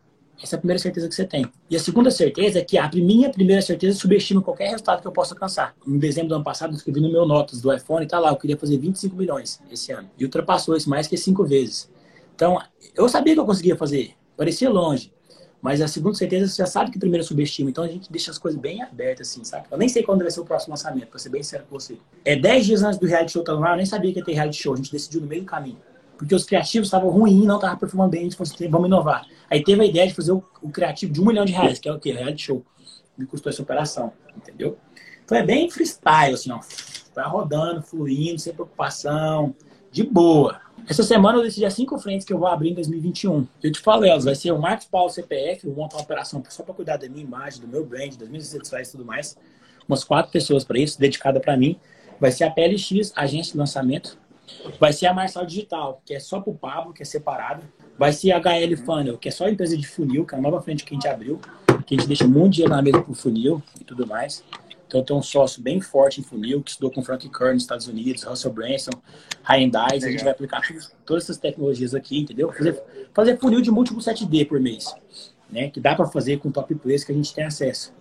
Essa 0.42 0.56
é 0.56 0.58
a 0.58 0.60
primeira 0.60 0.80
certeza 0.80 1.08
que 1.08 1.16
você 1.16 1.26
tem. 1.26 1.46
E 1.70 1.76
a 1.76 1.80
segunda 1.80 2.12
certeza 2.12 2.60
é 2.60 2.64
que 2.64 2.78
a 2.78 2.90
minha 2.94 3.30
primeira 3.30 3.62
certeza 3.62 3.98
subestima 3.98 4.42
qualquer 4.42 4.70
resultado 4.70 5.02
que 5.02 5.08
eu 5.08 5.12
possa 5.12 5.34
alcançar. 5.34 5.76
Em 5.86 5.98
dezembro 5.98 6.30
do 6.30 6.36
ano 6.36 6.44
passado, 6.44 6.74
eu 6.74 6.78
escrevi 6.78 7.02
no 7.02 7.12
meu 7.12 7.26
notas 7.26 7.60
do 7.60 7.74
iPhone, 7.74 8.06
tá 8.06 8.20
lá, 8.20 8.30
eu 8.30 8.36
queria 8.36 8.56
fazer 8.56 8.78
25 8.78 9.16
milhões 9.16 9.60
esse 9.72 9.92
ano. 9.92 10.08
E 10.18 10.24
ultrapassou 10.24 10.78
isso 10.78 10.90
mais 10.90 11.08
que 11.08 11.18
cinco 11.18 11.44
vezes. 11.44 11.90
Então, 12.36 12.62
eu 12.96 13.10
sabia 13.10 13.34
que 13.34 13.40
eu 13.40 13.46
conseguia 13.46 13.76
fazer. 13.76 14.14
Parecia 14.36 14.70
longe. 14.70 15.12
Mas 15.62 15.82
a 15.82 15.88
segunda 15.88 16.16
certeza 16.16 16.48
você 16.48 16.58
já 16.58 16.66
sabe 16.66 16.92
que 16.92 17.00
primeiro 17.00 17.24
subestima. 17.24 17.70
Então 17.70 17.84
a 17.84 17.88
gente 17.88 18.12
deixa 18.12 18.32
as 18.32 18.38
coisas 18.38 18.60
bem 18.60 18.82
abertas, 18.82 19.30
assim, 19.30 19.44
sabe? 19.44 19.68
Eu 19.72 19.78
nem 19.78 19.90
sei 19.90 20.04
quando 20.04 20.22
vai 20.22 20.32
ser 20.32 20.40
o 20.40 20.46
próximo 20.46 20.72
lançamento, 20.72 21.08
pra 21.08 21.20
ser 21.20 21.30
bem 21.30 21.44
sério 21.44 21.66
com 21.70 21.80
você. 21.80 21.98
É 22.24 22.36
10 22.36 22.66
dias 22.66 22.84
antes 22.84 23.00
do 23.00 23.08
reality 23.08 23.32
show 23.32 23.42
estar 23.42 23.56
no 23.56 23.64
ar, 23.64 23.72
eu 23.72 23.78
nem 23.78 23.86
sabia 23.86 24.14
que 24.14 24.20
ia 24.20 24.26
ter 24.26 24.34
reality 24.34 24.62
show. 24.62 24.74
A 24.74 24.78
gente 24.78 24.92
decidiu 24.92 25.22
no 25.22 25.28
meio 25.28 25.42
do 25.42 25.48
caminho. 25.48 25.78
Porque 26.18 26.34
os 26.34 26.44
criativos 26.44 26.88
estavam 26.88 27.10
ruins, 27.10 27.46
não 27.46 27.56
estavam 27.56 27.78
performando 27.78 28.12
bem, 28.12 28.22
a 28.22 28.24
gente 28.24 28.36
falou 28.36 28.52
assim, 28.52 28.68
vamos 28.68 28.88
inovar. 28.88 29.28
Aí 29.50 29.64
teve 29.64 29.82
a 29.82 29.86
ideia 29.86 30.08
de 30.08 30.14
fazer 30.14 30.32
o, 30.32 30.44
o, 30.62 30.70
criativo 30.70 31.14
de 31.14 31.22
um 31.22 31.26
milhão 31.26 31.46
de 31.46 31.54
reais, 31.54 31.80
que 31.80 31.88
é 31.88 31.94
o 31.94 32.00
quê? 32.00 32.12
Reality 32.12 32.42
show. 32.42 32.66
Me 33.18 33.26
custou 33.26 33.52
essa 33.52 33.62
operação, 33.62 34.12
entendeu? 34.36 34.78
Então 35.24 35.38
é 35.38 35.44
bem 35.44 35.70
freestyle, 35.70 36.34
assim, 36.34 36.52
ó. 36.52 36.60
Vai 37.14 37.28
rodando, 37.28 37.82
fluindo, 37.82 38.40
sem 38.40 38.54
preocupação, 38.54 39.56
de 39.92 40.04
boa. 40.04 40.60
Essa 40.90 41.04
semana 41.04 41.38
eu 41.38 41.44
decidi 41.44 41.66
as 41.66 41.74
cinco 41.74 42.00
frentes 42.00 42.26
que 42.26 42.32
eu 42.32 42.40
vou 42.40 42.48
abrir 42.48 42.70
em 42.70 42.74
2021. 42.74 43.46
Eu 43.62 43.72
te 43.74 43.80
falo 43.80 44.06
elas, 44.06 44.24
vai 44.24 44.36
ser 44.36 44.54
o 44.54 44.58
Marcos 44.58 44.86
Paulo 44.86 45.10
CPF, 45.10 45.68
eu 45.68 45.74
vou 45.74 45.84
montar 45.84 45.98
uma 45.98 46.04
operação 46.04 46.42
só 46.48 46.64
para 46.64 46.74
cuidar 46.74 46.96
da 46.96 47.10
minha 47.10 47.24
imagem, 47.24 47.60
do 47.60 47.68
meu 47.68 47.86
brand, 47.86 48.16
das 48.16 48.30
minhas 48.30 48.54
redes 48.54 48.70
sociais 48.70 48.88
e 48.88 48.92
tudo 48.92 49.04
mais. 49.04 49.38
Umas 49.86 50.06
quatro 50.06 50.32
pessoas 50.32 50.64
para 50.64 50.80
isso, 50.80 50.98
dedicada 50.98 51.42
para 51.42 51.58
mim. 51.58 51.78
Vai 52.22 52.32
ser 52.32 52.46
a 52.46 52.50
PLX, 52.50 53.12
agência 53.18 53.52
de 53.52 53.58
lançamento. 53.58 54.18
Vai 54.80 54.94
ser 54.94 55.08
a 55.08 55.14
Marçal 55.14 55.46
Digital, 55.46 56.02
que 56.06 56.14
é 56.14 56.22
só 56.22 56.40
para 56.40 56.52
o 56.52 56.56
Pablo, 56.56 56.94
que 56.94 57.02
é 57.02 57.06
separado. 57.06 57.64
Vai 58.00 58.14
ser 58.14 58.32
a 58.32 58.40
HL 58.40 58.78
Funnel, 58.78 59.18
que 59.18 59.28
é 59.28 59.32
só 59.32 59.46
a 59.46 59.52
empresa 59.52 59.76
de 59.78 59.86
funil, 59.86 60.26
que 60.26 60.36
é 60.36 60.38
a 60.38 60.42
nova 60.42 60.62
frente 60.62 60.86
que 60.86 60.94
a 60.94 60.96
gente 60.96 61.08
abriu, 61.08 61.42
que 61.86 61.96
a 61.96 61.98
gente 61.98 62.08
deixa 62.08 62.26
muito 62.26 62.54
dinheiro 62.54 62.74
na 62.74 62.82
mesa 62.82 63.02
para 63.02 63.12
o 63.12 63.16
funil 63.16 63.62
e 63.80 63.84
tudo 63.84 64.08
mais. 64.08 64.42
Então, 64.88 65.02
eu 65.02 65.06
tenho 65.06 65.20
um 65.20 65.24
sócio 65.24 65.62
bem 65.62 65.82
forte 65.82 66.22
em 66.22 66.24
funil, 66.24 66.64
que 66.64 66.72
estudou 66.72 66.90
com 66.90 67.04
Frank 67.04 67.28
Kern 67.30 67.54
nos 67.54 67.64
Estados 67.64 67.88
Unidos, 67.88 68.24
Russell 68.24 68.54
Branson, 68.54 68.92
Ryan 69.44 69.70
Dice. 69.70 70.08
A 70.08 70.12
gente 70.12 70.24
vai 70.24 70.32
aplicar 70.32 70.62
todas 71.06 71.24
essas 71.24 71.38
tecnologias 71.38 71.94
aqui, 71.94 72.20
entendeu? 72.20 72.52
Fazer, 72.54 72.82
fazer 73.14 73.38
funil 73.38 73.62
de 73.62 73.70
múltiplo 73.70 74.02
7D 74.02 74.48
por 74.48 74.60
mês, 74.60 74.96
né? 75.50 75.70
Que 75.70 75.82
dá 75.82 75.94
para 75.94 76.08
fazer 76.08 76.40
com 76.40 76.50
top 76.50 76.74
players 76.76 77.04
que 77.04 77.12
a 77.12 77.16
gente 77.16 77.34
tem 77.34 77.44
acesso. 77.44 77.94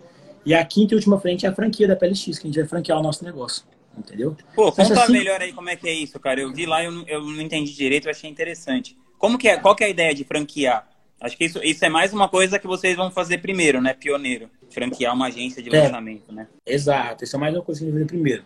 E 0.44 0.54
a 0.54 0.64
quinta 0.64 0.94
e 0.94 0.96
última 0.96 1.20
frente 1.20 1.44
é 1.44 1.48
a 1.48 1.54
franquia 1.54 1.88
da 1.88 1.96
PLX, 1.96 2.38
que 2.38 2.46
a 2.46 2.46
gente 2.46 2.58
vai 2.60 2.68
franquear 2.68 3.00
o 3.00 3.02
nosso 3.02 3.24
negócio. 3.24 3.64
Entendeu? 3.98 4.36
Pô, 4.54 4.70
conta 4.70 5.02
assim... 5.02 5.12
melhor 5.12 5.40
aí 5.40 5.52
como 5.52 5.68
é 5.68 5.74
que 5.74 5.88
é 5.88 5.92
isso, 5.92 6.20
cara. 6.20 6.40
Eu 6.40 6.52
vi 6.52 6.66
lá, 6.66 6.84
eu, 6.84 6.92
eu 7.08 7.20
não 7.20 7.40
entendi 7.40 7.72
direito, 7.72 8.06
eu 8.06 8.10
achei 8.12 8.30
interessante. 8.30 8.96
Como 9.18 9.38
que 9.38 9.48
é? 9.48 9.56
Qual 9.56 9.74
que 9.74 9.82
é 9.82 9.88
a 9.88 9.90
ideia 9.90 10.14
de 10.14 10.22
franquear? 10.22 10.86
Acho 11.20 11.36
que 11.36 11.44
isso, 11.44 11.58
isso 11.62 11.84
é 11.84 11.88
mais 11.88 12.12
uma 12.12 12.28
coisa 12.28 12.58
que 12.58 12.66
vocês 12.66 12.96
vão 12.96 13.10
fazer 13.10 13.38
primeiro, 13.38 13.80
né? 13.80 13.94
Pioneiro. 13.94 14.50
Franquear 14.70 15.14
uma 15.14 15.26
agência 15.26 15.62
de 15.62 15.74
é, 15.74 15.82
lançamento, 15.82 16.32
né? 16.32 16.46
Exato. 16.66 17.24
Isso 17.24 17.36
é 17.36 17.38
mais 17.38 17.54
uma 17.54 17.62
coisa 17.62 17.80
que 17.80 17.84
a 17.84 17.86
gente 17.86 17.94
vai 17.94 18.02
fazer 18.02 18.14
primeiro. 18.14 18.44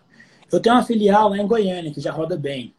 Eu 0.52 0.60
tenho 0.60 0.74
uma 0.76 0.84
filial 0.84 1.30
lá 1.30 1.38
em 1.38 1.46
Goiânia 1.46 1.92
que 1.92 2.00
já 2.00 2.12
roda 2.12 2.36
bem. 2.36 2.72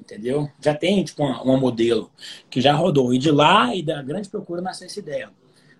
Entendeu? 0.00 0.50
Já 0.60 0.74
tem, 0.74 1.04
tipo, 1.04 1.22
uma, 1.22 1.42
uma 1.42 1.56
modelo 1.56 2.10
que 2.50 2.60
já 2.60 2.72
rodou. 2.72 3.12
E 3.12 3.18
de 3.18 3.30
lá 3.30 3.74
e 3.74 3.82
da 3.82 4.02
grande 4.02 4.28
procura 4.28 4.60
nasceu 4.60 4.86
essa 4.86 4.98
ideia. 4.98 5.30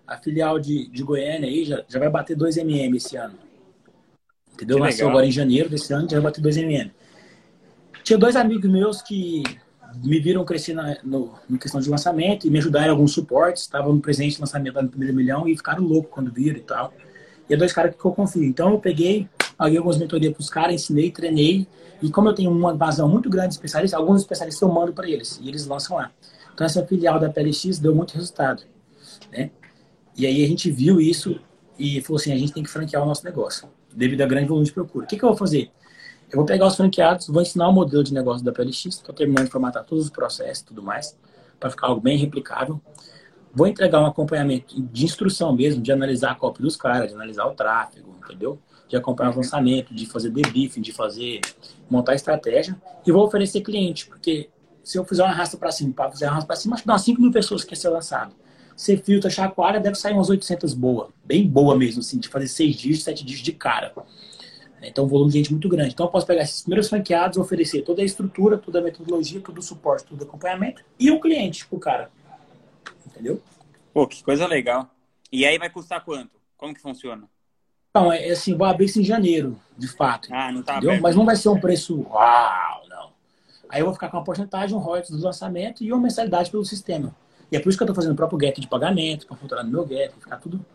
A 0.05 0.17
filial 0.17 0.59
de, 0.59 0.87
de 0.89 1.03
Goiânia 1.03 1.49
aí 1.49 1.65
já, 1.65 1.83
já 1.87 1.99
vai 1.99 2.09
bater 2.09 2.35
2 2.35 2.57
mm 2.57 2.95
esse 2.95 3.17
ano. 3.17 3.37
Entendeu? 4.53 4.77
Nasceu 4.77 5.09
agora 5.09 5.25
em 5.25 5.31
janeiro 5.31 5.69
desse 5.69 5.91
ano, 5.91 6.07
já 6.09 6.17
vai 6.17 6.25
bater 6.25 6.41
2 6.41 6.57
mm. 6.57 6.91
Tinha 8.03 8.19
dois 8.19 8.35
amigos 8.35 8.69
meus 8.69 9.01
que 9.01 9.43
me 10.03 10.19
viram 10.19 10.43
crescer 10.45 10.73
na, 10.73 10.97
no, 11.03 11.33
questão 11.59 11.81
de 11.81 11.89
lançamento 11.89 12.47
e 12.47 12.49
me 12.49 12.59
ajudaram 12.59 12.87
em 12.87 12.91
alguns 12.91 13.13
suportes. 13.13 13.63
Estavam 13.63 13.93
no 13.93 13.99
presente 13.99 14.39
lançamento 14.39 14.81
no 14.81 14.89
primeiro 14.89 15.15
milhão 15.15 15.47
e 15.47 15.55
ficaram 15.55 15.83
loucos 15.83 16.11
quando 16.11 16.31
viram 16.31 16.57
e 16.57 16.61
tal. 16.61 16.93
E 17.49 17.53
é 17.53 17.57
dois 17.57 17.73
caras 17.73 17.95
que 17.95 18.03
eu 18.03 18.11
confio. 18.11 18.43
Então 18.43 18.71
eu 18.71 18.79
peguei, 18.79 19.27
paguei 19.57 19.77
algumas 19.77 19.97
mentorias 19.97 20.33
para 20.33 20.41
os 20.41 20.49
caras, 20.49 20.75
ensinei, 20.75 21.11
treinei. 21.11 21.67
E 22.01 22.09
como 22.09 22.29
eu 22.29 22.33
tenho 22.33 22.51
uma 22.51 22.73
vazão 22.73 23.07
muito 23.07 23.29
grande 23.29 23.49
de 23.49 23.53
especialistas, 23.55 23.99
alguns 23.99 24.21
especialistas 24.21 24.61
eu 24.61 24.73
mando 24.73 24.93
para 24.93 25.09
eles 25.09 25.39
e 25.41 25.47
eles 25.47 25.65
lançam 25.65 25.97
lá. 25.97 26.11
Então 26.53 26.65
essa 26.65 26.85
filial 26.85 27.19
da 27.19 27.29
PLX 27.29 27.79
deu 27.79 27.95
muito 27.95 28.13
resultado. 28.13 28.63
Né? 29.31 29.51
E 30.15 30.25
aí 30.25 30.43
a 30.43 30.47
gente 30.47 30.69
viu 30.69 31.01
isso 31.01 31.39
e 31.77 32.01
falou 32.01 32.19
assim: 32.19 32.31
a 32.31 32.37
gente 32.37 32.53
tem 32.53 32.63
que 32.63 32.69
franquear 32.69 33.03
o 33.03 33.05
nosso 33.05 33.23
negócio, 33.23 33.67
devido 33.93 34.21
a 34.21 34.25
grande 34.25 34.47
volume 34.47 34.65
de 34.65 34.73
procura. 34.73 35.05
O 35.05 35.07
que, 35.07 35.17
que 35.17 35.23
eu 35.23 35.29
vou 35.29 35.37
fazer? 35.37 35.71
Eu 36.33 36.37
vou 36.37 36.45
pegar 36.47 36.65
os 36.65 36.75
franqueados, 36.75 37.27
vou 37.27 37.43
ensinar 37.43 37.69
o 37.69 37.71
modelo 37.71 38.03
de 38.03 38.11
negócio 38.11 38.43
da 38.43 38.51
PLX, 38.51 38.85
estou 38.85 39.13
terminando 39.13 39.45
de 39.45 39.51
formatar 39.51 39.83
todos 39.83 40.05
os 40.05 40.09
processos 40.09 40.63
e 40.63 40.65
tudo 40.65 40.81
mais, 40.81 41.15
para 41.59 41.69
ficar 41.69 41.85
algo 41.85 42.01
bem 42.01 42.17
replicável. 42.17 42.81
Vou 43.53 43.67
entregar 43.67 44.01
um 44.01 44.07
acompanhamento 44.07 44.81
de 44.81 45.05
instrução 45.05 45.55
mesmo, 45.55 45.79
de 45.79 45.91
analisar 45.91 46.31
a 46.31 46.35
cópia 46.35 46.63
dos 46.63 46.75
caras, 46.75 47.09
de 47.09 47.13
analisar 47.13 47.45
o 47.45 47.51
tráfego, 47.51 48.15
entendeu? 48.23 48.59
De 48.89 48.97
acompanhar 48.97 49.31
o 49.31 49.35
lançamento, 49.35 49.93
de 49.93 50.07
fazer 50.07 50.31
debriefing, 50.31 50.81
de 50.81 50.91
fazer, 50.91 51.39
montar 51.87 52.15
estratégia. 52.15 52.75
E 53.05 53.11
vou 53.11 53.23
oferecer 53.23 53.61
cliente, 53.61 54.07
porque 54.07 54.49
se 54.83 54.97
eu 54.97 55.05
fizer 55.05 55.23
uma 55.23 55.33
raça 55.33 55.55
para 55.55 55.71
cima, 55.71 55.93
para 55.93 56.09
fazer 56.09 56.25
uma 56.25 56.33
raça 56.33 56.47
para 56.47 56.55
cima, 56.55 56.73
acho 56.73 56.81
que 56.81 56.87
dá 56.87 56.93
umas 56.93 57.03
5 57.03 57.21
mil 57.21 57.31
pessoas 57.31 57.63
que 57.63 57.69
quer 57.69 57.75
ser 57.75 57.89
lançado. 57.89 58.33
Você 58.75 58.97
filtra, 58.97 59.29
chacoalha, 59.29 59.79
deve 59.79 59.95
sair 59.95 60.13
umas 60.13 60.31
800 60.31 60.73
boa. 60.73 61.09
Bem 61.23 61.47
boa 61.47 61.77
mesmo, 61.77 61.99
assim, 61.99 62.17
de 62.17 62.27
fazer 62.27 62.47
6 62.47 62.75
dígitos, 62.75 63.03
7 63.03 63.23
dígitos 63.23 63.45
de 63.45 63.51
cara. 63.51 63.93
Então, 64.87 65.05
um 65.05 65.07
volume 65.07 65.31
de 65.31 65.37
gente 65.37 65.51
muito 65.51 65.69
grande. 65.69 65.93
Então, 65.93 66.05
eu 66.05 66.11
posso 66.11 66.25
pegar 66.25 66.43
esses 66.43 66.61
primeiros 66.61 66.89
franqueados, 66.89 67.37
oferecer 67.37 67.81
toda 67.83 68.01
a 68.01 68.05
estrutura, 68.05 68.57
toda 68.57 68.79
a 68.79 68.81
metodologia, 68.81 69.39
todo 69.41 69.57
o 69.57 69.61
suporte, 69.61 70.05
todo 70.05 70.21
o 70.21 70.23
acompanhamento 70.23 70.83
e 70.99 71.11
o 71.11 71.19
cliente 71.19 71.65
pro 71.67 71.79
cara. 71.79 72.11
Entendeu? 73.05 73.41
Pô, 73.93 74.07
que 74.07 74.23
coisa 74.23 74.47
legal. 74.47 74.89
E 75.31 75.45
aí 75.45 75.57
vai 75.57 75.69
custar 75.69 76.03
quanto? 76.03 76.31
Como 76.57 76.73
que 76.73 76.81
funciona? 76.81 77.27
Não, 77.93 78.11
é 78.11 78.29
assim, 78.29 78.57
vou 78.57 78.65
abrir 78.65 78.85
isso 78.85 78.99
em 78.99 79.03
janeiro, 79.03 79.59
de 79.77 79.87
fato. 79.87 80.27
Ah, 80.31 80.51
não 80.51 80.63
tá 80.63 80.77
entendeu? 80.77 80.99
Mas 80.99 81.15
não 81.15 81.25
vai 81.25 81.35
ser 81.35 81.49
um 81.49 81.59
preço 81.59 82.01
uau, 82.09 82.83
não. 82.89 83.11
Aí 83.69 83.81
eu 83.81 83.85
vou 83.85 83.93
ficar 83.93 84.09
com 84.09 84.17
uma 84.17 84.23
porcentagem, 84.23 84.75
um 84.75 84.79
royalties 84.79 85.15
do 85.15 85.23
lançamento 85.23 85.83
e 85.83 85.91
uma 85.91 86.01
mensalidade 86.01 86.49
pelo 86.49 86.65
sistema. 86.65 87.15
E 87.51 87.55
é 87.55 87.59
por 87.59 87.69
isso 87.69 87.77
que 87.77 87.83
eu 87.83 87.85
estou 87.85 87.95
fazendo 87.95 88.13
o 88.13 88.15
próprio 88.15 88.39
gap 88.39 88.59
de 88.59 88.67
pagamento, 88.67 89.27
para 89.27 89.37
funcionar 89.37 89.63
no 89.63 89.71
meu 89.71 89.85
gap, 89.85 90.11
ficar 90.19 90.37
tudo 90.37 90.65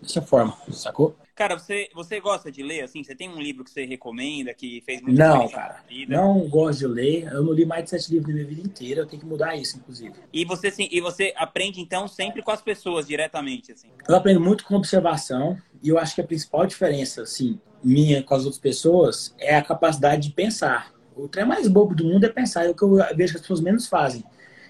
dessa 0.00 0.22
forma, 0.22 0.56
sacou? 0.70 1.16
Cara, 1.38 1.56
você, 1.56 1.88
você 1.94 2.18
gosta 2.18 2.50
de 2.50 2.64
ler, 2.64 2.82
assim? 2.82 3.04
Você 3.04 3.14
tem 3.14 3.28
um 3.28 3.40
livro 3.40 3.62
que 3.62 3.70
você 3.70 3.84
recomenda, 3.84 4.52
que 4.52 4.82
fez 4.84 5.00
muito 5.00 5.16
Não, 5.16 5.48
cara. 5.48 5.84
Não 6.08 6.48
gosto 6.48 6.80
de 6.80 6.86
ler. 6.88 7.28
Eu 7.32 7.44
não 7.44 7.52
li 7.52 7.64
mais 7.64 7.84
de 7.84 7.90
sete 7.90 8.10
livros 8.10 8.28
na 8.28 8.34
minha 8.34 8.46
vida 8.46 8.60
inteira. 8.60 9.02
Eu 9.02 9.06
tenho 9.06 9.22
que 9.22 9.28
mudar 9.28 9.54
isso, 9.54 9.76
inclusive. 9.76 10.14
E 10.32 10.44
você, 10.44 10.68
sim, 10.68 10.88
e 10.90 11.00
você 11.00 11.32
aprende, 11.36 11.80
então, 11.80 12.08
sempre 12.08 12.42
com 12.42 12.50
as 12.50 12.60
pessoas, 12.60 13.06
diretamente, 13.06 13.70
assim? 13.70 13.86
Eu 14.08 14.16
aprendo 14.16 14.40
muito 14.40 14.64
com 14.64 14.74
observação. 14.74 15.56
E 15.80 15.90
eu 15.90 15.96
acho 15.96 16.16
que 16.16 16.20
a 16.20 16.26
principal 16.26 16.66
diferença, 16.66 17.22
assim, 17.22 17.60
minha 17.84 18.20
com 18.20 18.34
as 18.34 18.44
outras 18.44 18.60
pessoas 18.60 19.32
é 19.38 19.54
a 19.54 19.62
capacidade 19.62 20.28
de 20.28 20.34
pensar. 20.34 20.92
O 21.14 21.28
trem 21.28 21.46
mais 21.46 21.68
bobo 21.68 21.94
do 21.94 22.04
mundo 22.04 22.24
é 22.24 22.28
pensar. 22.28 22.66
É 22.66 22.70
o 22.70 22.74
que 22.74 22.82
eu 22.82 22.96
vejo 23.14 23.32
que 23.32 23.36
as 23.36 23.42
pessoas 23.42 23.60
menos 23.60 23.86
fazem. 23.86 24.24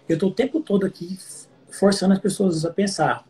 Eu 0.07 0.15
estou 0.15 0.29
o 0.29 0.35
tempo 0.35 0.61
todo 0.61 0.85
aqui 0.85 1.17
forçando 1.71 2.13
as 2.13 2.19
pessoas 2.19 2.65
a 2.65 2.71
pensar 2.71 3.28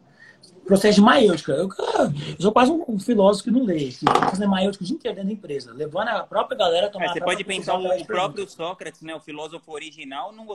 processo 0.69 0.97
de 0.97 1.01
maiêutica. 1.01 1.53
Eu, 1.53 1.69
eu 1.69 2.41
sou 2.41 2.53
quase 2.53 2.71
um 2.71 2.99
filósofo 3.01 3.45
que 3.45 3.51
não 3.51 3.65
lê. 3.65 3.89
Que 3.89 4.05
fazendo 4.05 4.51
maiêutica 4.51 4.85
o 4.85 4.87
dia 4.87 4.97
inteiro 4.97 5.17
dentro 5.17 5.29
da 5.29 5.35
empresa, 5.35 5.73
levando 5.73 6.09
a 6.09 6.23
própria 6.23 6.57
galera 6.57 6.87
a 6.87 6.91
tomar... 6.91 7.07
É, 7.07 7.13
você 7.15 7.21
pode 7.21 7.43
pensar 7.43 7.77
o, 7.77 8.05
próprio 8.05 8.49
Sócrates, 8.49 9.03
né, 9.03 9.15
o 9.15 9.21
filósofo 9.21 9.73
original, 9.73 10.31
não, 10.33 10.47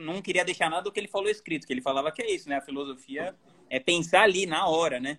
não 0.00 0.20
queria 0.20 0.44
deixar 0.44 0.68
nada 0.68 0.82
do 0.82 0.92
que 0.92 1.00
ele 1.00 1.08
falou 1.08 1.30
escrito, 1.30 1.66
que 1.66 1.72
ele 1.72 1.80
falava 1.80 2.10
que 2.10 2.20
é 2.20 2.30
isso, 2.30 2.48
né? 2.48 2.56
A 2.56 2.60
filosofia 2.60 3.34
é 3.70 3.78
pensar 3.78 4.22
ali, 4.22 4.44
na 4.44 4.66
hora, 4.66 5.00
né? 5.00 5.18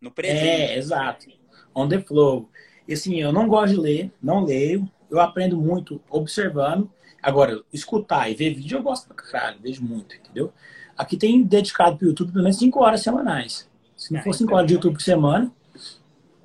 No 0.00 0.10
presente. 0.10 0.46
É, 0.46 0.76
exato. 0.76 1.26
On 1.74 1.86
the 1.88 2.00
flow. 2.00 2.50
E 2.86 2.94
assim, 2.94 3.20
eu 3.20 3.32
não 3.32 3.46
gosto 3.46 3.74
de 3.74 3.80
ler, 3.80 4.12
não 4.22 4.44
leio. 4.44 4.90
Eu 5.10 5.20
aprendo 5.20 5.56
muito 5.56 6.00
observando. 6.10 6.90
Agora, 7.22 7.62
escutar 7.72 8.30
e 8.30 8.34
ver 8.34 8.54
vídeo 8.54 8.78
eu 8.78 8.82
gosto 8.82 9.06
pra 9.08 9.16
caralho, 9.16 9.58
vejo 9.60 9.82
muito, 9.82 10.14
entendeu? 10.14 10.52
Aqui 10.96 11.16
tem 11.16 11.42
dedicado 11.42 11.96
para 11.96 12.06
o 12.06 12.08
YouTube 12.08 12.32
pelo 12.32 12.44
menos 12.44 12.58
5 12.58 12.80
horas 12.80 13.02
semanais. 13.02 13.68
Se 13.96 14.12
não 14.12 14.20
ah, 14.20 14.22
for 14.22 14.34
5 14.34 14.54
horas 14.54 14.66
de 14.66 14.74
YouTube 14.74 14.94
por 14.94 15.02
semana, 15.02 15.52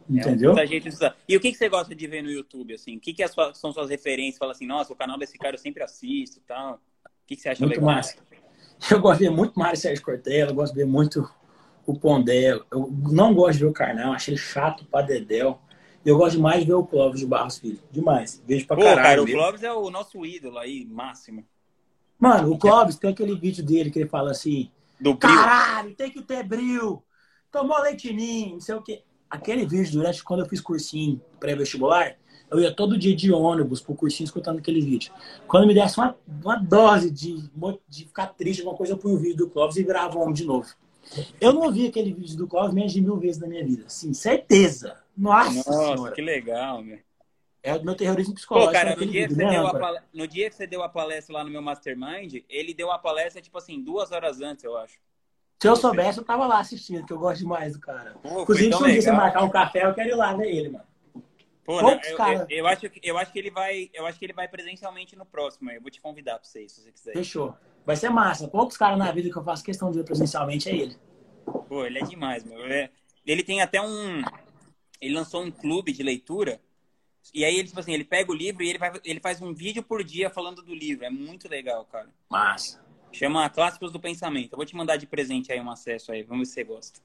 é, 0.10 0.20
entendeu? 0.20 0.56
Gente 0.68 0.90
e 1.28 1.38
o 1.38 1.40
que, 1.40 1.52
que 1.52 1.58
você 1.58 1.70
gosta 1.70 1.96
de 1.96 2.08
ver 2.08 2.22
no 2.22 2.30
YouTube, 2.30 2.74
assim? 2.74 2.98
O 2.98 3.00
que, 3.00 3.14
que 3.14 3.28
sua, 3.28 3.54
são 3.54 3.72
suas 3.72 3.90
referências? 3.90 4.38
Fala 4.38 4.52
assim, 4.52 4.68
nossa, 4.68 4.92
o 4.92 4.96
canal 4.96 5.18
desse 5.18 5.38
cara 5.38 5.56
eu 5.56 5.60
sempre 5.60 5.84
assisto 5.84 6.38
e 6.38 6.42
tal. 6.42 6.76
O 6.76 6.80
que, 7.28 7.36
que 7.36 7.42
você 7.42 7.50
acha 7.50 7.66
muito 7.66 7.80
legal? 7.80 7.96
Massa. 7.96 8.18
Eu 8.92 9.00
gosto 9.00 9.20
de 9.20 9.30
ver 9.30 9.32
muito 9.32 9.58
Mário 9.58 9.80
Sérgio 9.80 10.04
Cortella, 10.04 10.52
eu 10.52 10.56
gosto 10.56 10.74
de 10.74 10.80
ver 10.80 10.86
muito 10.86 11.30
o 11.86 11.98
Pondé. 11.98 12.52
Eu 12.52 12.92
não 13.10 13.34
gosto 13.34 13.54
de 13.54 13.60
ver 13.60 13.70
o 13.70 13.74
Carnal, 13.74 14.12
achei 14.12 14.36
chato 14.36 14.84
pra 14.86 15.02
Dedéu. 15.02 15.58
Eu 16.06 16.18
gosto 16.18 16.36
demais 16.36 16.62
de 16.62 16.68
ver 16.68 16.74
o 16.74 16.84
Clóvis 16.84 17.20
de 17.20 17.26
Barros 17.26 17.58
Filho. 17.58 17.80
Demais. 17.92 18.42
Vejo 18.46 18.68
pra 18.68 18.76
Pô, 18.76 18.84
caralho. 18.84 19.04
Cara, 19.04 19.22
o 19.24 19.26
Clóvis 19.26 19.64
é 19.64 19.72
o 19.72 19.90
nosso 19.90 20.26
ídolo 20.26 20.58
aí, 20.58 20.86
máximo. 20.86 21.46
Mano, 22.20 22.52
o 22.52 22.58
Clóvis 22.58 22.98
tem 22.98 23.12
aquele 23.12 23.36
vídeo 23.36 23.64
dele 23.64 23.90
que 23.90 24.00
ele 24.00 24.10
fala 24.10 24.32
assim: 24.32 24.70
Do 25.00 25.16
Caralho, 25.16 25.96
tem 25.96 26.12
que 26.12 26.22
ter 26.22 26.44
bril. 26.44 27.04
Tomou 27.52 27.80
leitinho, 27.82 28.54
não 28.54 28.62
sei 28.62 28.76
o 28.76 28.82
quê. 28.82 29.04
Aquele 29.30 29.66
vídeo, 29.66 29.94
durante 29.94 30.24
quando 30.24 30.42
eu 30.42 30.46
fiz 30.46 30.60
cursinho 30.62 31.22
pré-vestibular, 31.40 32.16
eu 32.52 32.60
ia 32.60 32.74
todo 32.74 32.98
dia 32.98 33.16
de 33.16 33.32
ônibus 33.32 33.82
pro 33.82 33.96
cursinho 33.96 34.26
escutando 34.26 34.60
aquele 34.60 34.82
vídeo. 34.82 35.12
Quando 35.48 35.66
me 35.68 35.74
desse 35.74 35.98
uma, 35.98 36.16
uma 36.44 36.56
dose 36.56 37.10
de, 37.10 37.50
de 37.88 38.06
ficar 38.06 38.28
triste, 38.28 38.62
alguma 38.62 38.78
coisa, 38.78 38.94
eu 38.94 38.98
punho 38.98 39.16
o 39.16 39.20
vídeo 39.20 39.38
do 39.38 39.50
Clóvis 39.50 39.78
e 39.78 39.84
virava 39.84 40.20
homem 40.20 40.34
de 40.34 40.46
novo. 40.46 40.68
Eu 41.42 41.52
não 41.52 41.64
ouvi 41.64 41.88
aquele 41.88 42.14
vídeo 42.14 42.38
do 42.38 42.48
Clóvis 42.48 42.74
menos 42.74 42.94
de 42.94 43.02
mil 43.02 43.18
vezes 43.18 43.42
na 43.42 43.48
minha 43.48 43.66
vida. 43.66 43.86
Sim, 43.88 44.14
certeza. 44.14 45.03
Nossa, 45.16 45.70
Nossa 45.70 46.12
que 46.12 46.22
legal, 46.22 46.82
meu. 46.82 47.00
É 47.62 47.74
o 47.76 47.84
meu 47.84 47.96
terrorismo 47.96 48.36
psicológico. 48.36 48.74
Pô, 48.74 48.78
cara, 48.78 48.96
no 48.96 49.06
dia, 49.06 49.28
né, 49.30 49.72
pal... 49.72 49.96
no 50.14 50.28
dia, 50.28 50.50
que 50.50 50.56
você 50.56 50.68
deu 50.68 50.84
a 50.84 50.90
palestra 50.90 51.36
lá 51.36 51.44
no 51.46 51.50
meu 51.50 51.62
Mastermind, 51.62 52.44
ele 52.50 52.74
deu 52.74 52.92
a 52.92 53.00
palestra, 53.00 53.42
tipo 53.42 53.58
assim, 53.58 53.82
duas 53.82 54.12
horas 54.12 54.42
antes, 54.42 54.66
eu 54.66 54.76
acho. 54.76 55.00
Se 55.62 55.70
eu 55.70 55.76
soubesse, 55.78 56.18
eu 56.18 56.26
tava 56.26 56.46
lá 56.46 56.60
assistindo, 56.60 57.06
que 57.06 57.14
eu 57.14 57.18
gosto 57.18 57.40
demais 57.40 57.72
do 57.72 57.80
cara. 57.80 58.16
Pô, 58.22 58.42
Inclusive, 58.42 58.74
se 58.74 58.84
um 58.84 58.86
dia 58.86 59.02
você 59.02 59.12
marcar 59.14 59.44
um 59.44 59.50
café, 59.50 59.86
eu 59.86 59.94
quero 59.94 60.10
ir 60.10 60.16
lá 60.16 60.34
ver 60.34 60.54
ele, 60.54 60.70
mano. 60.70 60.86
Pô, 61.64 61.82
né, 61.82 62.02
eu, 62.04 62.18
cara... 62.18 62.46
eu, 62.50 62.58
eu, 62.58 62.68
acho, 62.68 62.92
eu 63.02 63.18
acho 63.18 63.32
que 63.32 63.40
ele 63.40 63.50
vai. 63.50 63.90
Eu 63.94 64.06
acho 64.06 64.20
que 64.20 64.26
ele 64.26 64.34
vai 64.34 64.50
presencialmente 64.50 65.16
no 65.16 65.26
próximo. 65.26 65.72
Eu 65.72 65.82
vou 65.82 65.90
te 65.90 66.02
convidar 66.02 66.38
pra 66.38 66.44
você, 66.44 66.68
se 66.68 66.82
você 66.82 66.92
quiser. 66.92 67.14
Fechou. 67.14 67.56
Vai 67.86 67.96
ser 67.96 68.10
massa. 68.10 68.50
Poucos 68.50 68.76
caras 68.76 68.98
na 68.98 69.10
vida 69.12 69.30
que 69.30 69.38
eu 69.38 69.44
faço 69.44 69.64
questão 69.64 69.90
de 69.90 70.00
ver 70.00 70.04
presencialmente 70.04 70.70
é 70.70 70.76
ele. 70.76 70.98
Pô, 71.70 71.86
ele 71.86 72.00
é 72.00 72.04
demais, 72.04 72.44
meu. 72.44 72.66
É, 72.66 72.90
ele 73.26 73.44
tem 73.44 73.62
até 73.62 73.82
um. 73.82 74.22
Ele 75.04 75.16
lançou 75.16 75.44
um 75.44 75.52
clube 75.52 75.92
de 75.92 76.02
leitura 76.02 76.62
e 77.34 77.46
aí 77.46 77.56
ele, 77.56 77.68
tipo 77.68 77.80
assim, 77.80 77.94
ele 77.94 78.04
pega 78.04 78.32
o 78.32 78.36
livro 78.36 78.64
e 78.64 78.70
ele, 78.70 78.80
vai, 78.80 78.92
ele 79.04 79.20
faz 79.20 79.42
um 79.42 79.54
vídeo 79.54 79.84
por 79.84 80.04
dia 80.04 80.30
falando 80.30 80.62
do 80.62 80.74
livro. 80.74 81.06
É 81.06 81.10
muito 81.10 81.48
legal, 81.48 81.86
cara. 81.86 82.10
Massa. 82.30 82.84
Chama 83.12 83.50
Clássicos 83.50 83.92
do 83.92 84.00
Pensamento. 84.00 84.54
Eu 84.54 84.58
vou 84.58 84.66
te 84.66 84.76
mandar 84.76 84.98
de 84.98 85.06
presente 85.06 85.52
aí 85.52 85.60
um 85.60 85.70
acesso 85.70 86.12
aí. 86.12 86.24
Vamos 86.24 86.40
ver 86.40 86.46
se 86.48 86.54
você 86.54 86.64
gosta. 86.64 87.00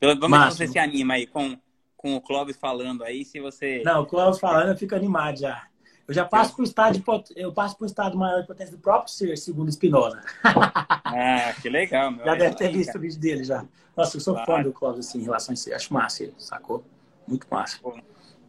Vamos 0.00 0.28
Massa. 0.28 0.44
ver 0.44 0.50
se 0.52 0.56
você 0.58 0.72
se 0.72 0.78
anima 0.78 1.14
aí 1.14 1.26
com, 1.26 1.58
com 1.96 2.14
o 2.14 2.20
Clóvis 2.20 2.56
falando 2.56 3.02
aí, 3.02 3.24
se 3.24 3.40
você... 3.40 3.82
Não, 3.84 4.02
o 4.02 4.06
Clóvis 4.06 4.38
falando 4.38 4.68
eu 4.68 4.76
fico 4.76 4.94
animado 4.94 5.38
já. 5.38 5.66
Eu 6.06 6.12
já 6.12 6.24
passo 6.26 6.54
para 6.54 6.62
o 6.62 6.64
estado, 6.64 7.02
eu 7.34 7.50
passo 7.50 7.78
pro 7.78 7.86
estado 7.86 8.18
maior 8.18 8.42
de 8.42 8.46
potência 8.46 8.76
do 8.76 8.80
próprio 8.80 9.10
ser, 9.10 9.38
segundo 9.38 9.72
Spinoza. 9.72 10.22
ah, 10.44 11.54
que 11.62 11.70
legal, 11.70 12.10
meu. 12.10 12.26
Já 12.26 12.34
deve 12.34 12.56
ter 12.56 12.70
visto 12.70 12.96
o 12.96 13.00
vídeo 13.00 13.18
dele 13.18 13.42
já. 13.42 13.64
Nossa, 13.96 14.18
eu 14.18 14.20
sou 14.20 14.34
claro. 14.34 14.52
fã 14.52 14.62
do 14.62 14.72
Clóvis, 14.72 15.08
assim, 15.08 15.20
em 15.20 15.24
relação 15.24 15.52
a 15.52 15.54
isso. 15.54 15.72
Acho 15.72 15.94
massa 15.94 16.24
ele, 16.24 16.34
sacou? 16.36 16.84
Muito 17.26 17.46
massa. 17.50 17.78
Pô, 17.80 17.98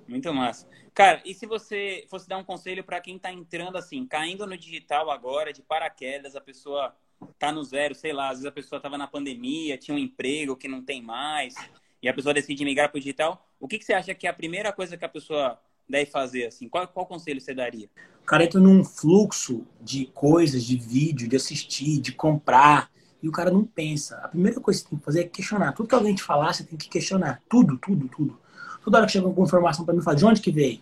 muito 0.07 0.33
massa. 0.33 0.67
Cara, 0.93 1.21
e 1.25 1.33
se 1.33 1.45
você 1.45 2.05
fosse 2.09 2.27
dar 2.27 2.37
um 2.37 2.43
conselho 2.43 2.83
para 2.83 3.01
quem 3.01 3.17
está 3.17 3.31
entrando 3.31 3.77
assim, 3.77 4.05
caindo 4.05 4.45
no 4.47 4.57
digital 4.57 5.11
agora, 5.11 5.51
de 5.51 5.61
paraquedas, 5.61 6.35
a 6.35 6.41
pessoa 6.41 6.95
tá 7.39 7.51
no 7.51 7.63
zero, 7.63 7.95
sei 7.95 8.13
lá, 8.13 8.29
às 8.29 8.37
vezes 8.37 8.45
a 8.45 8.51
pessoa 8.51 8.77
estava 8.77 8.97
na 8.97 9.07
pandemia, 9.07 9.77
tinha 9.77 9.95
um 9.95 9.99
emprego 9.99 10.55
que 10.55 10.67
não 10.67 10.83
tem 10.83 11.01
mais, 11.01 11.55
e 12.01 12.07
a 12.07 12.13
pessoa 12.13 12.33
decide 12.33 12.63
migrar 12.63 12.89
para 12.89 12.97
o 12.97 13.01
digital, 13.01 13.49
o 13.59 13.67
que, 13.67 13.79
que 13.79 13.85
você 13.85 13.93
acha 13.93 14.13
que 14.13 14.27
é 14.27 14.29
a 14.29 14.33
primeira 14.33 14.71
coisa 14.71 14.97
que 14.97 15.05
a 15.05 15.09
pessoa 15.09 15.59
deve 15.87 16.09
fazer? 16.09 16.45
Assim? 16.45 16.69
Qual, 16.69 16.87
qual 16.87 17.05
conselho 17.05 17.41
você 17.41 17.53
daria? 17.53 17.89
Cara 18.25 18.43
entra 18.43 18.59
num 18.59 18.83
fluxo 18.83 19.65
de 19.81 20.05
coisas, 20.07 20.63
de 20.63 20.77
vídeo, 20.77 21.27
de 21.27 21.35
assistir, 21.35 21.99
de 21.99 22.11
comprar, 22.11 22.91
e 23.21 23.27
o 23.27 23.31
cara 23.31 23.49
não 23.49 23.65
pensa. 23.65 24.17
A 24.17 24.27
primeira 24.27 24.59
coisa 24.59 24.79
que 24.79 24.85
você 24.85 24.89
tem 24.89 24.99
que 24.99 25.05
fazer 25.05 25.21
é 25.21 25.23
questionar. 25.23 25.73
Tudo 25.73 25.89
que 25.89 25.95
alguém 25.95 26.15
te 26.15 26.23
falar, 26.23 26.53
você 26.53 26.63
tem 26.63 26.77
que 26.77 26.87
questionar. 26.87 27.41
Tudo, 27.49 27.77
tudo, 27.77 28.07
tudo. 28.07 28.39
Toda 28.85 28.99
hora 28.99 29.07
que 29.07 29.13
chega 29.13 29.25
alguma 29.25 29.47
informação 29.47 29.83
para 29.83 29.95
mim, 29.95 30.01
fala, 30.01 30.15
de 30.15 30.23
onde 30.23 30.39
que 30.39 30.51
veio? 30.51 30.79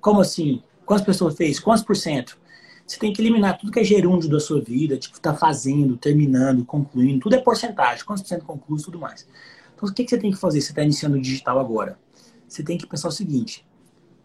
Como 0.00 0.22
assim? 0.22 0.62
Quantas 0.86 1.04
pessoas 1.04 1.36
fez? 1.36 1.60
Quantos 1.60 1.84
por 1.84 1.94
cento? 1.94 2.38
Você 2.86 2.98
tem 2.98 3.12
que 3.12 3.20
eliminar 3.20 3.58
tudo 3.58 3.70
que 3.70 3.78
é 3.78 3.84
gerúndio 3.84 4.30
da 4.30 4.40
sua 4.40 4.58
vida, 4.58 4.96
tipo, 4.96 5.20
tá 5.20 5.34
fazendo, 5.34 5.98
terminando, 5.98 6.64
concluindo, 6.64 7.20
tudo 7.20 7.34
é 7.34 7.38
porcentagem, 7.38 8.06
quantos 8.06 8.22
por 8.22 8.28
cento 8.28 8.46
conclui, 8.46 8.80
tudo 8.80 8.98
mais. 8.98 9.28
Então, 9.74 9.86
o 9.86 9.92
que, 9.92 10.04
que 10.04 10.10
você 10.10 10.16
tem 10.16 10.30
que 10.30 10.38
fazer? 10.38 10.62
Você 10.62 10.70
está 10.70 10.82
iniciando 10.82 11.18
o 11.18 11.20
digital 11.20 11.58
agora. 11.58 11.98
Você 12.48 12.62
tem 12.62 12.78
que 12.78 12.86
pensar 12.86 13.08
o 13.08 13.12
seguinte: 13.12 13.66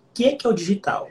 o 0.09 0.14
que 0.14 0.24
é, 0.24 0.36
que 0.36 0.47
é 0.47 0.49
o 0.49 0.53
digital? 0.53 1.09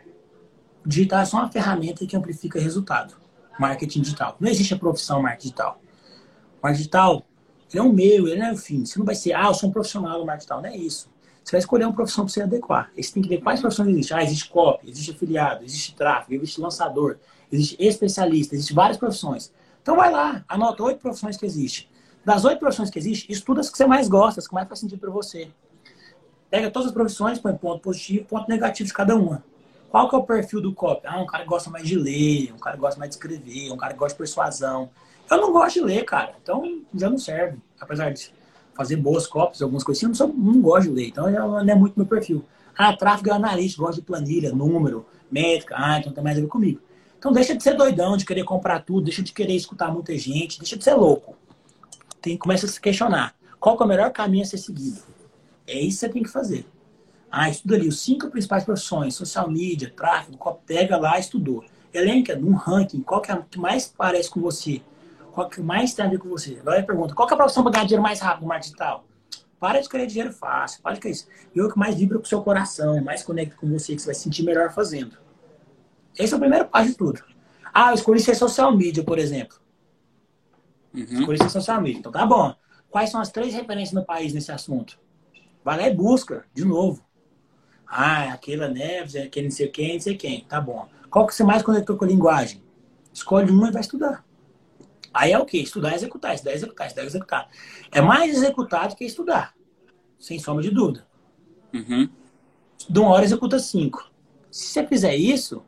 O 0.82 0.88
digital 0.88 1.20
é 1.20 1.24
só 1.26 1.36
uma 1.36 1.52
ferramenta 1.52 2.06
que 2.06 2.16
amplifica 2.16 2.58
resultado. 2.58 3.14
Marketing 3.58 4.00
digital. 4.00 4.38
Não 4.40 4.48
existe 4.48 4.72
a 4.72 4.78
profissão 4.78 5.20
marketing 5.20 5.48
digital. 5.48 5.82
O 5.82 6.62
marketing 6.62 6.78
digital, 6.78 7.26
ele 7.70 7.78
é 7.78 7.82
um 7.82 7.92
meio, 7.92 8.26
ele 8.26 8.40
não 8.40 8.46
é 8.46 8.52
o 8.52 8.56
fim. 8.56 8.86
Você 8.86 8.98
não 8.98 9.04
vai 9.04 9.14
ser, 9.14 9.34
ah, 9.34 9.48
eu 9.48 9.54
sou 9.54 9.68
um 9.68 9.72
profissional 9.72 10.18
do 10.18 10.24
marketing 10.24 10.38
digital. 10.38 10.62
Não 10.62 10.70
é 10.70 10.76
isso. 10.76 11.10
Você 11.44 11.52
vai 11.52 11.58
escolher 11.60 11.84
uma 11.84 11.94
profissão 11.94 12.24
para 12.24 12.32
você 12.32 12.42
adequar. 12.42 12.90
Você 12.96 13.12
tem 13.12 13.22
que 13.22 13.28
ver 13.28 13.38
quais 13.38 13.60
profissões 13.60 13.88
existem. 13.88 14.16
Ah, 14.16 14.22
existe 14.22 14.48
copy, 14.48 14.90
existe 14.90 15.10
afiliado, 15.10 15.64
existe 15.64 15.94
tráfego, 15.94 16.34
existe 16.34 16.60
lançador, 16.60 17.18
existe 17.50 17.76
especialista, 17.78 18.54
existe 18.54 18.74
várias 18.74 18.96
profissões. 18.96 19.52
Então 19.82 19.96
vai 19.96 20.10
lá, 20.10 20.44
anota 20.48 20.82
oito 20.84 21.00
profissões 21.00 21.36
que 21.36 21.46
existem. 21.46 21.88
Das 22.24 22.44
oito 22.44 22.58
profissões 22.58 22.90
que 22.90 22.98
existem, 22.98 23.34
estuda 23.34 23.60
as 23.60 23.70
que 23.70 23.76
você 23.76 23.86
mais 23.86 24.08
gosta, 24.08 24.40
as 24.40 24.46
que 24.46 24.54
mais 24.54 24.68
faz 24.68 24.80
sentido 24.80 25.00
para 25.00 25.10
você. 25.10 25.50
Pega 26.50 26.70
todas 26.70 26.88
as 26.88 26.94
profissões, 26.94 27.38
põe 27.38 27.56
ponto 27.56 27.80
positivo 27.80 28.26
ponto 28.26 28.48
negativo 28.48 28.86
de 28.86 28.92
cada 28.92 29.16
uma. 29.16 29.42
Qual 29.88 30.08
que 30.08 30.14
é 30.14 30.18
o 30.18 30.22
perfil 30.22 30.60
do 30.60 30.72
copy? 30.72 31.06
Ah, 31.06 31.20
um 31.20 31.26
cara 31.26 31.42
que 31.42 31.48
gosta 31.48 31.70
mais 31.70 31.86
de 31.86 31.96
ler, 31.96 32.52
um 32.52 32.58
cara 32.58 32.76
que 32.76 32.80
gosta 32.80 32.98
mais 32.98 33.10
de 33.10 33.16
escrever, 33.16 33.72
um 33.72 33.76
cara 33.76 33.92
que 33.92 33.98
gosta 33.98 34.14
de 34.14 34.18
persuasão. 34.18 34.90
Eu 35.28 35.36
não 35.38 35.52
gosto 35.52 35.74
de 35.74 35.80
ler, 35.80 36.04
cara. 36.04 36.34
Então 36.40 36.82
já 36.94 37.10
não 37.10 37.18
serve. 37.18 37.58
Apesar 37.80 38.12
de 38.12 38.32
fazer 38.80 38.96
boas 38.96 39.26
cópias, 39.26 39.60
algumas 39.60 39.84
coisas 39.84 39.98
assim, 39.98 40.06
eu 40.06 40.08
não, 40.08 40.14
sou, 40.14 40.28
não 40.28 40.62
gosto 40.62 40.88
de 40.88 40.94
ler, 40.94 41.08
então 41.08 41.30
não 41.30 41.60
é 41.60 41.74
muito 41.74 41.98
meu 41.98 42.06
perfil. 42.06 42.42
Ah, 42.74 42.96
tráfego 42.96 43.28
é 43.28 43.32
analista, 43.34 43.82
gosto 43.82 43.96
de 43.96 44.06
planilha, 44.06 44.54
número, 44.54 45.04
métrica, 45.30 45.74
ah, 45.76 45.98
então 45.98 46.10
tem 46.10 46.24
mais 46.24 46.38
a 46.38 46.40
ver 46.40 46.46
comigo. 46.46 46.80
Então 47.18 47.30
deixa 47.30 47.54
de 47.54 47.62
ser 47.62 47.76
doidão, 47.76 48.16
de 48.16 48.24
querer 48.24 48.42
comprar 48.42 48.80
tudo, 48.80 49.04
deixa 49.04 49.22
de 49.22 49.34
querer 49.34 49.54
escutar 49.54 49.92
muita 49.92 50.16
gente, 50.16 50.58
deixa 50.58 50.78
de 50.78 50.82
ser 50.82 50.94
louco. 50.94 51.36
Tem, 52.22 52.38
começa 52.38 52.64
a 52.64 52.68
se 52.70 52.80
questionar. 52.80 53.34
Qual 53.58 53.76
é 53.78 53.84
o 53.84 53.86
melhor 53.86 54.10
caminho 54.12 54.44
a 54.44 54.46
ser 54.46 54.56
seguido? 54.56 55.02
É 55.66 55.78
isso 55.78 55.98
que 55.98 56.06
você 56.06 56.08
tem 56.08 56.22
que 56.22 56.30
fazer. 56.30 56.64
Ah, 57.30 57.50
estuda 57.50 57.74
ali 57.74 57.86
os 57.86 58.00
cinco 58.00 58.30
principais 58.30 58.64
profissões, 58.64 59.14
social 59.14 59.50
media, 59.50 59.92
tráfego, 59.94 60.38
pega 60.64 60.96
lá, 60.96 61.18
estudou. 61.18 61.62
Elenca 61.92 62.34
num 62.34 62.54
ranking, 62.54 63.02
qual 63.02 63.20
que 63.20 63.30
é 63.30 63.42
que 63.50 63.58
mais 63.60 63.92
parece 63.94 64.30
com 64.30 64.40
você? 64.40 64.80
Qual 65.40 65.48
que 65.48 65.62
mais 65.62 65.94
tem 65.94 66.04
a 66.04 66.08
ver 66.08 66.18
com 66.18 66.28
você? 66.28 66.58
Agora 66.60 66.82
pergunta, 66.82 67.14
qual 67.14 67.26
que 67.26 67.32
é 67.32 67.34
a 67.34 67.38
profissão 67.38 67.62
para 67.62 67.72
ganhar 67.72 67.84
dinheiro 67.84 68.02
mais 68.02 68.20
rápido 68.20 68.42
no 68.42 68.48
marketing 68.48 68.72
digital? 68.72 69.06
Para 69.58 69.80
de 69.80 69.88
querer 69.88 70.06
dinheiro 70.06 70.34
fácil, 70.34 70.82
para 70.82 70.92
de 70.92 71.00
querer 71.00 71.14
isso. 71.14 71.26
E 71.54 71.62
o 71.62 71.72
que 71.72 71.78
mais 71.78 71.94
vibra 71.94 72.18
com 72.18 72.24
o 72.24 72.28
seu 72.28 72.42
coração, 72.42 73.02
mais 73.02 73.22
conecta 73.22 73.56
com 73.56 73.66
você, 73.66 73.94
que 73.94 74.02
você 74.02 74.06
vai 74.06 74.14
se 74.14 74.20
sentir 74.20 74.42
melhor 74.42 74.70
fazendo. 74.70 75.16
Esse 76.18 76.34
é 76.34 76.36
o 76.36 76.40
primeiro 76.40 76.66
passo 76.66 76.90
de 76.90 76.94
tudo. 76.94 77.24
Ah, 77.72 77.90
eu 77.90 77.94
escolhi 77.94 78.20
ser 78.20 78.34
social 78.34 78.76
media, 78.76 79.02
por 79.02 79.18
exemplo. 79.18 79.56
Uhum. 80.92 81.04
Escolhi 81.04 81.38
ser 81.38 81.48
social 81.48 81.80
media. 81.80 82.00
Então 82.00 82.12
tá 82.12 82.26
bom. 82.26 82.54
Quais 82.90 83.08
são 83.08 83.18
as 83.18 83.30
três 83.30 83.54
referências 83.54 83.94
no 83.94 84.04
país 84.04 84.34
nesse 84.34 84.52
assunto? 84.52 85.00
Vai 85.64 85.78
lá 85.78 85.88
e 85.88 85.94
busca, 85.94 86.44
de 86.52 86.66
novo. 86.66 87.02
Ah, 87.86 88.30
aquela 88.34 88.68
Neves, 88.68 89.16
aquele 89.16 89.48
não 89.48 89.56
sei 89.56 89.68
quem, 89.68 89.94
não 89.94 90.00
sei 90.00 90.18
quem. 90.18 90.44
Tá 90.44 90.60
bom. 90.60 90.86
Qual 91.08 91.26
que 91.26 91.34
você 91.34 91.42
mais 91.42 91.62
conectou 91.62 91.96
com 91.96 92.04
a 92.04 92.08
linguagem? 92.08 92.62
Escolhe 93.10 93.50
uma 93.50 93.68
e 93.68 93.72
vai 93.72 93.80
estudar. 93.80 94.22
Aí 95.12 95.32
é 95.32 95.38
o 95.38 95.44
quê? 95.44 95.58
Estudar 95.58 95.92
e 95.92 95.94
executar, 95.96 96.34
estudar 96.34 96.52
e 96.52 96.54
executar, 96.54 96.86
estudar 96.86 97.02
e 97.02 97.06
executar. 97.06 97.48
É 97.90 98.00
mais 98.00 98.34
executar 98.34 98.88
do 98.88 98.96
que 98.96 99.04
estudar. 99.04 99.54
Sem 100.18 100.38
sombra 100.38 100.62
de 100.62 100.70
dúvida. 100.70 101.06
Uhum. 101.74 102.08
De 102.88 102.98
uma 102.98 103.10
hora 103.10 103.24
executa 103.24 103.58
cinco. 103.58 104.10
Se 104.50 104.66
você 104.66 104.86
fizer 104.86 105.14
isso, 105.16 105.62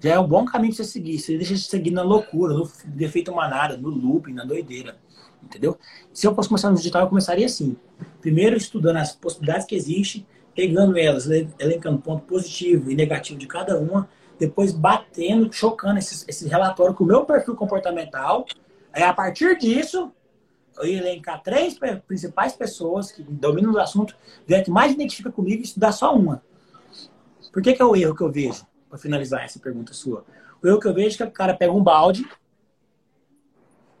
já 0.00 0.14
é 0.14 0.18
um 0.18 0.26
bom 0.26 0.44
caminho 0.44 0.74
para 0.74 0.84
você 0.84 0.90
seguir. 0.90 1.18
Você 1.18 1.36
deixa 1.36 1.54
de 1.54 1.62
seguir 1.62 1.90
na 1.90 2.02
loucura, 2.02 2.54
no 2.54 2.70
defeito 2.86 3.34
manada, 3.34 3.76
no 3.76 3.88
looping, 3.88 4.32
na 4.32 4.44
doideira. 4.44 4.98
Entendeu? 5.42 5.78
Se 6.12 6.26
eu 6.26 6.34
fosse 6.34 6.48
começar 6.48 6.70
no 6.70 6.76
digital, 6.76 7.02
eu 7.02 7.08
começaria 7.08 7.46
assim. 7.46 7.76
Primeiro, 8.20 8.56
estudando 8.56 8.96
as 8.96 9.14
possibilidades 9.14 9.66
que 9.66 9.74
existem, 9.74 10.26
pegando 10.54 10.98
elas, 10.98 11.28
elencando 11.58 11.98
ponto 11.98 12.24
positivo 12.24 12.90
e 12.90 12.94
negativo 12.94 13.38
de 13.38 13.46
cada 13.46 13.78
uma, 13.78 14.08
depois 14.38 14.72
batendo, 14.72 15.52
chocando 15.52 15.98
esse, 15.98 16.24
esse 16.28 16.48
relatório 16.48 16.94
com 16.94 17.04
o 17.04 17.06
meu 17.06 17.24
perfil 17.24 17.56
comportamental. 17.56 18.46
Aí, 18.92 19.02
a 19.02 19.12
partir 19.12 19.58
disso, 19.58 20.12
eu 20.78 20.86
ia 20.86 20.98
elencar 20.98 21.42
três 21.42 21.78
principais 22.06 22.52
pessoas 22.52 23.10
que 23.10 23.22
dominam 23.22 23.72
o 23.72 23.78
assunto, 23.78 24.14
ver 24.46 24.62
que 24.62 24.70
mais 24.70 24.92
identifica 24.92 25.30
comigo 25.30 25.60
e 25.60 25.64
estudar 25.64 25.92
só 25.92 26.14
uma. 26.14 26.42
Por 27.52 27.62
que, 27.62 27.72
que 27.72 27.82
é 27.82 27.84
o 27.84 27.96
erro 27.96 28.14
que 28.14 28.22
eu 28.22 28.30
vejo? 28.30 28.66
Para 28.88 28.98
finalizar 28.98 29.44
essa 29.44 29.58
pergunta 29.58 29.92
sua. 29.92 30.24
O 30.62 30.66
erro 30.66 30.80
que 30.80 30.86
eu 30.86 30.94
vejo 30.94 31.16
é 31.16 31.26
que 31.26 31.32
o 31.32 31.32
cara 31.32 31.54
pega 31.54 31.72
um 31.72 31.82
balde 31.82 32.28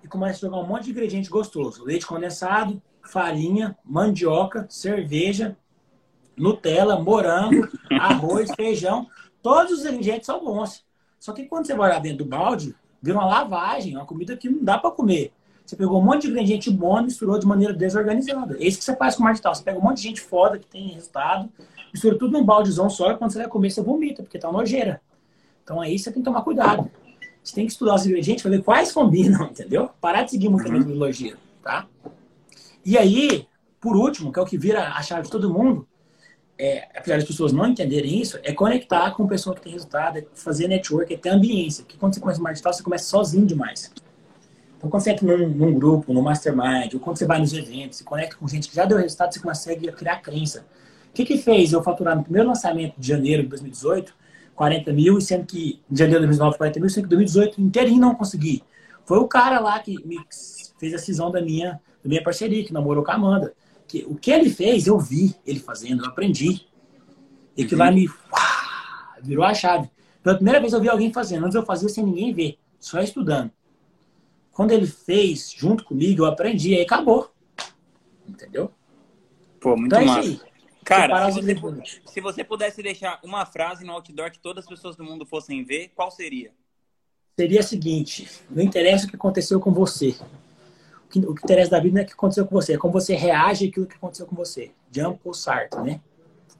e 0.02 0.08
começa 0.08 0.38
a 0.38 0.48
jogar 0.48 0.62
um 0.62 0.66
monte 0.66 0.84
de 0.84 0.90
ingrediente 0.90 1.28
gostoso. 1.28 1.84
Leite 1.84 2.06
condensado, 2.06 2.80
farinha, 3.02 3.76
mandioca, 3.84 4.66
cerveja, 4.68 5.56
Nutella, 6.36 7.00
morango, 7.00 7.68
arroz, 8.00 8.50
feijão. 8.56 9.06
Todos 9.48 9.78
os 9.78 9.86
ingredientes 9.86 10.26
são 10.26 10.44
bons. 10.44 10.84
Só 11.18 11.32
que 11.32 11.46
quando 11.46 11.66
você 11.66 11.74
vai 11.74 11.88
lá 11.88 11.98
dentro 11.98 12.18
do 12.18 12.26
balde, 12.26 12.76
vira 13.00 13.16
uma 13.16 13.26
lavagem, 13.26 13.96
uma 13.96 14.04
comida 14.04 14.36
que 14.36 14.46
não 14.46 14.62
dá 14.62 14.76
para 14.76 14.90
comer. 14.90 15.32
Você 15.64 15.74
pegou 15.74 15.98
um 15.98 16.04
monte 16.04 16.26
de 16.26 16.28
ingrediente 16.28 16.70
bom 16.70 17.00
e 17.00 17.04
misturou 17.04 17.38
de 17.38 17.46
maneira 17.46 17.72
desorganizada. 17.72 18.58
É 18.58 18.66
isso 18.66 18.76
que 18.76 18.84
você 18.84 18.94
faz 18.94 19.14
com 19.16 19.22
o 19.22 19.24
marketing. 19.24 19.48
Você 19.48 19.62
pega 19.62 19.78
um 19.78 19.82
monte 19.82 19.96
de 19.96 20.02
gente 20.02 20.20
foda 20.20 20.58
que 20.58 20.66
tem 20.66 20.88
resultado, 20.88 21.48
mistura 21.90 22.18
tudo 22.18 22.32
num 22.32 22.44
baldezão 22.44 22.90
só 22.90 23.10
e 23.10 23.16
quando 23.16 23.32
você 23.32 23.38
vai 23.38 23.48
comer, 23.48 23.70
você 23.70 23.80
vomita, 23.80 24.22
porque 24.22 24.38
tá 24.38 24.52
nojeira. 24.52 25.00
Então 25.64 25.80
aí 25.80 25.98
você 25.98 26.12
tem 26.12 26.20
que 26.20 26.26
tomar 26.26 26.42
cuidado. 26.42 26.90
Você 27.42 27.54
tem 27.54 27.64
que 27.64 27.72
estudar 27.72 27.94
os 27.94 28.04
ingredientes 28.04 28.42
para 28.42 28.50
ver 28.50 28.62
quais 28.62 28.92
combinam, 28.92 29.44
entendeu? 29.48 29.88
Parar 29.98 30.24
de 30.24 30.32
seguir 30.32 30.50
muita 30.50 30.68
uhum. 30.68 30.76
metodologia, 30.76 31.38
tá? 31.62 31.86
E 32.84 32.98
aí, 32.98 33.48
por 33.80 33.96
último, 33.96 34.30
que 34.30 34.38
é 34.38 34.42
o 34.42 34.44
que 34.44 34.58
vira 34.58 34.88
a 34.90 35.02
chave 35.02 35.22
de 35.22 35.30
todo 35.30 35.50
mundo, 35.50 35.87
é, 36.58 36.88
apesar 36.94 37.16
das 37.16 37.24
pessoas 37.24 37.52
não 37.52 37.66
entenderem 37.66 38.20
isso, 38.20 38.38
é 38.42 38.52
conectar 38.52 39.12
com 39.12 39.26
pessoa 39.28 39.54
que 39.54 39.62
tem 39.62 39.72
resultado, 39.72 40.18
é 40.18 40.26
fazer 40.34 40.66
network, 40.66 41.14
é 41.14 41.16
ter 41.16 41.28
ambiência. 41.28 41.84
Porque 41.84 41.96
quando 41.96 42.14
você 42.14 42.20
começa 42.20 42.40
marketing 42.40 42.54
digital, 42.54 42.72
você 42.72 42.82
começa 42.82 43.04
sozinho 43.04 43.46
demais. 43.46 43.92
Então, 44.76 44.90
quando 44.90 45.02
você 45.02 45.10
entra 45.10 45.24
num, 45.24 45.48
num, 45.48 45.72
grupo, 45.74 46.12
num 46.12 46.22
mastermind, 46.22 46.94
ou 46.94 47.00
quando 47.00 47.16
você 47.16 47.26
vai 47.26 47.38
nos 47.38 47.52
eventos, 47.52 47.98
se 47.98 48.04
conecta 48.04 48.36
com 48.36 48.48
gente 48.48 48.68
que 48.68 48.74
já 48.74 48.84
deu 48.84 48.98
resultado, 48.98 49.32
você 49.32 49.40
consegue 49.40 49.90
criar 49.92 50.16
crença. 50.16 50.66
O 51.10 51.12
que 51.14 51.24
que 51.24 51.38
fez 51.38 51.72
eu 51.72 51.82
faturar 51.82 52.16
no 52.16 52.24
primeiro 52.24 52.48
lançamento 52.48 52.94
de 52.98 53.06
janeiro 53.06 53.42
de 53.42 53.48
2018 53.48 54.14
40 54.54 54.92
mil, 54.92 55.20
sendo 55.20 55.46
que 55.46 55.80
em 55.88 55.96
janeiro 55.96 56.20
de 56.22 56.26
2019 56.26 56.58
40 56.58 56.80
mil, 56.80 56.90
sendo 56.90 57.08
que 57.08 57.14
em 57.14 57.16
2018 57.16 57.60
inteirinho 57.60 58.00
não 58.00 58.14
consegui. 58.16 58.64
Foi 59.04 59.18
o 59.18 59.28
cara 59.28 59.60
lá 59.60 59.78
que 59.78 60.04
me 60.04 60.18
fez 60.78 60.92
a 60.94 60.98
cisão 60.98 61.30
da 61.30 61.40
minha, 61.40 61.80
da 62.02 62.08
minha 62.08 62.22
parceria, 62.22 62.64
que 62.64 62.72
namorou 62.72 63.04
com 63.04 63.10
a 63.12 63.14
Amanda 63.14 63.54
que 63.88 64.04
o 64.06 64.14
que 64.14 64.30
ele 64.30 64.50
fez, 64.50 64.86
eu 64.86 64.98
vi 64.98 65.34
ele 65.44 65.58
fazendo, 65.58 66.04
eu 66.04 66.08
aprendi. 66.08 66.66
E 67.56 67.64
que 67.64 67.74
uhum. 67.74 67.80
lá 67.80 67.90
me 67.90 68.06
uá, 68.06 69.16
virou 69.20 69.44
a 69.44 69.54
chave. 69.54 69.90
Pela 70.22 70.36
primeira 70.36 70.60
vez 70.60 70.72
eu 70.72 70.80
vi 70.80 70.88
alguém 70.88 71.12
fazendo, 71.12 71.46
antes 71.46 71.56
eu 71.56 71.64
fazia 71.64 71.88
sem 71.88 72.04
ninguém 72.04 72.32
ver, 72.32 72.58
só 72.78 73.00
estudando. 73.00 73.50
Quando 74.52 74.72
ele 74.72 74.86
fez 74.86 75.52
junto 75.56 75.84
comigo, 75.84 76.22
eu 76.22 76.26
aprendi, 76.26 76.74
aí 76.74 76.82
acabou. 76.82 77.32
Entendeu? 78.28 78.70
Pô, 79.58 79.76
muito 79.76 79.86
então, 79.86 80.00
é 80.02 80.04
massa. 80.04 80.48
Cara, 80.84 81.30
se 81.30 81.40
você, 81.40 82.00
se 82.06 82.20
você 82.20 82.44
pudesse 82.44 82.82
deixar 82.82 83.20
uma 83.22 83.44
frase 83.44 83.84
no 83.84 83.92
outdoor 83.92 84.30
que 84.30 84.38
todas 84.38 84.64
as 84.64 84.70
pessoas 84.70 84.96
do 84.96 85.04
mundo 85.04 85.26
fossem 85.26 85.62
ver, 85.62 85.92
qual 85.94 86.10
seria? 86.10 86.52
Seria 87.38 87.60
a 87.60 87.62
seguinte: 87.62 88.28
não 88.50 88.62
interessa 88.62 89.06
o 89.06 89.10
que 89.10 89.16
aconteceu 89.16 89.60
com 89.60 89.72
você, 89.72 90.16
que, 91.08 91.18
o 91.20 91.34
que 91.34 91.44
interessa 91.44 91.70
da 91.70 91.80
vida 91.80 91.94
não 91.94 92.00
é 92.02 92.04
o 92.04 92.06
que 92.06 92.12
aconteceu 92.12 92.46
com 92.46 92.54
você, 92.54 92.74
é 92.74 92.78
como 92.78 92.92
você 92.92 93.14
reage 93.14 93.68
àquilo 93.68 93.86
que 93.86 93.96
aconteceu 93.96 94.26
com 94.26 94.36
você. 94.36 94.70
Jump 94.90 95.20
ou 95.24 95.34
Sartre, 95.34 95.80
né? 95.82 96.00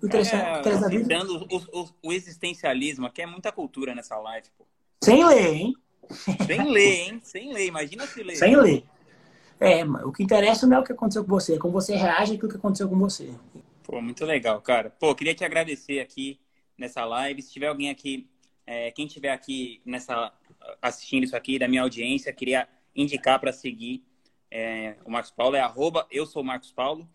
O 0.00 0.06
interessa, 0.06 0.36
é, 0.36 0.56
o 0.56 0.60
interessa 0.60 0.80
da 0.82 0.88
vida... 0.88 1.18
O, 1.26 1.80
o, 1.80 1.88
o, 2.04 2.12
existencialismo, 2.12 3.06
aqui 3.06 3.22
é 3.22 3.26
muita 3.26 3.50
cultura 3.52 3.94
nessa 3.94 4.16
live, 4.16 4.48
pô. 4.56 4.64
Sem 5.02 5.24
ler, 5.24 5.54
hein? 5.54 5.76
Sem 6.46 6.72
ler, 6.72 6.94
hein? 6.94 7.20
Sem 7.22 7.52
ler, 7.52 7.66
imagina 7.66 8.06
se 8.06 8.22
ler. 8.22 8.36
Sem 8.36 8.56
ler. 8.56 8.84
É, 9.60 9.84
o 9.84 10.12
que 10.12 10.22
interessa 10.22 10.66
não 10.66 10.76
é 10.76 10.80
o 10.80 10.84
que 10.84 10.92
aconteceu 10.92 11.24
com 11.24 11.30
você, 11.30 11.54
é 11.54 11.58
como 11.58 11.72
você 11.72 11.96
reage 11.96 12.34
àquilo 12.34 12.50
que 12.50 12.56
aconteceu 12.56 12.88
com 12.88 12.98
você. 12.98 13.30
Pô, 13.82 14.00
muito 14.00 14.24
legal, 14.24 14.60
cara. 14.60 14.90
Pô, 14.90 15.14
queria 15.14 15.34
te 15.34 15.44
agradecer 15.44 16.00
aqui 16.00 16.38
nessa 16.76 17.04
live. 17.04 17.42
Se 17.42 17.52
tiver 17.52 17.66
alguém 17.66 17.90
aqui, 17.90 18.28
é, 18.66 18.90
quem 18.92 19.06
tiver 19.06 19.30
aqui 19.30 19.80
nessa 19.84 20.32
assistindo 20.82 21.24
isso 21.24 21.36
aqui 21.36 21.58
da 21.58 21.66
minha 21.66 21.82
audiência, 21.82 22.32
queria 22.32 22.68
indicar 22.94 23.40
para 23.40 23.52
seguir 23.52 24.04
é, 24.50 24.96
o 25.04 25.10
Marcos 25.10 25.30
Paulo 25.30 25.56
é 25.56 25.60
arroba, 25.60 26.06
eu 26.10 26.26
sou 26.26 26.42
o 26.42 26.44
Marcos 26.44 26.72
Paulo. 26.72 27.08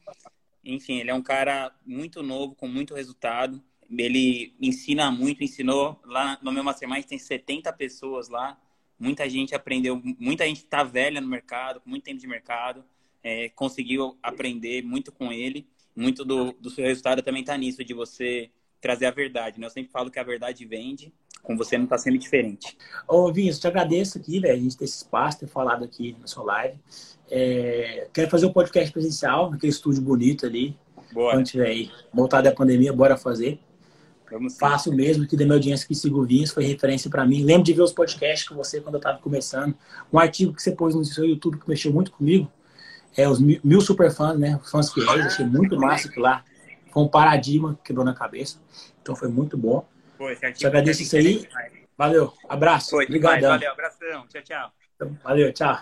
Enfim, 0.64 1.00
ele 1.00 1.12
é 1.12 1.14
um 1.14 1.22
cara 1.22 1.74
muito 1.86 2.24
novo, 2.24 2.56
com 2.56 2.68
muito 2.68 2.94
resultado. 2.94 3.62
Ele 3.90 4.56
ensina 4.62 5.12
muito, 5.12 5.44
ensinou. 5.44 6.00
Lá 6.06 6.38
no 6.42 6.52
meu 6.52 6.64
Mastermind 6.64 7.06
tem 7.06 7.20
70 7.20 7.72
pessoas 7.74 8.30
lá. 8.30 8.60
Muita 8.98 9.30
gente 9.30 9.54
aprendeu, 9.54 10.02
muita 10.20 10.46
gente 10.46 10.64
está 10.64 10.84
velha 10.84 11.20
no 11.20 11.28
mercado, 11.28 11.82
com 11.82 11.90
muito 11.90 12.04
tempo 12.04 12.20
de 12.20 12.28
mercado. 12.28 12.86
É, 13.22 13.50
conseguiu 13.50 14.18
aprender 14.22 14.84
muito 14.84 15.12
com 15.12 15.32
ele. 15.32 15.68
Muito 15.96 16.24
do, 16.24 16.54
do 16.54 16.70
seu 16.70 16.86
resultado 16.86 17.22
também 17.22 17.42
está 17.42 17.58
nisso, 17.58 17.84
de 17.84 17.94
você 17.94 18.50
trazer 18.80 19.06
a 19.06 19.12
verdade. 19.12 19.60
Né? 19.60 19.66
Eu 19.66 19.70
sempre 19.70 19.92
falo 19.92 20.10
que 20.10 20.20
a 20.20 20.24
verdade 20.24 20.66
vende 20.66 21.14
com 21.44 21.58
você 21.58 21.78
não 21.78 21.84
está 21.84 21.98
sendo 21.98 22.18
diferente. 22.18 22.78
Ô, 23.08 23.32
Vinhos, 23.32 23.60
te 23.60 23.68
agradeço 23.68 24.18
aqui, 24.18 24.40
velho, 24.40 24.54
a 24.54 24.58
gente 24.58 24.78
ter 24.78 24.86
esse 24.86 24.98
espaço, 24.98 25.40
ter 25.40 25.48
falado 25.48 25.84
aqui 25.84 26.16
na 26.20 26.26
sua 26.26 26.44
live. 26.46 26.80
É, 27.30 28.08
quero 28.14 28.30
fazer 28.30 28.46
um 28.46 28.54
podcast 28.54 28.92
presencial, 28.92 29.52
naquele 29.52 29.72
estúdio 29.72 30.02
bonito 30.02 30.46
ali. 30.46 30.76
Bora. 31.12 31.38
Quando 31.38 31.46
tiver 31.46 31.68
aí, 31.68 31.92
voltar 32.14 32.42
da 32.42 32.52
pandemia, 32.52 32.94
bora 32.94 33.18
fazer. 33.18 33.60
Vamos 34.32 34.58
Faço 34.58 34.92
mesmo, 34.92 35.28
que 35.28 35.38
da 35.38 35.44
minha 35.44 35.56
audiência 35.56 35.88
que 35.88 35.94
sigo 35.94 36.22
o 36.22 36.26
Vinhos, 36.26 36.50
foi 36.50 36.64
referência 36.64 37.08
para 37.08 37.24
mim. 37.24 37.44
Lembro 37.44 37.64
de 37.64 37.74
ver 37.74 37.84
os 37.84 37.94
podcasts 37.94 38.48
com 38.48 38.56
você 38.56 38.82
quando 38.82 38.96
eu 38.96 39.00
estava 39.00 39.20
começando. 39.20 39.76
Um 40.12 40.18
artigo 40.18 40.54
que 40.54 40.62
você 40.62 40.72
pôs 40.72 40.96
no 40.96 41.06
seu 41.06 41.24
YouTube 41.24 41.60
que 41.60 41.70
mexeu 41.70 41.94
muito 41.94 42.12
comigo. 42.12 42.52
É 43.16 43.30
os 43.30 43.40
mil, 43.40 43.60
mil 43.64 43.80
super 43.80 44.12
fãs, 44.12 44.40
né? 44.40 44.60
Fãs 44.64 44.92
fiéis, 44.92 45.26
achei 45.28 45.46
muito 45.46 45.78
massa 45.78 46.08
aquilo 46.08 46.24
lá. 46.24 46.44
Foi 46.92 47.04
um 47.04 47.08
paradigma 47.08 47.76
que 47.76 47.84
quebrou 47.84 48.04
na 48.04 48.14
cabeça. 48.14 48.58
Então 49.02 49.16
foi 49.16 49.28
muito 49.28 49.56
bom. 49.56 49.86
Foi, 50.24 50.54
Te 50.54 50.66
agradeço 50.66 51.02
isso 51.02 51.18
aí. 51.18 51.46
Valeu, 51.98 52.34
abraço. 52.48 52.96
Obrigado. 52.96 53.42
Valeu, 53.42 53.72
abração. 53.72 54.26
Tchau, 54.28 54.42
tchau. 54.42 54.72
Valeu, 55.22 55.52
tchau. 55.52 55.78